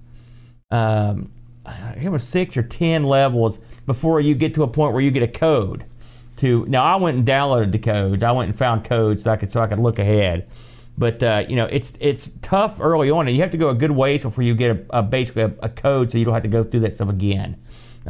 um, 0.70 1.33
I 1.64 1.92
think 1.92 2.07
it 2.07 2.11
was 2.11 2.26
six 2.26 2.57
or 2.57 2.62
ten 2.62 3.04
levels 3.04 3.59
before 3.87 4.20
you 4.20 4.35
get 4.35 4.54
to 4.54 4.62
a 4.62 4.68
point 4.68 4.92
where 4.92 5.02
you 5.02 5.11
get 5.11 5.22
a 5.22 5.28
code 5.28 5.87
to 6.36 6.64
now 6.66 6.82
I 6.82 6.96
went 6.96 7.16
and 7.18 7.26
downloaded 7.26 7.72
the 7.72 7.78
codes. 7.78 8.22
I 8.22 8.32
went 8.32 8.50
and 8.50 8.58
found 8.58 8.84
codes 8.84 9.24
so 9.24 9.30
I 9.30 9.36
could 9.36 9.50
so 9.50 9.60
I 9.60 9.66
could 9.66 9.78
look 9.78 9.98
ahead. 9.98 10.48
But 10.96 11.22
uh, 11.22 11.44
you 11.48 11.56
know 11.56 11.66
it's 11.66 11.92
it's 12.00 12.30
tough 12.42 12.78
early 12.80 13.10
on, 13.10 13.26
and 13.26 13.36
you 13.36 13.42
have 13.42 13.50
to 13.52 13.58
go 13.58 13.68
a 13.68 13.74
good 13.74 13.90
ways 13.90 14.22
before 14.22 14.44
you 14.44 14.54
get 14.54 14.76
a, 14.76 14.98
a 14.98 15.02
basically 15.02 15.42
a, 15.42 15.52
a 15.62 15.68
code, 15.68 16.12
so 16.12 16.18
you 16.18 16.24
don't 16.24 16.34
have 16.34 16.44
to 16.44 16.48
go 16.48 16.62
through 16.62 16.80
that 16.80 16.94
stuff 16.94 17.08
again, 17.08 17.60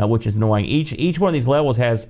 uh, 0.00 0.06
which 0.06 0.26
is 0.26 0.37
annoying. 0.37 0.66
Each 0.66 0.92
each 0.92 1.18
one 1.18 1.28
of 1.28 1.34
these 1.34 1.48
levels 1.48 1.78
has 1.78 2.06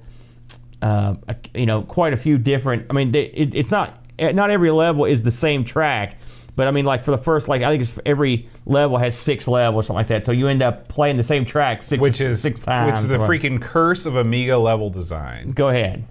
uh, 0.82 1.14
a, 1.28 1.36
you 1.54 1.66
know 1.66 1.82
quite 1.82 2.12
a 2.12 2.16
few 2.16 2.38
different. 2.38 2.86
I 2.90 2.92
mean, 2.94 3.12
they, 3.12 3.24
it, 3.26 3.54
it's 3.54 3.70
not 3.70 4.04
eh, 4.18 4.32
not 4.32 4.50
every 4.50 4.70
level 4.70 5.04
is 5.04 5.22
the 5.22 5.30
same 5.30 5.64
track, 5.64 6.18
but 6.56 6.66
I 6.66 6.70
mean, 6.70 6.84
like 6.84 7.04
for 7.04 7.10
the 7.10 7.18
first 7.18 7.48
like 7.48 7.62
I 7.62 7.70
think 7.70 7.82
it's 7.82 7.94
every 8.06 8.48
level 8.66 8.98
has 8.98 9.16
six 9.16 9.48
levels, 9.48 9.84
or 9.84 9.86
something 9.86 9.98
like 9.98 10.08
that. 10.08 10.24
So 10.24 10.32
you 10.32 10.48
end 10.48 10.62
up 10.62 10.88
playing 10.88 11.16
the 11.16 11.22
same 11.22 11.44
track 11.44 11.82
six 11.82 12.00
which 12.00 12.20
is 12.20 12.40
six 12.40 12.60
times. 12.60 12.92
which 12.92 12.98
is 13.00 13.08
the 13.08 13.18
freaking 13.18 13.60
curse 13.60 14.06
of 14.06 14.16
Amiga 14.16 14.58
level 14.58 14.90
design. 14.90 15.50
Go 15.50 15.68
ahead. 15.68 16.04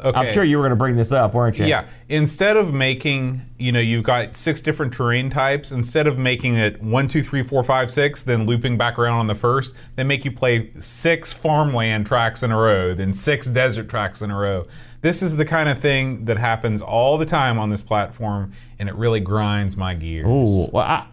Okay. 0.00 0.16
I'm 0.16 0.32
sure 0.32 0.44
you 0.44 0.58
were 0.58 0.62
going 0.62 0.70
to 0.70 0.76
bring 0.76 0.96
this 0.96 1.10
up, 1.10 1.34
weren't 1.34 1.58
you? 1.58 1.66
Yeah. 1.66 1.86
Instead 2.08 2.56
of 2.56 2.72
making, 2.72 3.42
you 3.58 3.72
know, 3.72 3.80
you've 3.80 4.04
got 4.04 4.36
six 4.36 4.60
different 4.60 4.92
terrain 4.92 5.28
types. 5.28 5.72
Instead 5.72 6.06
of 6.06 6.16
making 6.16 6.54
it 6.54 6.80
one, 6.80 7.08
two, 7.08 7.22
three, 7.22 7.42
four, 7.42 7.64
five, 7.64 7.90
six, 7.90 8.22
then 8.22 8.46
looping 8.46 8.78
back 8.78 8.98
around 8.98 9.18
on 9.18 9.26
the 9.26 9.34
first, 9.34 9.74
they 9.96 10.04
make 10.04 10.24
you 10.24 10.30
play 10.30 10.70
six 10.78 11.32
farmland 11.32 12.06
tracks 12.06 12.42
in 12.42 12.52
a 12.52 12.56
row, 12.56 12.94
then 12.94 13.12
six 13.12 13.48
desert 13.48 13.88
tracks 13.88 14.22
in 14.22 14.30
a 14.30 14.36
row. 14.36 14.66
This 15.00 15.22
is 15.22 15.36
the 15.36 15.44
kind 15.44 15.68
of 15.68 15.78
thing 15.78 16.24
that 16.26 16.36
happens 16.36 16.80
all 16.80 17.18
the 17.18 17.26
time 17.26 17.58
on 17.58 17.70
this 17.70 17.82
platform, 17.82 18.52
and 18.78 18.88
it 18.88 18.94
really 18.94 19.20
grinds 19.20 19.76
my 19.76 19.94
gears. 19.94 20.26
Ooh, 20.26 20.68
well, 20.72 20.84
I, 20.84 21.06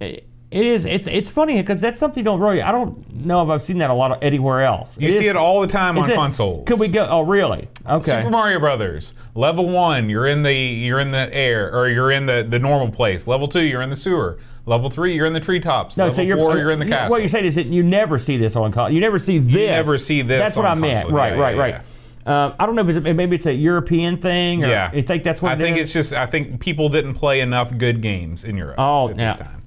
it 0.00 0.26
it 0.48 0.64
is. 0.64 0.86
It's 0.86 1.08
it's 1.08 1.28
funny 1.28 1.60
because 1.60 1.80
that's 1.80 1.98
something 1.98 2.20
you 2.20 2.24
don't 2.24 2.40
really. 2.40 2.62
I 2.62 2.70
don't 2.70 3.10
know 3.14 3.42
if 3.42 3.48
I've 3.50 3.64
seen 3.64 3.78
that 3.78 3.90
a 3.90 3.94
lot 3.94 4.12
of 4.12 4.18
anywhere 4.22 4.62
else. 4.62 4.96
You 4.96 5.10
see 5.10 5.26
it 5.26 5.34
all 5.34 5.60
the 5.60 5.66
time 5.66 5.98
on 5.98 6.08
it- 6.08 6.14
consoles. 6.14 6.66
Could 6.68 6.78
we 6.78 6.86
go? 6.88 7.04
Oh, 7.04 7.22
really? 7.22 7.68
Okay. 7.88 8.12
Super 8.12 8.30
Mario 8.30 8.60
Brothers. 8.60 9.14
Level 9.34 9.68
one, 9.68 10.08
you're 10.08 10.26
in 10.26 10.44
the 10.44 10.54
you're 10.54 11.00
in 11.00 11.10
the 11.10 11.32
air 11.34 11.74
or 11.74 11.88
you're 11.88 12.12
in 12.12 12.26
the, 12.26 12.46
the 12.48 12.60
normal 12.60 12.92
place. 12.92 13.26
Level 13.26 13.48
two, 13.48 13.62
you're 13.62 13.82
in 13.82 13.90
the 13.90 13.96
sewer. 13.96 14.38
Level 14.66 14.88
three, 14.88 15.14
you're 15.14 15.26
in 15.26 15.32
the 15.32 15.40
treetops. 15.40 15.96
No, 15.96 16.04
Level 16.04 16.16
so 16.16 16.22
you're, 16.22 16.36
four, 16.36 16.52
uh, 16.52 16.56
you're 16.56 16.70
in 16.70 16.78
the 16.78 16.86
castle. 16.86 17.10
What 17.10 17.20
you're 17.20 17.28
saying 17.28 17.44
is 17.44 17.54
that 17.56 17.66
you 17.66 17.82
never 17.82 18.18
see 18.18 18.36
this 18.36 18.54
on 18.56 18.72
console. 18.72 18.94
You 18.94 19.00
never 19.00 19.18
see 19.18 19.38
this. 19.38 19.52
You 19.52 19.66
never 19.66 19.98
see 19.98 20.22
this 20.22 20.40
That's 20.40 20.56
what 20.56 20.66
I 20.66 20.74
meant. 20.74 21.00
console. 21.02 21.16
Right, 21.16 21.34
Yeah, 21.36 21.40
right, 21.42 21.56
yeah, 21.56 21.60
right. 21.62 21.82
Um, 22.26 22.54
I 22.58 22.66
don't 22.66 22.74
know 22.74 22.82
if 22.88 22.96
it's 22.96 23.04
maybe 23.04 23.36
it's 23.36 23.46
a 23.46 23.52
European 23.54 24.16
thing 24.18 24.64
or 24.64 24.68
yeah, 24.68 24.92
you 24.92 25.02
think 25.02 25.22
that's 25.22 25.40
what 25.40 25.52
I 25.52 25.54
it 25.54 25.58
think 25.58 25.76
is? 25.76 25.84
it's 25.84 25.92
just 25.92 26.12
I 26.12 26.26
think 26.26 26.60
people 26.60 26.88
didn't 26.88 27.14
play 27.14 27.40
enough 27.40 27.76
good 27.78 28.02
games 28.02 28.42
in 28.44 28.56
Europe 28.56 28.74
Oh, 28.78 29.08
at 29.10 29.16
yeah. 29.18 29.32
this 29.34 29.46
time. 29.46 29.62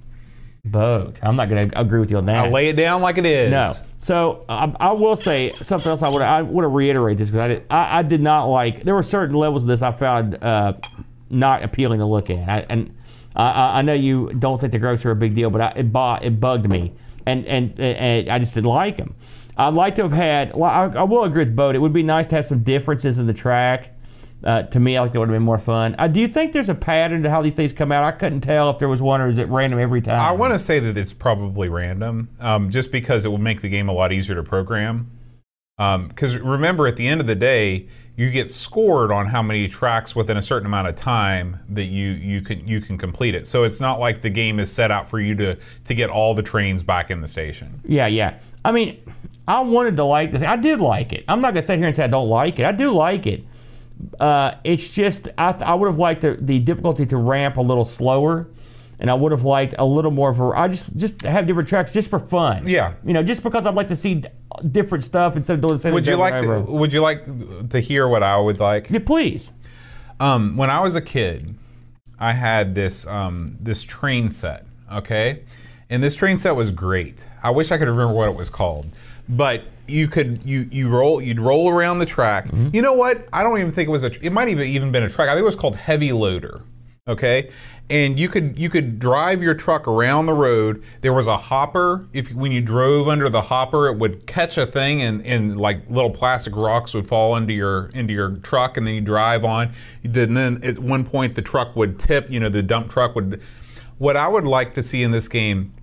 Boat. 0.66 1.18
I'm 1.24 1.38
not 1.38 1.48
going 1.50 1.70
to 1.70 1.80
agree 1.80 2.02
with 2.02 2.12
you 2.12 2.18
on 2.18 2.26
that. 2.26 2.36
I'll 2.36 2.52
lay 2.52 2.68
it 2.68 2.76
down 2.76 3.02
like 3.02 3.18
it 3.18 3.26
is. 3.26 3.50
No. 3.50 3.72
So 3.98 4.44
I, 4.50 4.72
I 4.80 4.92
will 4.92 5.16
say 5.16 5.50
something 5.50 5.90
else. 5.90 6.04
I 6.04 6.10
would 6.10 6.22
I 6.22 6.42
want 6.42 6.66
to 6.66 6.68
reiterate 6.68 7.18
this 7.18 7.30
because 7.30 7.40
I 7.40 7.48
did, 7.48 7.66
I, 7.70 8.00
I 8.00 8.02
did 8.04 8.22
not 8.22 8.44
like. 8.46 8.84
There 8.84 8.94
were 8.94 9.02
certain 9.04 9.36
levels 9.38 9.64
of 9.64 9.70
this 9.70 9.82
I 9.82 9.94
found 9.94 10.44
uh, 10.44 10.74
not 11.30 11.64
appealing 11.64 12.00
to 12.00 12.06
look 12.06 12.30
at. 12.30 12.48
I, 12.50 12.66
and 12.70 12.94
I- 13.36 13.52
I, 13.52 13.78
I 13.80 13.82
know 13.84 13.94
you 13.94 14.34
don't 14.38 14.60
think 14.60 14.74
the 14.74 14.80
graphics 14.80 15.06
are 15.06 15.12
a 15.12 15.16
big 15.16 15.34
deal, 15.34 15.50
but 15.50 15.62
I, 15.62 15.68
it, 15.78 15.86
it 16.26 16.40
bugged 16.42 16.70
me, 16.70 16.92
and, 17.26 17.46
and 17.46 17.80
and 17.80 18.30
I 18.30 18.38
just 18.40 18.54
didn't 18.54 18.70
like 18.70 18.98
them. 18.98 19.16
I'd 19.60 19.74
like 19.74 19.96
to 19.96 20.04
have 20.04 20.14
had. 20.14 20.56
Well, 20.56 20.70
I, 20.70 20.86
I 21.00 21.04
will 21.04 21.26
agree 21.26 21.44
with 21.44 21.56
Boat. 21.56 21.76
It 21.76 21.80
would 21.80 21.94
be 21.94 22.04
nice 22.04 22.28
to 22.28 22.36
have 22.36 22.46
some 22.46 22.64
differences 22.64 23.20
in 23.20 23.28
the 23.28 23.34
track. 23.34 23.96
Uh, 24.42 24.64
to 24.64 24.80
me, 24.80 24.98
I 24.98 25.04
think 25.04 25.16
it 25.16 25.18
would 25.20 25.28
have 25.28 25.36
been 25.36 25.44
more 25.44 25.60
fun. 25.60 25.96
Uh, 26.00 26.08
do 26.08 26.22
you 26.22 26.28
think 26.30 26.54
there's 26.54 26.70
a 26.70 26.76
pattern 26.76 27.24
to 27.24 27.30
how 27.30 27.42
these 27.42 27.56
things 27.56 27.74
come 27.74 27.92
out? 27.92 28.06
I 28.06 28.12
couldn't 28.12 28.40
tell 28.40 28.70
if 28.70 28.80
there 28.80 28.88
was 28.88 29.02
one 29.02 29.20
or 29.20 29.28
is 29.28 29.38
it 29.38 29.50
random 29.50 29.80
every 29.80 30.02
time. 30.02 30.18
I 30.18 30.32
want 30.32 30.54
to 30.54 30.60
say 30.60 30.80
that 30.80 30.96
it's 30.96 31.12
probably 31.12 31.68
random, 31.68 32.30
um, 32.40 32.70
just 32.70 32.90
because 32.90 33.26
it 33.26 33.28
will 33.28 33.38
make 33.38 33.62
the 33.62 33.68
game 33.68 33.90
a 33.90 33.92
lot 33.92 34.14
easier 34.14 34.36
to 34.36 34.44
program. 34.44 35.12
Because 35.78 36.38
remember, 36.38 36.88
at 36.88 36.96
the 36.96 37.08
end 37.08 37.20
of 37.20 37.28
the 37.28 37.36
day, 37.36 37.88
you 38.16 38.30
get 38.30 38.52
scored 38.52 39.12
on 39.12 39.28
how 39.28 39.42
many 39.42 39.68
tracks 39.70 40.14
within 40.14 40.36
a 40.36 40.42
certain 40.42 40.66
amount 40.66 40.90
of 40.90 40.96
time 40.96 41.60
that 41.70 41.86
you 41.86 42.10
you 42.10 42.42
can 42.42 42.68
you 42.68 42.82
can 42.82 42.98
complete 42.98 43.34
it. 43.34 43.48
So 43.48 43.64
it's 43.64 43.80
not 43.80 43.98
like 43.98 44.22
the 44.22 44.30
game 44.30 44.60
is 44.60 44.70
set 44.70 44.92
out 44.92 45.08
for 45.08 45.20
you 45.22 45.36
to 45.36 45.58
to 45.86 45.94
get 45.94 46.10
all 46.10 46.34
the 46.34 46.44
trains 46.44 46.84
back 46.84 47.12
in 47.12 47.22
the 47.22 47.30
station. 47.30 47.80
Yeah, 47.86 48.08
yeah. 48.08 48.40
I 48.66 48.74
mean, 48.74 49.02
I 49.50 49.62
wanted 49.62 49.96
to 49.96 50.04
like 50.04 50.32
this. 50.32 50.44
I 50.44 50.56
did 50.58 50.80
like 50.80 51.12
it. 51.12 51.26
I'm 51.28 51.42
not 51.42 51.56
gonna 51.56 51.64
sit 51.64 51.80
here 51.80 51.88
and 51.88 51.96
say 51.96 52.04
I 52.04 52.08
don't 52.08 52.30
like 52.30 52.60
it. 52.60 52.66
I 52.66 52.72
do 52.72 52.94
like 52.94 53.26
it. 53.26 53.44
Uh, 54.20 54.54
it's 54.64 54.94
just 54.94 55.28
I, 55.40 55.52
I 55.62 55.74
would 55.74 55.88
have 55.88 55.98
liked 55.98 56.22
the, 56.22 56.38
the 56.40 56.60
difficulty 56.60 57.06
to 57.08 57.18
ramp 57.18 57.58
a 57.58 57.62
little 57.62 57.84
slower, 57.84 58.48
and 59.00 59.10
I 59.10 59.16
would 59.16 59.32
have 59.32 59.44
liked 59.44 59.74
a 59.80 59.86
little 59.86 60.12
more 60.12 60.30
of 60.30 60.40
a. 60.40 60.44
I 60.56 60.68
just 60.68 60.96
just 60.96 61.24
have 61.24 61.48
different 61.48 61.68
tracks 61.68 61.94
just 61.94 62.12
for 62.12 62.20
fun. 62.20 62.68
Yeah. 62.68 62.94
You 63.04 63.14
know, 63.14 63.24
just 63.24 63.42
because 63.42 63.66
I'd 63.66 63.74
like 63.74 63.88
to 63.88 63.96
see 63.96 64.24
different 64.72 65.04
stuff 65.04 65.36
instead 65.36 65.56
of 65.56 65.62
doing 65.62 65.74
the 65.74 65.80
same. 65.80 65.94
Would 65.96 66.06
thing 66.06 66.14
you 66.14 66.20
like 66.20 66.44
to. 66.44 66.60
Would 66.62 66.94
you 66.94 67.02
like 67.02 67.70
to 67.70 67.80
hear 67.80 68.08
what 68.08 68.22
I 68.22 68.38
would 68.38 68.60
like? 68.60 68.90
Yeah, 68.92 69.00
please. 69.04 69.50
Um, 70.20 70.58
when 70.58 70.70
I 70.70 70.80
was 70.82 70.94
a 70.94 71.02
kid, 71.02 71.56
I 72.20 72.34
had 72.34 72.76
this 72.76 73.08
um, 73.08 73.58
this 73.60 73.84
train 73.84 74.30
set. 74.30 74.66
Okay, 74.92 75.44
and 75.90 76.04
this 76.04 76.16
train 76.16 76.38
set 76.38 76.56
was 76.56 76.70
great. 76.70 77.26
I 77.42 77.50
wish 77.50 77.72
I 77.72 77.80
could 77.80 77.88
remember 77.88 78.14
what 78.14 78.30
it 78.30 78.36
was 78.36 78.50
called, 78.50 78.88
but 79.30 79.64
you 79.88 80.08
could 80.08 80.42
you 80.44 80.68
you 80.72 80.90
roll 80.90 81.22
you'd 81.22 81.40
roll 81.40 81.70
around 81.70 82.00
the 82.00 82.06
track. 82.06 82.48
Mm-hmm. 82.48 82.70
You 82.76 82.82
know 82.82 82.94
what? 82.94 83.28
I 83.32 83.44
don't 83.44 83.58
even 83.60 83.72
think 83.72 83.88
it 83.88 83.92
was 83.92 84.04
a. 84.04 84.26
It 84.26 84.32
might 84.32 84.50
even 84.50 84.68
even 84.68 84.92
been 84.92 85.04
a 85.04 85.10
track. 85.10 85.30
I 85.30 85.34
think 85.34 85.42
it 85.42 85.46
was 85.46 85.56
called 85.56 85.76
Heavy 85.76 86.12
Loader. 86.12 86.62
Okay, 87.08 87.50
and 87.90 88.20
you 88.20 88.30
could 88.30 88.58
you 88.58 88.70
could 88.70 89.00
drive 89.00 89.42
your 89.42 89.56
truck 89.56 89.88
around 89.88 90.28
the 90.28 90.34
road. 90.34 90.84
There 91.02 91.14
was 91.14 91.26
a 91.26 91.38
hopper. 91.38 92.08
If 92.14 92.32
when 92.34 92.52
you 92.52 92.62
drove 92.62 93.08
under 93.08 93.30
the 93.30 93.42
hopper, 93.42 93.88
it 93.88 93.98
would 93.98 94.28
catch 94.28 94.58
a 94.58 94.68
thing, 94.68 95.02
and, 95.02 95.26
and 95.26 95.60
like 95.60 95.90
little 95.90 96.12
plastic 96.12 96.56
rocks 96.56 96.94
would 96.94 97.08
fall 97.08 97.36
into 97.36 97.54
your 97.54 97.88
into 97.96 98.14
your 98.14 98.38
truck, 98.38 98.78
and 98.78 98.86
then 98.86 98.94
you 98.94 99.02
drive 99.02 99.44
on. 99.44 99.74
Then 100.04 100.36
then 100.36 100.64
at 100.64 100.78
one 100.78 101.04
point 101.04 101.36
the 101.36 101.42
truck 101.42 101.76
would 101.76 102.00
tip. 102.00 102.30
You 102.30 102.40
know 102.40 102.50
the 102.50 102.62
dump 102.62 102.92
truck 102.92 103.16
would. 103.16 103.42
What 103.98 104.16
I 104.16 104.28
would 104.28 104.46
like 104.46 104.76
to 104.76 104.84
see 104.84 105.02
in 105.02 105.10
this 105.12 105.28
game 105.28 105.74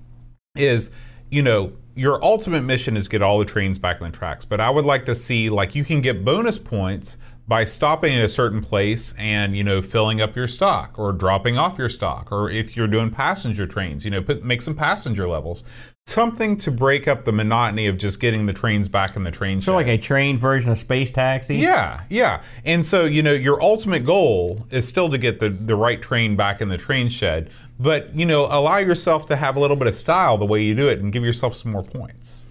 is 0.55 0.91
you 1.29 1.43
know 1.43 1.73
your 1.97 2.23
ultimate 2.23 2.63
mission 2.63 2.97
is 2.97 3.09
get 3.09 3.23
all 3.23 3.39
the 3.39 3.45
trains 3.45 3.79
back 3.79 4.01
on 4.01 4.11
the 4.11 4.17
tracks 4.17 4.45
but 4.45 4.61
i 4.61 4.71
would 4.71 4.85
like 4.85 5.05
to 5.05 5.15
see 5.15 5.51
like 5.51 5.75
you 5.75 5.85
can 5.85 6.01
get 6.01 6.25
bonus 6.25 6.59
points 6.59 7.17
by 7.49 7.65
stopping 7.65 8.15
at 8.15 8.25
a 8.25 8.29
certain 8.29 8.61
place 8.61 9.15
and 9.19 9.57
you 9.57 9.65
know 9.65 9.81
filling 9.81 10.21
up 10.21 10.37
your 10.37 10.49
stock 10.49 10.99
or 10.99 11.13
dropping 11.13 11.57
off 11.57 11.79
your 11.79 11.89
stock 11.89 12.31
or 12.31 12.51
if 12.51 12.77
you're 12.77 12.87
doing 12.87 13.11
passenger 13.11 13.67
trains 13.67 14.05
you 14.05 14.11
know 14.11 14.23
put, 14.23 14.45
make 14.45 14.63
some 14.63 14.75
passenger 14.75 15.27
levels 15.27 15.65
something 16.07 16.57
to 16.57 16.71
break 16.71 17.09
up 17.09 17.25
the 17.25 17.33
monotony 17.33 17.89
of 17.89 17.99
just 17.99 18.21
getting 18.21 18.47
the 18.47 18.53
trains 18.53 18.89
back 18.89 19.17
in 19.17 19.25
the 19.25 19.31
train 19.31 19.61
shed. 19.61 19.65
So 19.65 19.75
like 19.75 19.89
a 19.89 19.99
train 19.99 20.39
version 20.39 20.71
of 20.71 20.79
Space 20.79 21.11
Taxi. 21.11 21.57
Yeah, 21.57 22.03
yeah. 22.09 22.43
And 22.65 22.87
so, 22.87 23.05
you 23.05 23.23
know, 23.23 23.33
your 23.33 23.61
ultimate 23.61 24.05
goal 24.05 24.67
is 24.71 24.87
still 24.87 25.11
to 25.11 25.19
get 25.19 25.41
the, 25.41 25.51
the 25.51 25.75
right 25.75 26.01
train 26.01 26.37
back 26.37 26.61
in 26.61 26.69
the 26.69 26.79
train 26.79 27.09
shed. 27.09 27.51
But, 27.79 28.15
you 28.15 28.25
know, 28.25 28.47
allow 28.47 28.79
yourself 28.79 29.27
to 29.27 29.37
have 29.37 29.57
a 29.57 29.61
little 29.61 29.77
bit 29.77 29.87
of 29.87 29.95
style 29.95 30.39
the 30.39 30.47
way 30.47 30.63
you 30.63 30.75
do 30.75 30.89
it 30.89 30.99
and 30.99 31.13
give 31.13 31.25
yourself 31.25 31.57
some 31.57 31.73
more 31.73 31.83
points. 31.83 32.45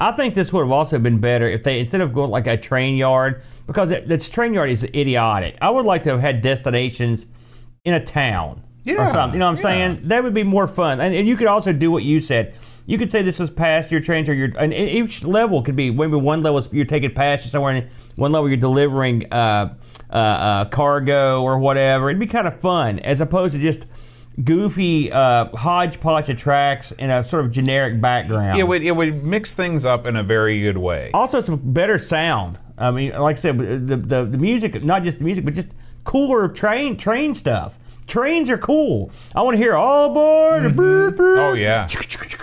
I 0.00 0.12
think 0.12 0.34
this 0.34 0.52
would 0.52 0.62
have 0.62 0.70
also 0.70 0.98
been 0.98 1.18
better 1.18 1.48
if 1.48 1.64
they 1.64 1.80
instead 1.80 2.00
of 2.00 2.14
going 2.14 2.30
like 2.30 2.46
a 2.46 2.56
train 2.56 2.96
yard 2.96 3.42
because 3.66 3.90
it, 3.90 4.06
this 4.06 4.28
train 4.30 4.54
yard 4.54 4.70
is 4.70 4.84
idiotic. 4.84 5.56
I 5.60 5.70
would 5.70 5.84
like 5.84 6.04
to 6.04 6.10
have 6.10 6.20
had 6.20 6.40
destinations 6.40 7.26
in 7.84 7.94
a 7.94 8.04
town 8.04 8.62
or 8.86 9.10
something. 9.10 9.34
You 9.34 9.40
know 9.40 9.46
what 9.46 9.50
I'm 9.50 9.56
yeah. 9.56 9.62
saying? 9.62 10.08
That 10.08 10.22
would 10.22 10.34
be 10.34 10.44
more 10.44 10.68
fun. 10.68 11.00
And, 11.00 11.14
and 11.14 11.26
you 11.26 11.36
could 11.36 11.48
also 11.48 11.72
do 11.72 11.90
what 11.90 12.04
you 12.04 12.20
said. 12.20 12.54
You 12.86 12.96
could 12.96 13.10
say 13.10 13.22
this 13.22 13.38
was 13.38 13.50
past 13.50 13.90
your 13.90 14.00
trains 14.00 14.28
or 14.28 14.34
your 14.34 14.50
and 14.56 14.72
each 14.72 15.24
level 15.24 15.62
could 15.62 15.76
be 15.76 15.90
maybe 15.90 16.16
one 16.16 16.42
level 16.42 16.64
you're 16.72 16.86
taking 16.86 17.12
past 17.12 17.48
somewhere 17.50 17.74
and 17.74 17.90
one 18.14 18.32
level 18.32 18.48
you're 18.48 18.56
delivering 18.56 19.30
uh, 19.32 19.74
uh, 20.10 20.14
uh, 20.14 20.64
cargo 20.66 21.42
or 21.42 21.58
whatever. 21.58 22.08
It'd 22.08 22.20
be 22.20 22.26
kind 22.26 22.46
of 22.46 22.60
fun 22.60 23.00
as 23.00 23.20
opposed 23.20 23.54
to 23.54 23.60
just 23.60 23.86
goofy 24.44 25.10
uh, 25.12 25.46
hodgepodge 25.56 26.28
of 26.28 26.36
tracks 26.36 26.92
in 26.92 27.10
a 27.10 27.24
sort 27.24 27.44
of 27.44 27.50
generic 27.50 28.00
background. 28.00 28.58
It 28.58 28.66
would 28.68 28.82
it 28.82 28.92
would 28.92 29.24
mix 29.24 29.54
things 29.54 29.84
up 29.84 30.06
in 30.06 30.16
a 30.16 30.22
very 30.22 30.60
good 30.60 30.78
way. 30.78 31.10
also 31.14 31.40
some 31.40 31.60
better 31.62 31.98
sound. 31.98 32.58
I 32.76 32.90
mean, 32.92 33.12
like 33.18 33.36
I 33.36 33.40
said, 33.40 33.58
the, 33.58 33.96
the 33.96 34.24
the 34.24 34.38
music, 34.38 34.82
not 34.84 35.02
just 35.02 35.18
the 35.18 35.24
music, 35.24 35.44
but 35.44 35.54
just 35.54 35.68
cooler 36.04 36.48
train 36.48 36.96
train 36.96 37.34
stuff. 37.34 37.74
Trains 38.06 38.48
are 38.48 38.56
cool. 38.56 39.10
I 39.34 39.42
want 39.42 39.56
to 39.56 39.58
hear 39.62 39.74
all 39.74 40.10
aboard. 40.10 40.74
brr, 40.74 41.10
brr. 41.10 41.38
Oh, 41.40 41.52
yeah. 41.52 41.86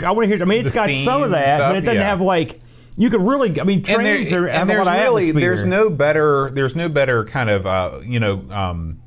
I 0.05 0.11
want 0.11 0.29
to 0.29 0.35
hear. 0.35 0.39
I 0.39 0.45
mean, 0.45 0.59
it's 0.59 0.69
The 0.73 0.75
got 0.75 0.91
some 1.03 1.23
of 1.23 1.31
and 1.31 1.33
that, 1.33 1.57
but 1.57 1.75
it 1.77 1.81
doesn't 1.81 1.97
yeah. 2.01 2.03
have 2.07 2.21
like. 2.21 2.59
You 2.97 3.09
could 3.09 3.21
really. 3.21 3.59
I 3.59 3.63
mean, 3.63 3.81
trains 3.81 4.29
there- 4.29 4.43
are 4.43 4.47
have 4.47 4.69
a 4.69 4.73
there's 4.73 4.85
really 4.87 5.29
atmosphere. 5.29 5.41
there's 5.41 5.63
no 5.63 5.89
better 5.89 6.49
there's 6.51 6.75
no 6.75 6.87
better 6.87 7.25
kind 7.25 7.49
of 7.49 7.65
uh, 7.65 7.99
you 8.03 8.19
know 8.19 8.43
um, 8.51 9.01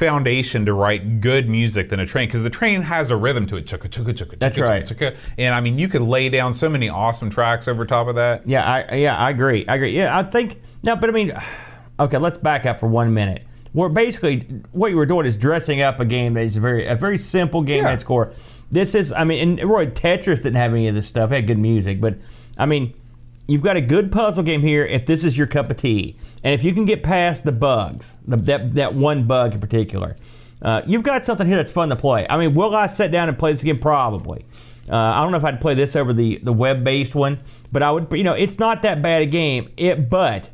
foundation 0.00 0.64
to 0.66 0.72
write 0.72 1.20
good 1.20 1.48
music 1.48 1.90
than 1.90 2.00
a 2.00 2.06
train 2.06 2.26
because 2.26 2.42
the 2.42 2.50
train 2.50 2.82
has 2.82 3.10
a 3.10 3.16
rhythm 3.16 3.46
to 3.46 3.56
it. 3.56 3.66
Chugga, 3.66 3.88
chugga, 3.88 4.14
chugga, 4.14 4.38
That's 4.38 4.56
chugga, 4.56 4.66
right. 4.66 4.84
chugga. 4.84 5.16
And 5.38 5.54
I 5.54 5.60
mean, 5.60 5.78
you 5.78 5.88
could 5.88 6.00
lay 6.02 6.28
down 6.30 6.54
so 6.54 6.68
many 6.68 6.88
awesome 6.88 7.28
tracks 7.30 7.68
over 7.68 7.84
top 7.84 8.08
of 8.08 8.14
that. 8.16 8.48
Yeah, 8.48 8.64
I 8.64 8.94
yeah, 8.96 9.16
I 9.16 9.30
agree. 9.30 9.64
I 9.68 9.76
agree. 9.76 9.96
Yeah, 9.96 10.18
I 10.18 10.22
think 10.24 10.60
no, 10.82 10.96
but 10.96 11.10
I 11.10 11.12
mean, 11.12 11.32
okay, 12.00 12.18
let's 12.18 12.38
back 12.38 12.66
up 12.66 12.80
for 12.80 12.88
one 12.88 13.12
minute. 13.14 13.44
We're 13.72 13.88
basically 13.90 14.62
what 14.72 14.90
you 14.90 14.96
were 14.96 15.06
doing 15.06 15.26
is 15.26 15.36
dressing 15.36 15.80
up 15.82 16.00
a 16.00 16.04
game 16.04 16.34
that 16.34 16.42
is 16.44 16.56
a 16.56 16.60
very 16.60 16.86
a 16.86 16.96
very 16.96 17.18
simple 17.18 17.62
game 17.62 17.84
Yeah. 17.84 17.90
at 17.90 17.94
its 17.94 18.02
core. 18.02 18.32
This 18.72 18.94
is, 18.94 19.12
I 19.12 19.24
mean, 19.24 19.60
and 19.60 19.70
Roy 19.70 19.86
Tetris 19.86 20.38
didn't 20.38 20.54
have 20.54 20.72
any 20.72 20.88
of 20.88 20.94
this 20.94 21.06
stuff. 21.06 21.30
It 21.32 21.34
had 21.36 21.46
good 21.46 21.58
music, 21.58 22.00
but 22.00 22.16
I 22.56 22.66
mean, 22.66 22.94
you've 23.48 23.62
got 23.62 23.76
a 23.76 23.80
good 23.80 24.10
puzzle 24.12 24.42
game 24.44 24.62
here. 24.62 24.84
If 24.84 25.06
this 25.06 25.24
is 25.24 25.36
your 25.36 25.46
cup 25.48 25.70
of 25.70 25.76
tea, 25.76 26.16
and 26.42 26.54
if 26.54 26.64
you 26.64 26.72
can 26.72 26.84
get 26.84 27.02
past 27.02 27.44
the 27.44 27.52
bugs, 27.52 28.12
the, 28.26 28.36
that 28.36 28.74
that 28.74 28.94
one 28.94 29.26
bug 29.26 29.54
in 29.54 29.60
particular, 29.60 30.16
uh, 30.62 30.82
you've 30.86 31.02
got 31.02 31.24
something 31.24 31.46
here 31.46 31.56
that's 31.56 31.70
fun 31.70 31.88
to 31.90 31.96
play. 31.96 32.26
I 32.28 32.36
mean, 32.36 32.54
will 32.54 32.74
I 32.74 32.86
sit 32.86 33.10
down 33.10 33.28
and 33.28 33.38
play 33.38 33.52
this 33.52 33.62
again? 33.62 33.78
Probably. 33.78 34.44
Uh, 34.88 34.96
I 34.96 35.22
don't 35.22 35.30
know 35.30 35.38
if 35.38 35.44
I'd 35.44 35.60
play 35.60 35.74
this 35.74 35.94
over 35.94 36.12
the 36.12 36.38
the 36.42 36.52
web 36.52 36.82
based 36.82 37.14
one, 37.14 37.40
but 37.70 37.82
I 37.82 37.90
would. 37.90 38.08
You 38.12 38.24
know, 38.24 38.32
it's 38.32 38.58
not 38.58 38.82
that 38.82 39.02
bad 39.02 39.22
a 39.22 39.26
game. 39.26 39.70
It, 39.76 40.10
but 40.10 40.50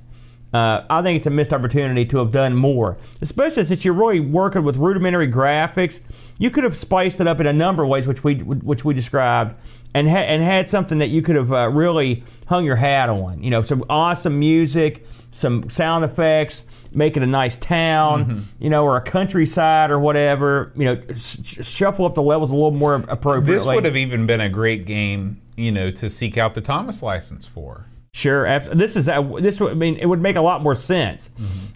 uh, 0.53 0.85
I 0.89 1.03
think 1.03 1.19
it's 1.19 1.27
a 1.27 1.31
missed 1.31 1.53
opportunity 1.53 2.05
to 2.07 2.19
have 2.19 2.33
done 2.33 2.55
more, 2.55 2.99
especially 3.21 3.65
since 3.65 3.85
you're 3.85 3.95
really 3.95 4.21
working 4.21 4.65
with 4.65 4.77
rudimentary 4.77 5.31
graphics. 5.31 6.01
You 6.39 6.51
could 6.51 6.65
have 6.65 6.77
spiced 6.77 7.21
it 7.21 7.27
up 7.27 7.41
in 7.41 7.47
a 7.47 7.53
number 7.53 7.83
of 7.83 7.89
ways, 7.89 8.07
which 8.07 8.23
we 8.25 8.37
which 8.37 8.85
we 8.85 8.95
described, 8.95 9.57
and 9.95 10.09
ha- 10.09 10.17
and 10.17 10.43
had 10.43 10.69
something 10.69 10.99
that 10.99 11.09
you 11.09 11.23
could 11.23 11.37
have 11.37 11.53
uh, 11.53 11.69
really 11.69 12.25
hung 12.47 12.65
your 12.65 12.77
hat 12.77 13.09
on. 13.09 13.43
You 13.43 13.51
know, 13.51 13.63
some 13.63 13.83
awesome 13.89 14.39
music, 14.39 15.07
some 15.37 15.69
sound 15.69 16.05
effects, 16.05 16.65
make 16.93 17.17
it 17.17 17.23
a 17.23 17.27
nice 17.27 17.59
town, 17.59 18.25
mm-hmm. 18.25 18.41
you 18.59 18.71
know, 18.71 18.85
or 18.85 18.97
a 18.97 19.03
countryside 19.03 19.91
or 19.91 19.99
whatever. 19.99 20.73
You 20.75 20.85
know, 20.87 21.03
sh- 21.15 21.65
shuffle 21.65 22.07
up 22.07 22.15
the 22.15 22.23
levels 22.23 22.51
a 22.51 22.55
little 22.55 22.71
more 22.71 22.95
appropriately. 22.95 23.55
This 23.55 23.67
would 23.67 23.85
have 23.85 23.97
even 23.97 24.27
been 24.27 24.41
a 24.41 24.49
great 24.49 24.87
game, 24.87 25.41
you 25.57 25.71
know, 25.71 25.91
to 25.91 26.09
seek 26.09 26.39
out 26.39 26.55
the 26.55 26.63
Thomas 26.63 27.03
license 27.03 27.47
for. 27.47 27.87
Sure, 28.17 28.59
this 28.61 28.97
is 28.97 29.11
uh, 29.11 29.21
this. 29.41 29.61
I 29.61 29.75
mean, 29.75 29.97
it 29.99 30.07
would 30.07 30.23
make 30.23 30.37
a 30.37 30.41
lot 30.41 30.63
more 30.63 30.75
sense. 30.75 31.29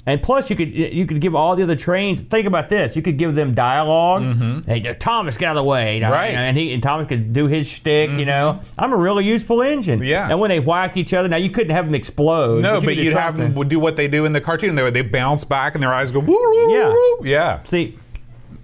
And 0.07 0.23
plus, 0.23 0.49
you 0.49 0.57
could 0.57 0.75
you 0.75 1.05
could 1.05 1.21
give 1.21 1.35
all 1.35 1.55
the 1.55 1.63
other 1.63 1.77
trains. 1.77 2.23
Think 2.23 2.47
about 2.47 2.71
this: 2.71 2.97
you 2.97 3.03
could 3.03 3.19
give 3.19 3.35
them 3.35 3.53
dialog 3.53 4.65
Hey, 4.65 4.89
uh, 4.89 4.95
Thomas, 4.99 5.37
get 5.37 5.51
out 5.51 5.59
of 5.59 5.63
the 5.65 5.69
way, 5.69 6.01
Right. 6.01 6.29
you 6.31 6.37
know, 6.37 6.41
and 6.43 6.57
he 6.57 6.73
and 6.73 6.83
Thomas 6.83 7.09
could 7.09 7.35
do 7.35 7.47
his 7.47 7.69
shtick. 7.69 8.09
You 8.09 8.25
know, 8.25 8.61
I'm 8.79 8.91
a 8.95 8.97
really 8.97 9.27
useful 9.27 9.61
engine. 9.61 10.03
Yeah. 10.03 10.31
And 10.31 10.41
when 10.41 10.49
they 10.49 10.61
whack 10.61 10.97
each 10.97 11.13
other, 11.13 11.29
now 11.29 11.37
you 11.37 11.51
couldn't 11.51 11.75
have 11.77 11.85
them 11.85 11.95
explode. 11.95 12.63
No, 12.63 12.77
you 12.79 12.87
but 12.87 12.97
you'd 12.97 13.13
have 13.13 13.37
them 13.37 13.53
do 13.69 13.79
what 13.79 13.97
they 13.97 14.09
do 14.09 14.25
in 14.25 14.33
the 14.33 14.41
cartoon. 14.41 14.77
They, 14.77 14.91
they 14.91 15.03
bounce 15.03 15.45
back 15.45 15.75
and 15.75 15.83
their 15.83 15.93
eyes 15.93 16.11
go 16.11 16.21
woo, 16.21 16.33
woo, 16.35 16.73
Yeah. 16.73 16.89
woo, 16.89 17.17
woo. 17.21 17.27
Yeah. 17.29 17.63
See, 17.65 17.99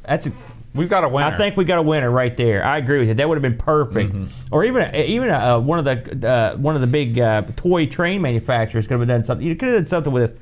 that's 0.02 0.26
a, 0.28 0.32
We've 0.76 0.88
got 0.88 1.04
a 1.04 1.08
winner. 1.08 1.26
I 1.26 1.36
think 1.36 1.56
we 1.56 1.64
got 1.64 1.78
a 1.78 1.82
winner 1.82 2.10
right 2.10 2.34
there. 2.34 2.64
I 2.64 2.78
agree 2.78 3.00
with 3.00 3.08
you. 3.08 3.14
That 3.14 3.28
would 3.28 3.36
have 3.36 3.42
been 3.42 3.58
perfect. 3.58 4.12
Mm-hmm. 4.12 4.54
Or 4.54 4.64
even 4.64 4.94
even 4.94 5.30
uh, 5.30 5.58
one 5.58 5.78
of 5.78 5.84
the 5.84 6.28
uh, 6.28 6.56
one 6.56 6.74
of 6.74 6.80
the 6.80 6.86
big 6.86 7.18
uh, 7.18 7.42
toy 7.56 7.86
train 7.86 8.22
manufacturers 8.22 8.86
could 8.86 8.98
have 8.98 9.08
done 9.08 9.24
something. 9.24 9.46
You 9.46 9.56
could 9.56 9.68
have 9.68 9.78
done 9.78 9.86
something 9.86 10.12
with 10.12 10.30
this. 10.30 10.40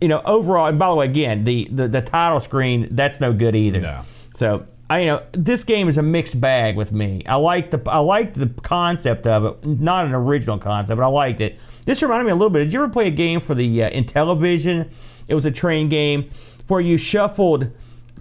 You 0.00 0.08
know, 0.08 0.22
overall. 0.24 0.66
And 0.66 0.78
by 0.78 0.88
the 0.88 0.94
way, 0.94 1.06
again, 1.06 1.44
the 1.44 1.68
the, 1.70 1.88
the 1.88 2.00
title 2.00 2.40
screen 2.40 2.88
that's 2.90 3.20
no 3.20 3.32
good 3.32 3.54
either. 3.54 3.80
No. 3.80 4.02
So 4.34 4.66
I 4.88 5.00
you 5.00 5.06
know 5.06 5.22
this 5.32 5.64
game 5.64 5.88
is 5.88 5.98
a 5.98 6.02
mixed 6.02 6.40
bag 6.40 6.76
with 6.76 6.92
me. 6.92 7.22
I 7.26 7.36
like 7.36 7.70
the 7.70 7.80
I 7.86 7.98
liked 7.98 8.34
the 8.34 8.48
concept 8.62 9.26
of 9.26 9.44
it, 9.44 9.66
not 9.66 10.06
an 10.06 10.14
original 10.14 10.58
concept, 10.58 10.98
but 10.98 11.04
I 11.04 11.08
liked 11.08 11.40
it. 11.40 11.58
This 11.84 12.02
reminded 12.02 12.24
me 12.24 12.32
a 12.32 12.34
little 12.34 12.50
bit. 12.50 12.60
Did 12.60 12.72
you 12.72 12.82
ever 12.82 12.92
play 12.92 13.06
a 13.06 13.10
game 13.10 13.40
for 13.40 13.54
the 13.54 13.84
uh, 13.84 13.90
Intellivision? 13.90 14.90
It 15.28 15.34
was 15.34 15.44
a 15.44 15.50
train 15.50 15.88
game 15.88 16.30
where 16.68 16.80
you 16.80 16.96
shuffled 16.96 17.70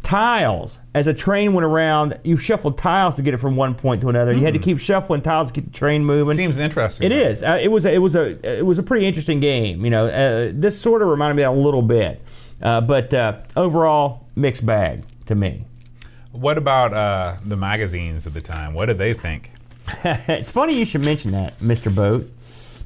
tiles 0.03 0.79
as 0.93 1.07
a 1.07 1.13
train 1.13 1.53
went 1.53 1.65
around. 1.65 2.19
You 2.23 2.37
shuffled 2.37 2.77
tiles 2.77 3.15
to 3.15 3.21
get 3.21 3.33
it 3.33 3.37
from 3.37 3.55
one 3.55 3.75
point 3.75 4.01
to 4.01 4.09
another. 4.09 4.33
You 4.33 4.43
had 4.43 4.53
to 4.53 4.59
keep 4.59 4.79
shuffling 4.79 5.21
tiles 5.21 5.49
to 5.49 5.53
keep 5.53 5.71
the 5.71 5.77
train 5.77 6.03
moving. 6.03 6.35
Seems 6.35 6.57
interesting. 6.59 7.05
It 7.05 7.11
is. 7.11 7.43
Uh, 7.43 7.59
it 7.61 7.69
was. 7.69 7.85
A, 7.85 7.93
it 7.93 7.99
was 7.99 8.15
a. 8.15 8.59
It 8.59 8.65
was 8.65 8.79
a 8.79 8.83
pretty 8.83 9.05
interesting 9.05 9.39
game. 9.39 9.83
You 9.83 9.91
know, 9.91 10.07
uh, 10.07 10.51
this 10.53 10.79
sort 10.79 11.01
of 11.01 11.07
reminded 11.07 11.35
me 11.35 11.43
of 11.43 11.55
a 11.55 11.59
little 11.59 11.81
bit, 11.81 12.21
uh, 12.61 12.81
but 12.81 13.13
uh, 13.13 13.39
overall 13.55 14.27
mixed 14.35 14.65
bag 14.65 15.03
to 15.27 15.35
me. 15.35 15.65
What 16.31 16.57
about 16.57 16.93
uh, 16.93 17.35
the 17.43 17.57
magazines 17.57 18.25
at 18.25 18.33
the 18.33 18.41
time? 18.41 18.73
What 18.73 18.85
did 18.85 18.97
they 18.97 19.13
think? 19.13 19.51
it's 20.03 20.49
funny 20.49 20.77
you 20.77 20.85
should 20.85 21.01
mention 21.01 21.31
that, 21.31 21.59
Mr. 21.59 21.93
Boat. 21.93 22.31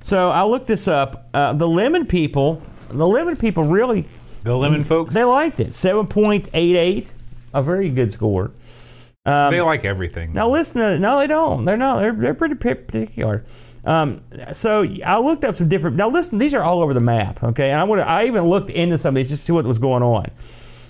So 0.02 0.30
I 0.30 0.44
looked 0.44 0.68
this 0.68 0.88
up. 0.88 1.30
Uh, 1.34 1.54
the 1.54 1.68
Lemon 1.68 2.06
people, 2.06 2.62
the 2.90 3.08
Lemon 3.08 3.36
people 3.36 3.64
really 3.64 4.08
The 4.46 4.56
Lemon 4.56 4.84
folk? 4.84 5.10
they 5.10 5.24
liked 5.24 5.60
it. 5.60 5.74
Seven 5.74 6.06
point 6.06 6.50
eight 6.54 6.76
eight, 6.76 7.14
a 7.52 7.64
very 7.64 7.90
good 7.90 8.12
score. 8.12 8.52
they 9.26 9.60
like 9.60 9.84
everything. 9.84 10.34
Now 10.34 10.50
listen 10.50 10.82
to 10.82 11.00
no, 11.00 11.18
they 11.18 11.26
don't. 11.26 11.66
They're 11.66 11.76
not. 11.78 12.00
They're 12.00 12.14
they're 12.14 12.36
pretty 12.36 12.54
particular. 12.54 13.44
Um, 13.86 14.22
so 14.54 14.86
I 15.04 15.20
looked 15.20 15.44
up 15.44 15.56
some 15.56 15.68
different. 15.68 15.96
Now 15.96 16.10
listen, 16.10 16.38
these 16.38 16.54
are 16.54 16.62
all 16.62 16.84
over 16.84 16.94
the 16.94 17.00
map. 17.00 17.44
Okay, 17.44 17.72
and 17.72 17.80
I 17.80 17.84
would 17.84 18.00
I 18.00 18.26
even 18.26 18.44
looked 18.44 18.70
into 18.70 19.00
some 19.00 19.10
of 19.10 19.16
these 19.16 19.30
just 19.30 19.42
to 19.42 19.46
see 19.48 19.52
what 19.52 19.66
was 19.66 19.80
going 19.80 20.04
on. 20.04 20.30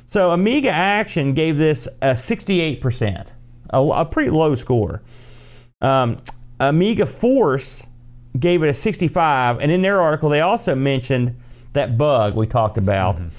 So 0.05 0.31
Amiga 0.31 0.69
Action 0.69 1.33
gave 1.33 1.57
this 1.57 1.87
a 2.01 2.11
68%, 2.11 3.27
a, 3.71 3.81
a 3.81 4.05
pretty 4.05 4.31
low 4.31 4.53
score. 4.55 5.01
Um, 5.81 6.21
Amiga 6.59 7.05
Force 7.05 7.83
gave 8.37 8.63
it 8.63 8.69
a 8.69 8.73
65, 8.73 9.59
and 9.61 9.71
in 9.71 9.81
their 9.81 10.01
article 10.01 10.29
they 10.29 10.41
also 10.41 10.75
mentioned 10.75 11.37
that 11.75 11.97
bug 11.97 12.35
we 12.35 12.47
talked 12.47 12.77
about. 12.77 13.17
And 13.17 13.31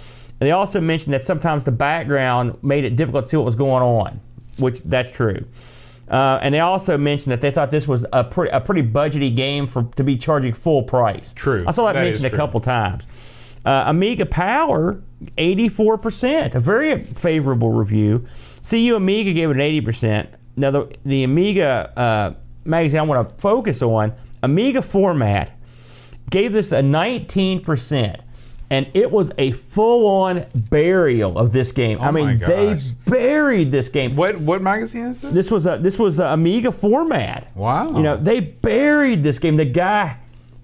they 0.46 0.52
also 0.52 0.80
mentioned 0.80 1.14
that 1.14 1.24
sometimes 1.24 1.64
the 1.64 1.72
background 1.72 2.62
made 2.62 2.84
it 2.84 2.96
difficult 2.96 3.24
to 3.24 3.30
see 3.30 3.36
what 3.36 3.46
was 3.46 3.56
going 3.56 3.82
on, 3.82 4.20
which 4.58 4.82
that's 4.82 5.10
true. 5.10 5.44
Uh, 6.08 6.38
and 6.40 6.54
they 6.54 6.60
also 6.60 6.96
mentioned 6.96 7.32
that 7.32 7.40
they 7.40 7.50
thought 7.50 7.70
this 7.70 7.88
was 7.88 8.06
a, 8.12 8.22
pre- 8.22 8.50
a 8.50 8.60
pretty 8.60 8.82
budgety 8.82 9.34
game 9.34 9.66
for 9.66 9.84
to 9.96 10.04
be 10.04 10.16
charging 10.16 10.54
full 10.54 10.82
price. 10.82 11.32
True. 11.32 11.64
I 11.66 11.72
saw 11.72 11.86
that, 11.86 11.94
That 11.94 12.04
mentioned 12.04 12.26
a 12.26 12.36
couple 12.36 12.60
times. 12.60 13.04
Uh, 13.64 13.84
Amiga 13.86 14.24
Power, 14.24 15.00
84%, 15.36 16.54
a 16.54 16.60
very 16.60 17.02
favorable 17.02 17.72
review. 17.72 18.26
CU 18.68 18.94
Amiga 18.94 19.32
gave 19.32 19.50
it 19.50 19.56
an 19.56 19.60
80%. 19.60 20.28
Now, 20.56 20.70
the, 20.70 20.96
the 21.04 21.24
Amiga 21.24 21.92
uh, 21.98 22.34
magazine 22.64 23.00
I 23.00 23.02
want 23.02 23.28
to 23.28 23.34
focus 23.36 23.82
on, 23.82 24.14
Amiga 24.42 24.82
Format, 24.82 25.58
gave 26.30 26.52
this 26.52 26.70
a 26.70 26.80
19%. 26.80 28.20
And 28.68 28.88
it 28.94 29.12
was 29.12 29.30
a 29.38 29.52
full-on 29.52 30.44
burial 30.70 31.38
of 31.38 31.52
this 31.52 31.70
game. 31.70 32.00
I 32.00 32.08
Oh 32.08 32.12
my 32.12 32.24
mean, 32.24 32.38
they 32.40 32.80
buried 33.06 33.70
this 33.70 33.88
game. 33.88 34.16
What 34.16 34.40
what 34.40 34.60
magazine 34.60 35.04
is 35.06 35.20
this? 35.20 35.32
This 35.32 35.50
was 35.52 35.66
a 35.66 35.78
this 35.80 35.98
was 35.98 36.18
a 36.18 36.26
Amiga 36.26 36.72
format. 36.72 37.48
Wow. 37.54 37.96
You 37.96 38.02
know, 38.02 38.16
they 38.16 38.40
buried 38.40 39.22
this 39.22 39.38
game. 39.38 39.56
The 39.56 39.64
guy 39.66 40.16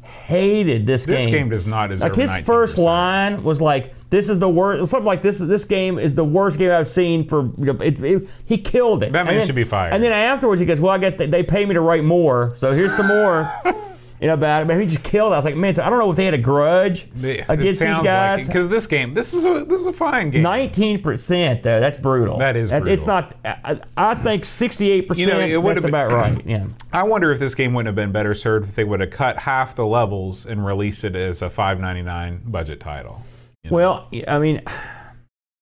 hated 0.02 0.86
this, 0.86 1.04
this 1.04 1.16
game. 1.18 1.30
This 1.30 1.34
game 1.40 1.48
does 1.50 1.66
not 1.66 1.88
deserve. 1.90 2.10
Like 2.10 2.16
his 2.16 2.30
19%. 2.30 2.44
first 2.44 2.78
line 2.78 3.42
was 3.44 3.60
like, 3.60 3.94
"This 4.10 4.28
is 4.28 4.38
the 4.38 4.48
worst." 4.48 4.90
Something 4.90 5.06
like 5.06 5.22
this. 5.22 5.38
This 5.38 5.64
game 5.64 5.98
is 5.98 6.14
the 6.14 6.24
worst 6.24 6.58
game 6.58 6.70
I've 6.70 6.88
seen 6.88 7.28
for. 7.28 7.42
You 7.58 7.72
know, 7.72 7.80
it, 7.80 8.02
it- 8.02 8.28
he 8.46 8.58
killed 8.58 9.02
it. 9.02 9.12
That 9.12 9.20
And 9.20 9.28
man 9.28 9.36
then- 9.38 9.46
should 9.46 9.54
be 9.54 9.64
fired. 9.64 9.92
And 9.94 10.02
then 10.02 10.12
afterwards, 10.12 10.60
he 10.60 10.66
goes, 10.66 10.80
"Well, 10.80 10.92
I 10.92 10.98
guess 10.98 11.16
they, 11.18 11.26
they 11.26 11.42
pay 11.42 11.64
me 11.66 11.74
to 11.74 11.80
write 11.80 12.04
more, 12.04 12.52
so 12.56 12.72
here's 12.72 12.96
some 12.96 13.06
more." 13.08 13.48
You 14.22 14.28
know 14.28 14.34
about 14.34 14.62
it, 14.62 14.68
but 14.68 14.78
he 14.80 14.86
just 14.86 15.02
killed. 15.02 15.32
I 15.32 15.36
was 15.36 15.44
like, 15.44 15.56
man, 15.56 15.74
so 15.74 15.82
I 15.82 15.90
don't 15.90 15.98
know 15.98 16.08
if 16.12 16.16
they 16.16 16.24
had 16.24 16.32
a 16.34 16.38
grudge 16.38 17.08
It 17.20 17.40
against 17.48 17.58
these 17.58 17.78
sounds 17.80 18.04
guys. 18.04 18.38
like 18.38 18.46
because 18.46 18.68
this 18.68 18.86
game, 18.86 19.14
this 19.14 19.34
is 19.34 19.44
a 19.44 19.64
this 19.64 19.80
is 19.80 19.86
a 19.88 19.92
fine 19.92 20.30
game. 20.30 20.42
Nineteen 20.42 21.02
percent 21.02 21.64
though, 21.64 21.80
that's 21.80 21.96
brutal. 21.96 22.38
That 22.38 22.54
is 22.54 22.70
That's- 22.70 22.88
It's 22.88 23.04
not. 23.04 23.34
I, 23.44 23.80
I 23.96 24.14
think 24.14 24.44
sixty-eight 24.44 25.08
percent. 25.08 25.26
You 25.28 25.34
know, 25.34 25.40
it 25.40 25.56
would've 25.60 25.82
That's 25.82 25.90
been- 25.90 26.06
about 26.06 26.12
right. 26.12 26.46
Yeah. 26.46 26.66
I 26.92 27.02
wonder 27.02 27.32
if 27.32 27.40
this 27.40 27.56
game 27.56 27.74
wouldn't 27.74 27.88
have 27.88 27.96
been 27.96 28.12
better 28.12 28.32
served 28.32 28.68
if 28.68 28.74
they 28.76 28.84
would 28.84 29.00
have 29.00 29.10
cut 29.10 29.40
half 29.40 29.74
the 29.74 29.84
levels 29.86 30.46
and 30.46 30.64
released 30.64 31.02
it 31.02 31.16
as 31.16 31.42
a 31.42 31.50
5.99 31.50 32.48
budget 32.50 32.78
title. 32.78 33.24
you 33.64 33.70
know? 33.70 33.76
Well, 33.76 34.08
I 34.28 34.38
mean, 34.38 34.62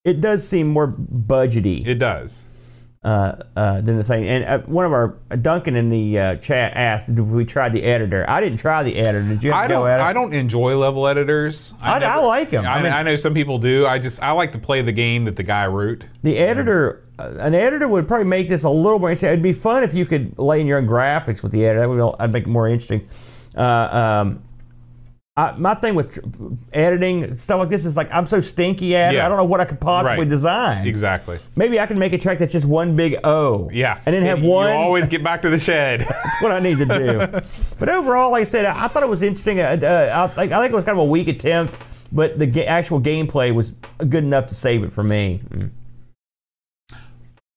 it 0.04 0.20
does 0.20 0.46
seem 0.46 0.68
more 0.68 0.86
budgety 0.86 1.86
it 1.86 1.94
does. 1.94 2.44
Uh, 3.02 3.32
uh, 3.56 3.80
than 3.80 3.96
the 3.96 4.04
thing. 4.04 4.28
And 4.28 4.44
uh, 4.44 4.58
one 4.66 4.84
of 4.84 4.92
our 4.92 5.16
Duncan 5.40 5.74
in 5.74 5.88
the 5.88 6.18
uh, 6.18 6.36
chat 6.36 6.74
asked, 6.76 7.06
"Did 7.14 7.20
we 7.20 7.44
try 7.46 7.68
the 7.70 7.82
editor?" 7.82 8.28
I 8.28 8.40
didn't 8.42 8.58
try 8.58 8.82
the 8.82 8.96
editor. 8.96 9.22
Did 9.22 9.42
you 9.42 9.52
I 9.52 9.66
don't. 9.68 9.88
at 9.88 10.00
it? 10.00 10.02
I 10.02 10.12
don't 10.12 10.34
enjoy 10.34 10.76
level 10.76 11.06
editors. 11.08 11.72
I- 11.80 11.98
I 12.04 12.16
like 12.18 12.52
'em. 12.52 12.66
I, 12.66 12.74
I 12.78 12.82
mean- 12.82 12.92
I 12.92 13.02
know 13.02 13.16
some 13.16 13.32
people 13.32 13.58
do. 13.58 13.86
I 13.86 13.98
just 13.98 14.22
I 14.22 14.32
like 14.32 14.52
to 14.52 14.58
play 14.58 14.82
the 14.82 14.92
game 14.92 15.24
that 15.24 15.36
the 15.36 15.42
guy 15.42 15.66
wrote. 15.66 16.04
The 16.22 16.36
editor, 16.36 17.02
an 17.18 17.54
editor 17.54 17.88
would 17.88 18.06
probably 18.06 18.26
make 18.26 18.48
this 18.48 18.64
a 18.64 18.70
little 18.70 18.98
more 18.98 19.08
interesting. 19.10 19.30
It'd 19.30 19.42
be 19.42 19.54
fun 19.54 19.82
if 19.82 19.94
you 19.94 20.04
could 20.04 20.38
lay 20.38 20.60
in 20.60 20.66
your 20.66 20.76
own 20.76 20.86
graphics 20.86 21.42
with 21.42 21.52
the 21.52 21.64
editor. 21.64 21.80
That 21.80 21.88
would 21.88 22.14
I'd 22.20 22.32
make 22.32 22.42
it 22.44 22.48
more 22.50 22.68
interesting. 22.68 23.06
Uh, 23.56 23.62
um, 23.62 24.42
I, 25.36 25.52
my 25.52 25.74
thing 25.74 25.94
with 25.94 26.18
editing 26.72 27.36
stuff 27.36 27.60
like 27.60 27.68
this 27.70 27.86
is 27.86 27.96
like 27.96 28.10
I'm 28.12 28.26
so 28.26 28.40
stinky 28.40 28.96
at 28.96 29.12
it. 29.14 29.18
Yeah. 29.18 29.26
I 29.26 29.28
don't 29.28 29.38
know 29.38 29.44
what 29.44 29.60
I 29.60 29.64
could 29.64 29.80
possibly 29.80 30.18
Right. 30.18 30.28
design. 30.28 30.86
Exactly. 30.88 31.38
Maybe 31.54 31.78
I 31.78 31.86
can 31.86 31.98
make 32.00 32.12
a 32.12 32.18
track 32.18 32.38
that's 32.38 32.52
just 32.52 32.66
one 32.66 32.96
big 32.96 33.16
O. 33.24 33.70
Yeah. 33.72 34.00
And 34.06 34.14
then 34.14 34.24
have 34.24 34.42
you 34.42 34.48
one. 34.50 34.72
always 34.72 35.06
get 35.06 35.22
back 35.22 35.40
to 35.42 35.48
the 35.50 35.56
shed. 35.58 36.00
That's 36.08 36.42
what 36.42 36.50
I 36.52 36.58
need 36.58 36.78
to 36.78 36.84
do. 36.84 37.26
but 37.78 37.88
overall, 37.88 38.32
like 38.32 38.40
I 38.40 38.44
said, 38.44 38.64
I 38.64 38.88
thought 38.88 39.04
it 39.04 39.08
was 39.08 39.22
interesting. 39.22 39.60
Uh, 39.60 39.78
uh, 39.80 40.28
I, 40.30 40.34
think, 40.34 40.52
I 40.52 40.60
think 40.60 40.72
it 40.72 40.76
was 40.76 40.84
kind 40.84 40.98
of 40.98 41.02
a 41.04 41.08
weak 41.08 41.28
attempt, 41.28 41.78
but 42.10 42.38
the 42.38 42.46
ga- 42.46 42.66
actual 42.66 43.00
gameplay 43.00 43.54
was 43.54 43.72
good 43.98 44.24
enough 44.24 44.48
to 44.48 44.54
save 44.56 44.82
it 44.82 44.92
for 44.92 45.04
me. 45.04 45.40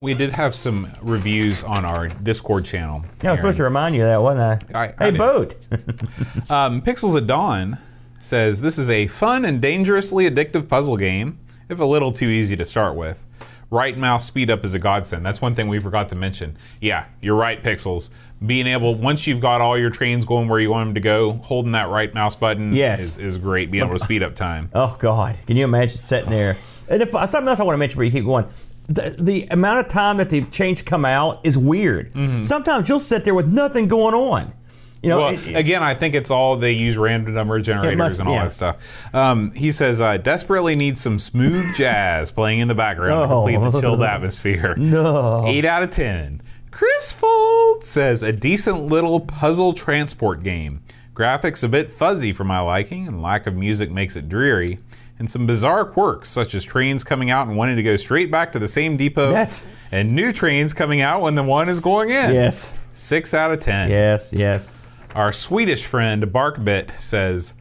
We 0.03 0.13
did 0.13 0.31
have 0.33 0.53
some 0.53 0.91
reviews 1.01 1.63
on 1.63 1.85
our 1.85 2.09
Discord 2.09 2.65
channel. 2.65 3.05
Yeah, 3.23 3.29
I 3.29 3.31
was 3.31 3.39
supposed 3.39 3.57
to 3.57 3.63
remind 3.63 3.95
you 3.95 4.03
of 4.03 4.09
that, 4.09 4.21
wasn't 4.21 4.75
I? 4.75 4.83
I- 4.83 4.87
I 4.99 5.05
hey, 5.05 5.11
did. 5.11 5.17
boat. 5.17 5.55
Um, 6.51 6.81
Pixels 6.81 7.15
at 7.15 7.25
Dawn 7.25 7.77
says 8.19 8.59
this 8.59 8.77
is 8.77 8.89
a 8.89 9.07
fun 9.07 9.45
and 9.45 9.61
dangerously 9.61 10.29
addictive 10.29 10.67
puzzle 10.67 10.97
game, 10.97 11.39
if 11.69 11.79
a 11.79 11.85
little 11.85 12.11
too 12.11 12.27
easy 12.27 12.57
to 12.57 12.65
start 12.65 12.95
with. 12.97 13.23
Right 13.71 13.97
mouse 13.97 14.25
speed 14.27 14.51
up 14.51 14.65
is 14.65 14.73
a 14.73 14.79
godsend. 14.79 15.25
That's 15.25 15.41
one 15.41 15.55
thing 15.55 15.69
we 15.69 15.79
forgot 15.79 16.09
to 16.09 16.15
mention. 16.15 16.57
Yeah, 16.81 17.05
you're 17.21 17.37
right, 17.37 17.63
Pixels. 17.63 18.09
Being 18.45 18.67
able, 18.67 18.93
once 18.95 19.25
you've 19.25 19.39
got 19.39 19.61
all 19.61 19.79
your 19.79 19.89
trains 19.89 20.25
going 20.25 20.49
where 20.49 20.59
you 20.59 20.69
want 20.69 20.89
them 20.89 20.93
to 20.95 20.99
go, 20.99 21.33
holding 21.43 21.71
that 21.71 21.87
right 21.87 22.13
mouse 22.13 22.35
button 22.35 22.73
Yes. 22.73 22.99
is, 22.99 23.17
is 23.19 23.37
great. 23.37 23.71
Being 23.71 23.85
able 23.85 23.97
to 23.97 24.03
speed 24.03 24.21
up 24.21 24.35
time. 24.35 24.69
oh 24.73 24.97
God, 24.99 25.37
can 25.47 25.55
you 25.55 25.63
imagine 25.63 25.97
sitting 25.97 26.29
there? 26.29 26.57
And 26.89 27.01
if, 27.01 27.11
something 27.11 27.47
else 27.47 27.61
I 27.61 27.63
want 27.63 27.75
to 27.75 27.77
mention 27.77 27.97
but 27.97 28.03
you 28.03 28.11
keep 28.11 28.25
going. 28.25 28.45
The, 28.87 29.15
the 29.17 29.47
amount 29.49 29.79
of 29.79 29.87
time 29.87 30.17
that 30.17 30.29
the 30.29 30.41
changes 30.45 30.83
come 30.83 31.05
out 31.05 31.39
is 31.43 31.57
weird. 31.57 32.11
Sometimes 32.43 32.89
you'll 32.89 32.99
sit 32.99 33.23
there 33.23 33.33
with 33.33 33.47
nothing 33.47 33.87
going 33.87 34.13
on. 34.13 34.53
You 35.01 35.09
know, 35.09 35.17
Well, 35.19 35.29
it- 35.33 35.55
again, 35.55 35.83
I 35.83 35.95
think 35.95 36.15
it's 36.15 36.31
all 36.31 36.55
they 36.55 36.71
use 36.71 36.95
random 36.97 37.33
number 37.33 37.59
generators 37.59 37.97
must- 37.97 38.19
and 38.19 38.27
all 38.29 38.35
yeah. 38.35 38.43
that 38.43 38.51
stuff. 38.53 38.77
Um, 39.13 39.51
he 39.51 39.71
says, 39.71 39.99
"I 39.99 40.15
desperately 40.17 40.75
need 40.77 40.97
some 40.97 41.19
smooth 41.19 41.75
jazz 41.75 42.31
playing 42.31 42.59
in 42.59 42.67
the 42.69 42.75
background 42.75 43.29
to 43.29 43.33
complete 43.35 43.71
the 43.71 43.81
chilled 43.81 44.01
atmosphere." 44.03 44.75
no. 44.77 45.43
Eight 45.45 45.65
out 45.65 45.83
of 45.83 45.91
ten. 45.91 46.41
Chris 46.71 47.11
Fold 47.13 47.83
says 47.83 48.23
a 48.23 48.31
decent 48.31 48.85
little 48.85 49.19
puzzle 49.19 49.73
transport 49.73 50.41
game. 50.41 50.81
Graphics 51.13 51.63
a 51.63 51.67
bit 51.67 51.89
fuzzy 51.89 52.33
for 52.33 52.43
my 52.45 52.59
liking, 52.61 53.07
and 53.07 53.21
lack 53.21 53.45
of 53.45 53.53
music 53.55 53.91
makes 53.91 54.15
it 54.15 54.27
dreary. 54.29 54.79
And 55.19 55.29
some 55.29 55.45
bizarre 55.45 55.85
quirks, 55.85 56.29
such 56.29 56.55
as 56.55 56.63
trains 56.65 57.03
coming 57.03 57.29
out 57.29 57.47
and 57.47 57.55
wanting 57.55 57.75
to 57.75 57.83
go 57.83 57.95
straight 57.97 58.31
back 58.31 58.51
to 58.53 58.59
the 58.59 58.67
same 58.67 58.97
depot, 58.97 59.29
That's- 59.31 59.63
and 59.91 60.11
new 60.11 60.33
trains 60.33 60.73
coming 60.73 61.01
out 61.01 61.21
when 61.21 61.35
the 61.35 61.43
one 61.43 61.69
is 61.69 61.79
going 61.79 62.09
in. 62.09 62.33
Yes. 62.33 62.77
Six 62.93 63.33
out 63.33 63.51
of 63.51 63.59
ten. 63.59 63.89
Yes. 63.89 64.31
Yes. 64.35 64.69
Our 65.15 65.31
Swedish 65.31 65.85
friend 65.85 66.23
Barkbit 66.23 66.99
says, 66.99 67.53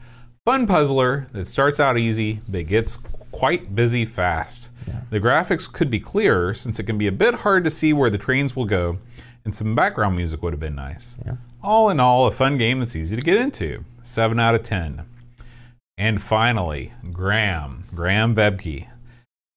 "Fun 0.45 0.67
puzzler 0.67 1.29
that 1.33 1.47
starts 1.47 1.79
out 1.79 1.99
easy 1.99 2.41
but 2.49 2.67
gets 2.67 2.97
quite 3.31 3.75
busy 3.75 4.05
fast. 4.05 4.69
The 5.11 5.21
graphics 5.21 5.71
could 5.71 5.91
be 5.91 6.01
clearer 6.01 6.55
since 6.55 6.79
it 6.81 6.85
can 6.85 6.97
be 6.99 7.07
a 7.07 7.13
bit 7.13 7.35
hard 7.37 7.65
to 7.65 7.71
see 7.71 7.93
where 7.93 8.09
the 8.11 8.19
trains 8.19 8.57
will 8.57 8.65
go, 8.65 8.99
and 9.45 9.55
some 9.55 9.75
background 9.75 10.17
music 10.17 10.43
would 10.43 10.53
have 10.55 10.61
been 10.61 10.75
nice. 10.75 11.17
All 11.63 11.91
in 11.91 12.01
all, 12.01 12.27
a 12.27 12.31
fun 12.31 12.57
game 12.57 12.81
that's 12.81 12.97
easy 12.97 13.15
to 13.17 13.23
get 13.23 13.37
into. 13.37 13.85
Seven 14.03 14.41
out 14.41 14.55
of 14.55 14.63
ten. 14.63 15.03
And 15.99 16.21
finally, 16.23 16.93
Graham, 17.13 17.85
Graham 17.95 18.35
Vebke. 18.35 18.89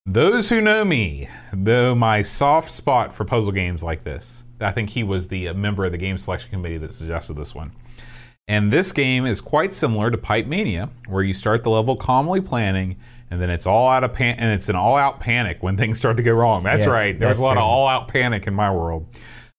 Those 0.06 0.50
who 0.50 0.62
know 0.62 0.86
me 0.86 1.30
know 1.54 1.96
my 1.96 2.22
soft 2.22 2.70
spot 2.70 3.14
for 3.14 3.26
puzzle 3.26 3.52
games 3.52 3.84
like 3.84 4.04
this. 4.04 4.44
I 4.62 4.72
think 4.72 4.92
he 4.92 5.04
was 5.04 5.28
the 5.28 5.52
member 5.54 5.86
of 5.86 5.92
the 5.92 5.98
game 5.98 6.18
selection 6.18 6.52
committee 6.52 6.78
that 6.78 6.94
suggested 6.94 7.36
this 7.36 7.56
one. 7.56 7.72
And 8.48 8.72
this 8.72 8.92
game 8.92 9.26
is 9.26 9.42
quite 9.42 9.74
similar 9.74 10.12
to 10.12 10.18
Pipe 10.18 10.46
Mania, 10.46 10.90
where 11.08 11.24
you 11.24 11.34
start 11.34 11.64
the 11.64 11.72
level 11.72 11.96
calmly 11.96 12.42
planning, 12.42 12.98
and 13.32 13.42
then 13.42 13.50
it's 13.50 13.66
all 13.66 13.88
out 13.90 14.04
of 14.04 14.14
pan- 14.14 14.38
and 14.38 14.52
it's 14.54 14.70
an 14.70 14.76
all-out 14.76 15.20
panic 15.20 15.58
when 15.62 15.76
things 15.78 15.98
start 15.98 16.18
to 16.18 16.24
go 16.24 16.34
wrong. 16.34 16.64
That's 16.64 16.82
Yes, 16.82 16.88
right. 16.88 17.18
There 17.18 17.28
was 17.28 17.38
that's 17.38 17.42
a 17.42 17.44
lot 17.44 17.58
of 17.58 17.64
all-out 17.64 18.08
panic 18.08 18.46
in 18.46 18.54
my 18.54 18.72
world. 18.72 19.08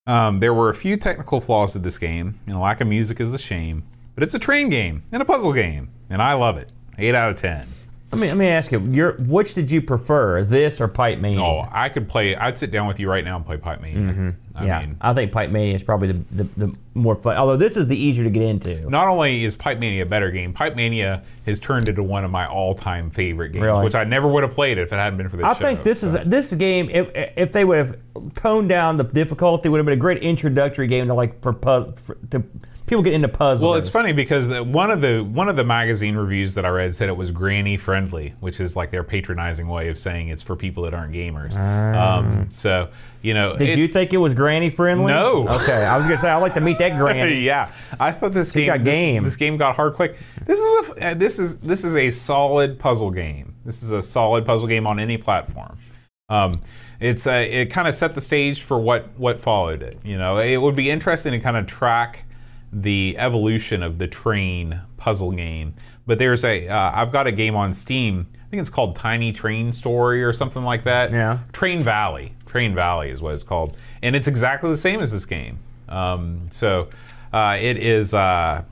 Um, 0.06 0.38
there 0.38 0.54
were 0.54 0.68
a 0.68 0.74
few 0.74 0.96
technical 0.96 1.40
flaws 1.40 1.72
to 1.72 1.80
this 1.80 1.98
game, 1.98 2.38
and 2.46 2.60
lack 2.60 2.80
of 2.80 2.86
music 2.86 3.18
is 3.18 3.34
a 3.34 3.38
shame. 3.38 3.82
But 4.16 4.24
it's 4.24 4.34
a 4.34 4.38
train 4.40 4.68
game 4.70 5.04
and 5.12 5.22
a 5.22 5.24
puzzle 5.24 5.52
game, 5.52 5.90
and 6.10 6.20
I 6.20 6.32
love 6.32 6.56
it. 6.58 6.72
Eight 6.98 7.14
out 7.14 7.30
of 7.30 7.36
ten. 7.36 7.68
Let 8.12 8.20
me 8.20 8.28
let 8.28 8.36
me 8.36 8.46
ask 8.48 8.70
you, 8.72 8.80
your, 8.80 9.12
which 9.18 9.54
did 9.54 9.70
you 9.70 9.82
prefer, 9.82 10.42
this 10.44 10.80
or 10.80 10.88
Pipe 10.88 11.18
Mania? 11.18 11.42
Oh, 11.42 11.68
I 11.70 11.88
could 11.90 12.08
play. 12.08 12.34
I'd 12.36 12.56
sit 12.58 12.70
down 12.70 12.86
with 12.86 12.98
you 13.00 13.10
right 13.10 13.24
now 13.24 13.36
and 13.36 13.44
play 13.44 13.56
Pipe 13.58 13.82
Mania. 13.82 13.98
I 13.98 14.12
Mm-hmm. 14.12 14.64
yeah, 14.66 14.80
mean, 14.80 14.96
I 15.02 15.12
think 15.12 15.32
Pipe 15.32 15.50
Mania 15.50 15.74
is 15.74 15.82
probably 15.82 16.12
the, 16.12 16.22
the, 16.30 16.66
the 16.68 16.74
more 16.94 17.16
fun. 17.16 17.36
Although 17.36 17.56
this 17.58 17.76
is 17.76 17.88
the 17.88 17.96
easier 17.96 18.22
to 18.24 18.30
get 18.30 18.42
into. 18.44 18.88
not 18.88 19.08
only 19.08 19.44
is 19.44 19.54
Pipe 19.56 19.78
Mania 19.80 20.04
a 20.04 20.06
better 20.06 20.30
game, 20.30 20.52
Pipe 20.54 20.76
Mania 20.76 21.24
has 21.44 21.60
turned 21.60 21.88
into 21.90 22.02
one 22.02 22.24
of 22.24 22.30
my 22.30 22.46
all-time 22.46 23.10
favorite 23.10 23.50
games, 23.50 23.64
Really? 23.64 23.84
which 23.84 23.96
I 23.96 24.04
never 24.04 24.28
would 24.28 24.44
have 24.44 24.52
played 24.54 24.78
if 24.78 24.92
it 24.92 24.96
hadn't 24.96 25.18
been 25.18 25.28
for 25.28 25.36
this 25.36 25.44
I 25.44 25.52
show. 25.54 25.58
think 25.58 25.82
this 25.82 26.00
So- 26.00 26.06
is 26.06 26.24
this 26.24 26.52
game. 26.54 26.88
If 26.88 27.08
if 27.36 27.52
they 27.52 27.64
would 27.64 27.76
have 27.76 27.96
toned 28.36 28.68
down 28.70 28.96
the 28.96 29.04
difficulty, 29.04 29.68
would 29.68 29.78
have 29.78 29.84
been 29.84 29.92
a 29.98 30.00
great 30.00 30.22
introductory 30.22 30.86
game 30.86 31.08
to 31.08 31.12
like 31.14 31.42
for, 31.42 31.52
for 31.54 31.92
to 32.30 32.42
people 32.86 33.02
get 33.02 33.12
into 33.12 33.28
puzzles. 33.28 33.62
Well, 33.68 33.74
it's 33.74 33.88
funny 33.88 34.12
because 34.12 34.48
the- 34.48 34.62
one 34.64 34.90
of 34.90 35.00
the 35.00 35.20
one 35.20 35.48
of 35.48 35.56
the 35.56 35.64
magazine 35.64 36.16
reviews 36.16 36.54
that 36.54 36.64
I 36.64 36.68
read 36.68 36.94
said 36.94 37.08
it 37.08 37.16
was 37.16 37.30
granny 37.30 37.76
friendly, 37.76 38.34
which 38.40 38.60
is 38.60 38.76
like 38.76 38.90
their 38.90 39.02
patronizing 39.04 39.68
way 39.68 39.88
of 39.88 39.98
saying 39.98 40.28
it's 40.28 40.42
for 40.42 40.56
people 40.56 40.84
that 40.84 40.94
aren't 40.94 41.12
gamers. 41.12 41.56
Um, 41.58 42.48
so 42.50 42.88
you 43.22 43.34
know, 43.34 43.52
Ah. 43.54 43.56
Did 43.56 43.76
you 43.78 43.88
think 43.88 44.12
it 44.12 44.18
was 44.18 44.34
granny 44.34 44.70
friendly? 44.70 45.12
No. 45.12 45.48
Okay, 45.48 45.84
I 45.84 45.96
was 45.96 46.06
gonna 46.06 46.18
say 46.18 46.28
I'd 46.30 46.36
like 46.38 46.54
to 46.54 46.60
meet 46.60 46.78
that 46.78 46.96
granny. 46.96 47.40
yeah, 47.44 47.72
I 47.98 48.12
thought 48.12 48.32
this 48.32 48.52
game 48.52 48.66
got 48.66 48.78
this, 48.84 48.84
game. 48.94 49.24
this 49.24 49.36
game 49.36 49.56
got 49.56 49.74
hard 49.74 49.94
quick. 49.94 50.16
This 50.46 50.58
is 50.60 50.88
a 50.96 51.06
uh, 51.10 51.14
this 51.14 51.38
is 51.38 51.58
this 51.58 51.84
is 51.84 51.96
a 51.96 52.10
solid 52.10 52.78
puzzle 52.78 53.10
game. 53.10 53.54
This 53.64 53.82
is 53.82 53.90
a 53.90 54.00
solid 54.00 54.46
puzzle 54.46 54.68
game 54.68 54.86
on 54.86 55.00
any 55.00 55.16
platform. 55.16 55.76
Um, 56.28 56.52
it's 57.00 57.26
uh, 57.26 57.44
it 57.50 57.66
kind 57.66 57.88
of 57.88 57.94
set 57.96 58.14
the 58.14 58.20
stage 58.20 58.62
for 58.62 58.78
what 58.78 59.08
what 59.18 59.40
followed 59.40 59.82
it. 59.82 59.98
You 60.04 60.18
know, 60.18 60.38
it 60.38 60.56
would 60.58 60.76
be 60.76 60.88
interesting 60.88 61.32
to 61.32 61.40
kind 61.40 61.56
of 61.56 61.66
track 61.66 62.24
the 62.72 63.16
evolution 63.18 63.82
of 63.82 63.98
the 63.98 64.06
train 64.08 64.80
puzzle 64.96 65.32
game. 65.32 65.74
But 66.06 66.18
there's 66.18 66.44
a 66.44 66.68
uh, 66.68 66.92
I've 66.94 67.12
got 67.12 67.26
a 67.26 67.32
game 67.32 67.54
on 67.56 67.72
Steam. 67.72 68.26
I 68.44 68.48
think 68.48 68.60
it's 68.60 68.70
called 68.70 68.94
Tiny 68.96 69.32
Train 69.32 69.72
Story 69.72 70.22
or 70.22 70.32
something 70.32 70.62
like 70.62 70.84
that. 70.84 71.10
Yeah. 71.10 71.40
Train 71.52 71.82
Valley. 71.82 72.32
Train 72.46 72.74
Valley 72.74 73.10
is 73.10 73.20
what 73.20 73.34
it's 73.34 73.42
called, 73.42 73.76
and 74.02 74.14
it's 74.14 74.28
exactly 74.28 74.70
the 74.70 74.76
same 74.76 75.00
as 75.00 75.10
this 75.12 75.26
game. 75.26 75.58
Um, 75.88 76.48
so 76.52 76.88
uh, 77.32 77.56
it 77.60 77.76
is. 77.76 78.14
Uh, 78.14 78.62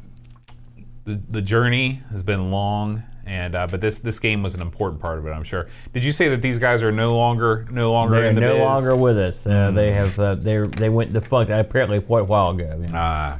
the, 1.04 1.20
the 1.28 1.42
journey 1.42 2.02
has 2.12 2.22
been 2.22 2.50
long, 2.50 3.02
and 3.26 3.54
uh, 3.54 3.66
but 3.66 3.80
this 3.80 3.98
this 3.98 4.18
game 4.20 4.42
was 4.42 4.54
an 4.54 4.62
important 4.62 5.02
part 5.02 5.18
of 5.18 5.26
it. 5.26 5.30
I'm 5.30 5.42
sure. 5.44 5.68
Did 5.92 6.02
you 6.04 6.12
say 6.12 6.28
that 6.30 6.40
these 6.40 6.58
guys 6.58 6.82
are 6.82 6.92
no 6.92 7.16
longer 7.16 7.66
no 7.70 7.92
longer 7.92 8.14
They're 8.20 8.30
in 8.30 8.36
the 8.36 8.40
no 8.40 8.52
biz? 8.54 8.60
longer 8.62 8.96
with 8.96 9.18
us. 9.18 9.46
Uh, 9.46 9.70
They 9.72 9.92
have 9.92 10.18
uh, 10.18 10.36
they 10.36 10.58
they 10.66 10.88
went 10.88 11.12
defunct 11.12 11.50
apparently 11.50 12.00
quite 12.00 12.22
a 12.22 12.24
while 12.24 12.50
ago. 12.50 12.78
you 12.80 12.86
know. 12.86 12.92
Ah. 12.94 13.38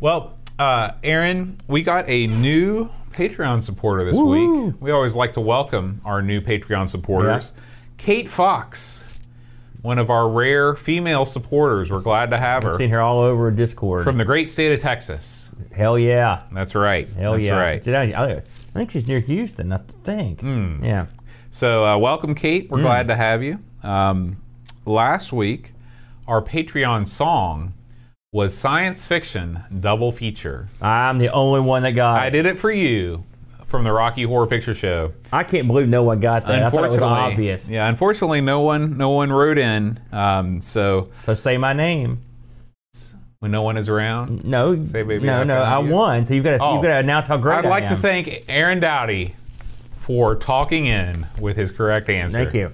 Well, 0.00 0.38
uh, 0.58 0.92
Aaron, 1.02 1.56
we 1.68 1.82
got 1.82 2.08
a 2.08 2.26
new 2.26 2.90
Patreon 3.12 3.62
supporter 3.62 4.04
this 4.04 4.16
Woo-hoo. 4.16 4.66
week. 4.66 4.74
We 4.80 4.90
always 4.90 5.14
like 5.14 5.32
to 5.34 5.40
welcome 5.40 6.00
our 6.04 6.22
new 6.22 6.40
Patreon 6.40 6.88
supporters, 6.88 7.52
Kate 7.96 8.28
Fox. 8.28 9.04
One 9.82 9.98
of 10.00 10.10
our 10.10 10.28
rare 10.28 10.74
female 10.74 11.24
supporters. 11.24 11.90
We're 11.90 12.00
glad 12.00 12.30
to 12.30 12.36
have 12.36 12.64
her 12.64 12.72
I've 12.72 12.76
Seen 12.78 12.90
her 12.90 13.00
all 13.00 13.20
over 13.20 13.50
Discord. 13.52 14.02
from 14.02 14.18
the 14.18 14.24
great 14.24 14.50
state 14.50 14.72
of 14.72 14.80
Texas. 14.80 15.50
Hell 15.72 15.96
yeah. 15.96 16.42
That's 16.52 16.74
right. 16.74 17.08
Hell 17.08 17.34
That's 17.34 17.46
yeah. 17.46 17.56
right. 17.56 17.88
I, 17.88 18.40
think 18.72 18.90
she's 18.90 19.06
near 19.06 19.20
Houston. 19.20 19.72
I 19.72 19.78
think. 20.02 20.40
Hmm. 20.40 20.84
Yeah. 20.84 21.06
So, 21.50 21.86
uh, 21.86 21.96
welcome, 21.96 22.34
Kate. 22.34 22.68
We're 22.68 22.82
glad 22.82 23.06
to 23.06 23.14
have 23.14 23.42
you. 23.42 23.60
Um, 23.84 24.42
last 24.84 25.32
week, 25.32 25.72
our 26.26 26.42
Patreon 26.42 27.06
song 27.06 27.72
was 28.32 28.56
science 28.56 29.06
fiction 29.06 29.60
double 29.80 30.12
feature. 30.12 30.68
I'm 30.82 31.18
the 31.18 31.30
only 31.30 31.60
one 31.60 31.82
that 31.84 31.92
got. 31.92 32.20
I 32.20 32.26
it. 32.26 32.30
did 32.30 32.46
it 32.46 32.58
for 32.58 32.70
you 32.70 33.24
from 33.66 33.84
the 33.84 33.92
Rocky 33.92 34.22
Horror 34.24 34.46
Picture 34.46 34.74
Show. 34.74 35.12
I 35.32 35.44
can't 35.44 35.66
believe 35.66 35.88
no 35.88 36.02
one 36.02 36.20
got 36.20 36.46
that. 36.46 36.62
I 36.62 36.70
thought 36.70 36.84
it 36.84 36.88
was 36.88 36.96
Unfortunately, 36.96 37.32
obvious. 37.32 37.68
yeah. 37.70 37.88
Unfortunately, 37.88 38.40
no 38.42 38.60
one, 38.60 38.96
no 38.98 39.10
one 39.10 39.32
wrote 39.32 39.56
in. 39.58 39.98
Um, 40.12 40.60
so 40.60 41.08
So 41.20 41.34
say 41.34 41.56
my 41.56 41.72
name. 41.72 42.20
when 43.38 43.50
no 43.50 43.62
one 43.62 43.76
is 43.78 43.88
around, 43.88 44.44
No, 44.44 44.78
Say, 44.82 45.02
baby, 45.02 45.24
no, 45.24 45.40
I 45.40 45.44
no. 45.44 45.62
I 45.62 45.80
you. 45.80 45.88
won. 45.90 46.24
So 46.26 46.34
you've 46.34 46.44
got 46.44 46.58
to 46.58 46.62
Oh. 46.64 46.74
you've 46.74 46.82
got 46.82 46.88
to 46.88 46.96
announce 46.98 47.26
how 47.28 47.36
great 47.38 47.58
I'd 47.58 47.66
I 47.66 47.68
like 47.70 47.88
to 47.88 47.96
thank 47.96 48.44
Aaron 48.48 48.80
Dowdy 48.80 49.36
for 50.02 50.34
talking 50.36 50.84
in 50.86 51.26
with 51.40 51.56
his 51.56 51.70
correct 51.70 52.10
answer. 52.10 52.38
Thank 52.44 52.54
you. 52.54 52.72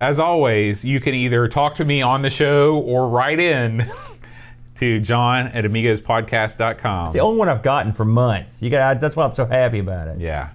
As 0.00 0.18
always, 0.20 0.84
you 0.84 0.98
can 1.00 1.14
either 1.14 1.46
talk 1.48 1.74
to 1.76 1.84
me 1.84 2.00
on 2.02 2.22
the 2.22 2.30
show 2.30 2.76
or 2.78 3.08
write 3.08 3.40
in 3.40 3.88
to 4.78 5.00
John 5.00 5.48
at 5.48 5.64
amigospodcast.com. 5.64 7.06
It's 7.06 7.12
the 7.12 7.20
only 7.20 7.38
one 7.38 7.48
I've 7.48 7.62
gotten 7.62 7.92
for 7.92 8.04
months. 8.04 8.62
You 8.62 8.70
got. 8.70 9.00
That's 9.00 9.16
why 9.16 9.24
I'm 9.26 9.34
so 9.34 9.46
happy 9.46 9.78
about 9.80 10.08
it. 10.08 10.20
Yeah. 10.20 10.50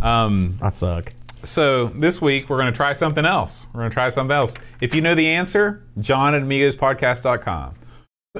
Um, 0.00 0.56
I 0.60 0.70
suck. 0.70 1.12
so 1.44 1.86
this 1.88 2.20
week 2.20 2.48
we're 2.48 2.56
going 2.56 2.72
to 2.72 2.76
try 2.76 2.92
something 2.92 3.24
else. 3.24 3.66
We're 3.72 3.80
going 3.80 3.90
to 3.90 3.94
try 3.94 4.08
something 4.10 4.34
else. 4.34 4.54
If 4.80 4.94
you 4.94 5.00
know 5.00 5.14
the 5.14 5.28
answer, 5.28 5.82
John 6.00 6.34
at 6.34 6.42
amigospodcast.com. 6.42 7.74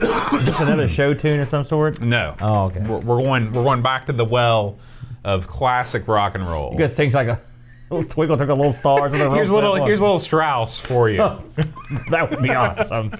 Is 0.00 0.46
this 0.46 0.58
another 0.60 0.88
show 0.88 1.12
tune 1.12 1.38
of 1.40 1.48
some 1.48 1.64
sort? 1.64 2.00
No. 2.00 2.34
Oh, 2.40 2.64
okay. 2.64 2.80
We're, 2.80 2.98
we're 2.98 3.22
going. 3.22 3.52
We're 3.52 3.64
going 3.64 3.82
back 3.82 4.06
to 4.06 4.12
the 4.12 4.24
well 4.24 4.78
of 5.24 5.46
classic 5.46 6.08
rock 6.08 6.34
and 6.34 6.48
roll. 6.48 6.70
Because 6.70 6.96
things 6.96 7.14
like 7.14 7.28
a 7.28 7.38
little 7.90 8.08
twinkle 8.08 8.36
twinkle 8.36 8.56
little 8.56 8.72
stars. 8.72 9.12
on 9.12 9.34
Here's 9.34 9.50
a 9.50 9.54
little. 9.54 9.84
Here's 9.84 10.00
a 10.00 10.02
little 10.02 10.18
Strauss 10.18 10.80
for 10.80 11.10
you. 11.10 11.18
that 12.10 12.30
would 12.30 12.42
be 12.42 12.50
awesome. 12.50 13.12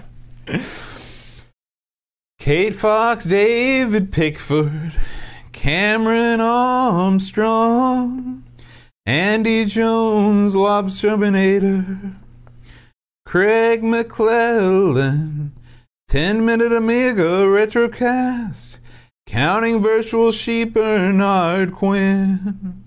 Kate 2.42 2.74
Fox, 2.74 3.24
David 3.24 4.10
Pickford, 4.10 4.92
Cameron 5.52 6.40
Armstrong, 6.40 8.42
Andy 9.06 9.64
Jones, 9.64 10.56
Lobsterminator, 10.56 12.16
Craig 13.24 13.84
McClellan, 13.84 15.52
10 16.08 16.44
Minute 16.44 16.72
Amiga 16.72 17.44
Retrocast, 17.44 18.78
Counting 19.24 19.80
Virtual 19.80 20.32
Sheep 20.32 20.74
Bernard 20.74 21.70
Quinn, 21.70 22.82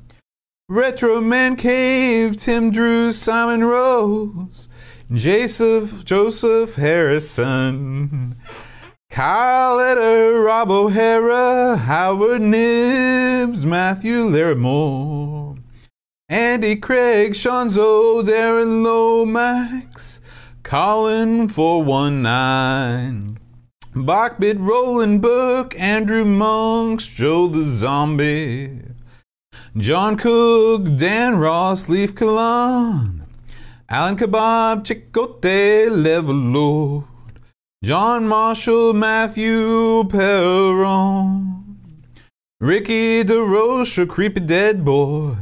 Retro 0.67 1.21
Man 1.21 1.55
Cave, 1.55 2.35
Tim 2.35 2.71
Drew, 2.71 3.13
Simon 3.13 3.63
Rose, 3.63 4.67
Joseph, 5.13 6.03
Joseph 6.03 6.75
Harrison, 6.75 8.35
Kyle 9.09 9.77
Etter, 9.77 10.35
uh, 10.35 10.39
Rob 10.39 10.69
O'Hara, 10.69 11.77
Howard 11.77 12.41
Nibbs, 12.41 13.65
Matthew 13.65 14.29
Larimore, 14.29 15.57
Andy 16.27 16.75
Craig, 16.75 17.33
Shanzo, 17.33 18.23
Darren 18.23 18.83
Lomax, 18.83 20.19
Colin 20.63 21.47
419, 21.47 23.39
Bachbit, 23.93 24.57
Roland 24.59 25.21
Book, 25.21 25.79
Andrew 25.79 26.25
Monks, 26.25 27.05
Joe 27.07 27.47
the 27.47 27.63
Zombie, 27.63 28.81
John 29.77 30.17
Cook, 30.17 30.97
Dan 30.97 31.37
Ross, 31.37 31.87
Leaf 31.87 32.15
Kalan, 32.15 33.21
Alan 33.87 34.17
Kebab, 34.17 34.83
Chicote, 34.83 35.89
Level 35.89 36.33
John 37.83 38.27
Marshall, 38.27 38.93
Matthew 38.93 40.05
Perron, 40.05 41.77
Ricky 42.59 43.23
DeRoche, 43.23 44.07
Creepy 44.07 44.39
Dead 44.39 44.83
Boy, 44.83 45.35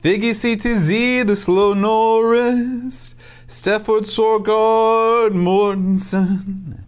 Figgy 0.00 0.30
CTZ, 0.30 1.26
The 1.26 1.34
Slow 1.34 1.72
Norris, 1.74 3.14
Stefford 3.48 4.06
Sorgard, 4.06 5.32
Mortensen, 5.32 6.84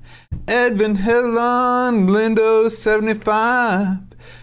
Edvin 0.47 0.99
Helland, 0.99 2.07
Blindo 2.07 2.71
75, 2.71 3.99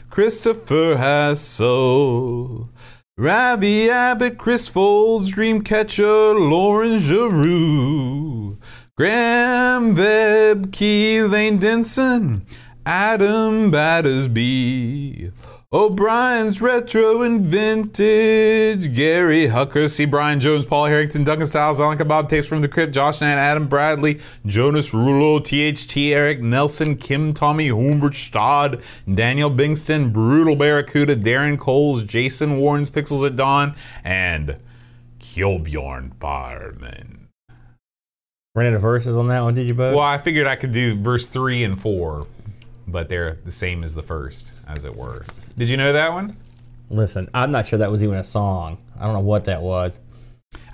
Christopher 0.09 0.97
Hassel, 0.97 2.69
Ravi 3.17 3.89
Abbott, 3.89 4.37
Chris 4.37 4.67
Folds, 4.67 5.31
Dreamcatcher, 5.31 6.33
Lauren 6.37 6.97
Giroux, 6.97 8.57
Graham 9.01 9.95
Webb, 9.95 10.71
Key 10.71 11.23
Lane 11.23 11.57
Denson, 11.57 12.45
Adam 12.85 13.71
Battersby, 13.71 15.31
O'Brien's 15.73 16.61
Retro 16.61 17.23
and 17.23 17.43
Vintage, 17.43 18.93
Gary 18.93 19.47
Hucker, 19.47 19.89
C. 19.89 20.05
Brian 20.05 20.39
Jones, 20.39 20.67
Paul 20.67 20.85
Harrington, 20.85 21.23
Duncan 21.23 21.47
Styles, 21.47 21.81
Alan 21.81 21.97
Kebab, 21.97 22.29
Tapes 22.29 22.45
from 22.45 22.61
the 22.61 22.67
Crypt, 22.67 22.93
Josh 22.93 23.21
Nant, 23.21 23.39
Adam 23.39 23.67
Bradley, 23.67 24.19
Jonas 24.45 24.91
Rulo, 24.91 25.39
THT, 25.43 25.97
Eric 25.97 26.41
Nelson, 26.41 26.95
Kim 26.95 27.33
Tommy, 27.33 27.69
Humbert 27.69 28.13
Stad, 28.13 28.83
Daniel 29.11 29.49
Bingston, 29.49 30.13
Brutal 30.13 30.55
Barracuda, 30.55 31.15
Darren 31.15 31.57
Coles, 31.57 32.03
Jason 32.03 32.59
Warren's 32.59 32.91
Pixels 32.91 33.25
at 33.25 33.35
Dawn, 33.35 33.73
and 34.03 34.57
Kjolbjorn 35.19 36.19
Barman. 36.19 37.10
Ran 38.53 38.73
of 38.73 38.81
verses 38.81 39.15
on 39.15 39.29
that 39.29 39.39
one, 39.41 39.53
did 39.53 39.69
you, 39.69 39.75
Bo? 39.75 39.95
Well, 39.95 40.03
I 40.03 40.17
figured 40.17 40.45
I 40.45 40.57
could 40.57 40.73
do 40.73 40.99
verse 40.99 41.27
three 41.27 41.63
and 41.63 41.81
four, 41.81 42.27
but 42.85 43.07
they're 43.07 43.37
the 43.45 43.51
same 43.51 43.81
as 43.81 43.95
the 43.95 44.03
first, 44.03 44.51
as 44.67 44.83
it 44.83 44.93
were. 44.93 45.25
Did 45.57 45.69
you 45.69 45.77
know 45.77 45.93
that 45.93 46.11
one? 46.11 46.35
Listen, 46.89 47.29
I'm 47.33 47.51
not 47.51 47.69
sure 47.69 47.79
that 47.79 47.89
was 47.89 48.03
even 48.03 48.15
a 48.15 48.25
song. 48.25 48.77
I 48.99 49.05
don't 49.05 49.13
know 49.13 49.21
what 49.21 49.45
that 49.45 49.61
was. 49.61 49.97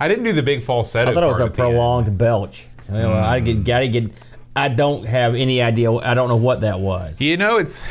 I 0.00 0.08
didn't 0.08 0.24
do 0.24 0.32
the 0.32 0.42
big 0.42 0.64
falsetto. 0.64 1.12
I 1.12 1.14
thought 1.14 1.22
it 1.22 1.26
was 1.28 1.36
a 1.36 1.42
the 1.42 1.44
end. 1.44 1.54
prolonged 1.54 2.18
belch. 2.18 2.66
Know, 2.88 3.12
I 3.12 3.36
mm-hmm. 3.36 3.44
get, 3.44 3.64
gotta 3.64 3.86
get. 3.86 4.12
I 4.56 4.68
don't 4.68 5.04
have 5.04 5.36
any 5.36 5.62
idea. 5.62 5.92
I 5.92 6.14
don't 6.14 6.28
know 6.28 6.36
what 6.36 6.62
that 6.62 6.80
was. 6.80 7.20
You 7.20 7.36
know, 7.36 7.58
it's. 7.58 7.84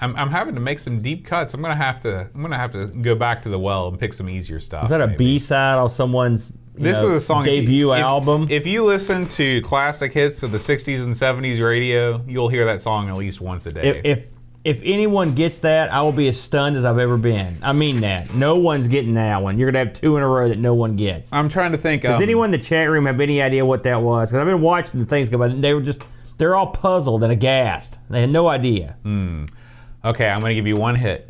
I'm, 0.00 0.14
I'm 0.14 0.30
having 0.30 0.54
to 0.54 0.60
make 0.60 0.78
some 0.78 1.02
deep 1.02 1.26
cuts. 1.26 1.52
I'm 1.52 1.62
gonna 1.62 1.74
have 1.74 2.00
to. 2.02 2.28
I'm 2.32 2.42
gonna 2.42 2.56
have 2.56 2.70
to 2.72 2.86
go 2.86 3.16
back 3.16 3.42
to 3.42 3.48
the 3.48 3.58
well 3.58 3.88
and 3.88 3.98
pick 3.98 4.12
some 4.12 4.28
easier 4.28 4.60
stuff. 4.60 4.84
Is 4.84 4.90
that 4.90 5.00
a 5.00 5.08
B 5.08 5.40
side 5.40 5.78
on 5.78 5.90
someone's 5.90 6.52
This 6.74 7.02
know, 7.02 7.08
is 7.08 7.14
a 7.14 7.20
song. 7.20 7.46
if 7.46 7.54
you- 7.54 7.60
debut 7.62 7.92
if- 7.92 7.98
album. 8.00 8.46
If 8.50 8.66
you 8.66 8.84
listen 8.84 9.26
to 9.28 9.60
classic 9.62 10.12
hits 10.12 10.42
of 10.42 10.52
the 10.52 10.58
'60s 10.58 11.02
and 11.02 11.14
'70s 11.14 11.60
radio, 11.60 12.22
you'll 12.26 12.48
hear 12.48 12.64
that 12.66 12.80
song 12.80 13.08
at 13.08 13.16
least 13.16 13.40
once 13.40 13.66
a 13.66 13.72
day. 13.72 14.00
if, 14.02 14.04
if 14.04 14.24
if 14.62 14.80
anyone 14.84 15.34
gets 15.34 15.60
that, 15.60 15.90
I 15.90 16.02
will 16.02 16.12
be 16.12 16.28
as 16.28 16.38
stunned 16.38 16.76
as 16.76 16.84
I've 16.84 16.98
ever 16.98 17.16
been. 17.16 17.56
I 17.62 17.72
mean 17.72 18.02
that. 18.02 18.34
No 18.34 18.56
one's 18.56 18.88
getting 18.88 19.14
that 19.14 19.42
one. 19.42 19.58
You're 19.58 19.70
gonna 19.70 19.86
have 19.86 19.94
two 19.94 20.16
in 20.18 20.22
a 20.22 20.28
row 20.28 20.48
that 20.48 20.58
no 20.58 20.74
one 20.74 20.96
gets. 20.96 21.32
I'm 21.32 21.48
trying 21.48 21.72
to 21.72 21.78
think. 21.78 22.02
Does 22.02 22.16
um, 22.16 22.22
anyone 22.22 22.52
in 22.52 22.60
the 22.60 22.64
chat 22.64 22.90
room 22.90 23.06
have 23.06 23.20
any 23.20 23.40
idea 23.40 23.64
what 23.64 23.82
that 23.84 24.02
was? 24.02 24.28
Because 24.30 24.40
I've 24.40 24.46
been 24.46 24.60
watching 24.60 25.00
the 25.00 25.06
things 25.06 25.28
go 25.28 25.38
by. 25.38 25.48
They 25.48 25.72
were 25.72 25.80
just 25.80 26.02
they're 26.40 26.54
all 26.54 26.68
puzzled 26.68 27.22
and 27.22 27.32
aghast. 27.32 27.98
They 28.08 28.22
had 28.22 28.30
no 28.30 28.48
idea. 28.48 28.96
Hmm. 29.02 29.44
Okay, 30.02 30.26
I'm 30.26 30.40
going 30.40 30.50
to 30.50 30.54
give 30.54 30.66
you 30.66 30.76
one 30.76 30.94
hit. 30.94 31.28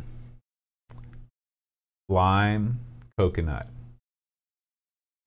Lime, 2.07 2.79
coconut. 3.17 3.67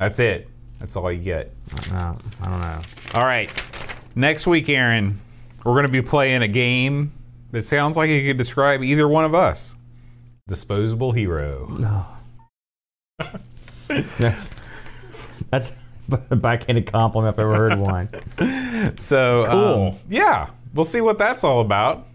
That's 0.01 0.19
it. 0.19 0.49
That's 0.81 0.97
all 0.97 1.11
you 1.11 1.23
get. 1.23 1.53
No, 1.91 2.19
I 2.43 2.49
don't 2.49 2.61
know. 2.61 2.83
All 3.15 3.25
right. 3.25 3.49
Next 4.15 4.47
week, 4.47 4.69
Aaron, 4.69 5.21
we're 5.65 5.73
going 5.73 5.85
to 5.85 5.89
be 5.89 6.03
playing 6.03 6.43
a 6.43 6.49
game 6.49 7.13
that 7.53 7.63
sounds 7.65 7.97
like 7.97 8.11
it 8.11 8.27
could 8.27 8.37
describe 8.37 8.83
either 8.83 9.07
one 9.09 9.25
of 9.25 9.35
us. 9.35 9.77
Disposable 10.49 11.13
Hero. 11.13 11.69
No. 11.79 12.07
that's 14.19 14.51
that's 15.51 15.73
a 16.31 16.37
backhanded 16.37 16.87
compliment 16.91 17.35
if 17.35 17.39
I've 17.39 17.47
ever 17.47 17.57
heard 17.57 17.79
one. 17.79 18.99
So, 18.99 19.47
Cool. 19.49 19.89
um, 19.93 19.99
yeah, 20.09 20.51
we'll 20.75 20.85
see 20.85 21.01
what 21.01 21.17
that's 21.17 21.45
all 21.45 21.61
about. 21.61 22.07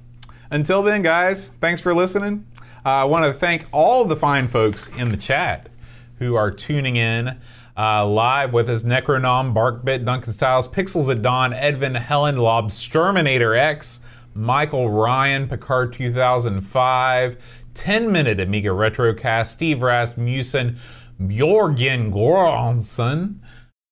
Until 0.52 0.84
then, 0.84 1.02
guys, 1.02 1.50
thanks 1.62 1.80
for 1.82 1.94
listening. 1.94 2.46
Uh, 2.86 2.90
I 2.90 3.04
want 3.06 3.26
to 3.26 3.34
thank 3.34 3.66
all 3.72 4.06
the 4.06 4.16
fine 4.16 4.48
folks 4.48 4.88
in 4.98 5.10
the 5.10 5.18
chat 5.18 5.70
who 6.20 6.36
are 6.36 6.52
tuning 6.52 6.98
in 6.98 7.40
uh, 7.80 8.06
live 8.06 8.52
with 8.52 8.70
us 8.70 8.84
Necronom, 8.84 9.54
Barkbit, 9.54 10.04
Duncan 10.04 10.34
Styles, 10.34 10.68
Pixels 10.68 11.10
at 11.10 11.22
Dawn, 11.22 11.54
Edvin, 11.54 11.98
Helland, 11.98 12.36
Lobsterminator 12.36 13.58
X, 13.58 14.02
Michael 14.34 14.90
Ryan, 14.90 15.48
Picard 15.48 15.94
2005, 15.94 17.38
10 17.74 18.12
Minute 18.12 18.42
Amiga 18.42 18.70
Retrocast, 18.70 19.48
Steve 19.48 19.82
Rasmussen, 19.82 20.78
Bjorgen 21.26 22.12
Goransson. 22.12 23.40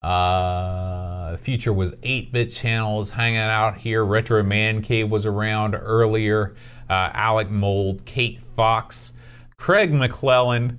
Uh, 0.01 1.37
future 1.37 1.71
was 1.71 1.93
8 2.03 2.33
bit 2.33 2.51
channels 2.51 3.11
hanging 3.11 3.39
out 3.39 3.77
here. 3.77 4.03
Retro 4.03 4.43
Man 4.43 4.81
Cave 4.81 5.09
was 5.09 5.25
around 5.25 5.75
earlier. 5.75 6.55
Uh, 6.89 7.09
Alec 7.13 7.49
Mold, 7.49 8.03
Kate 8.03 8.39
Fox, 8.57 9.13
Craig 9.57 9.93
McClellan. 9.93 10.77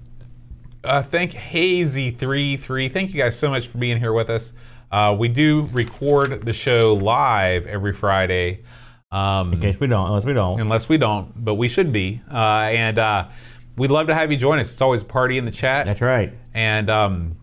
Uh, 0.89 1.03
thank 1.03 1.33
Hazy33. 1.33 2.91
Thank 2.91 3.13
you 3.13 3.21
guys 3.21 3.39
so 3.39 3.51
much 3.51 3.69
for 3.69 3.77
being 3.77 3.99
here 3.99 4.15
with 4.15 4.31
us. 4.31 4.55
Uh, 4.91 5.15
we 5.19 5.29
do 5.29 5.69
record 5.73 6.47
the 6.47 6.53
show 6.55 6.95
live 6.95 7.67
every 7.67 7.93
Friday. 7.93 8.61
Um, 9.13 9.53
In 9.53 9.61
case 9.61 9.79
we 9.79 9.87
don't, 9.87 10.07
unless 10.07 10.25
we 10.25 10.33
don't. 10.33 10.59
unless 10.59 10.89
we 10.89 10.97
don't, 10.97 11.45
but 11.45 11.57
we 11.57 11.69
should 11.69 11.93
be. 11.93 12.23
Uh, 12.33 12.71
and 12.73 12.99
uh, 12.99 13.29
we'd 13.77 13.91
love 13.91 14.07
to 14.07 14.15
have 14.15 14.33
you 14.33 14.39
join 14.39 14.61
us. 14.61 14.73
It's 14.73 14.81
always 14.81 15.03
a 15.03 15.05
party 15.05 15.37
in 15.37 15.45
the 15.45 15.51
chat. 15.51 15.85
That's 15.85 16.01
right. 16.01 16.33
And 16.55 16.89
um, 16.89 17.37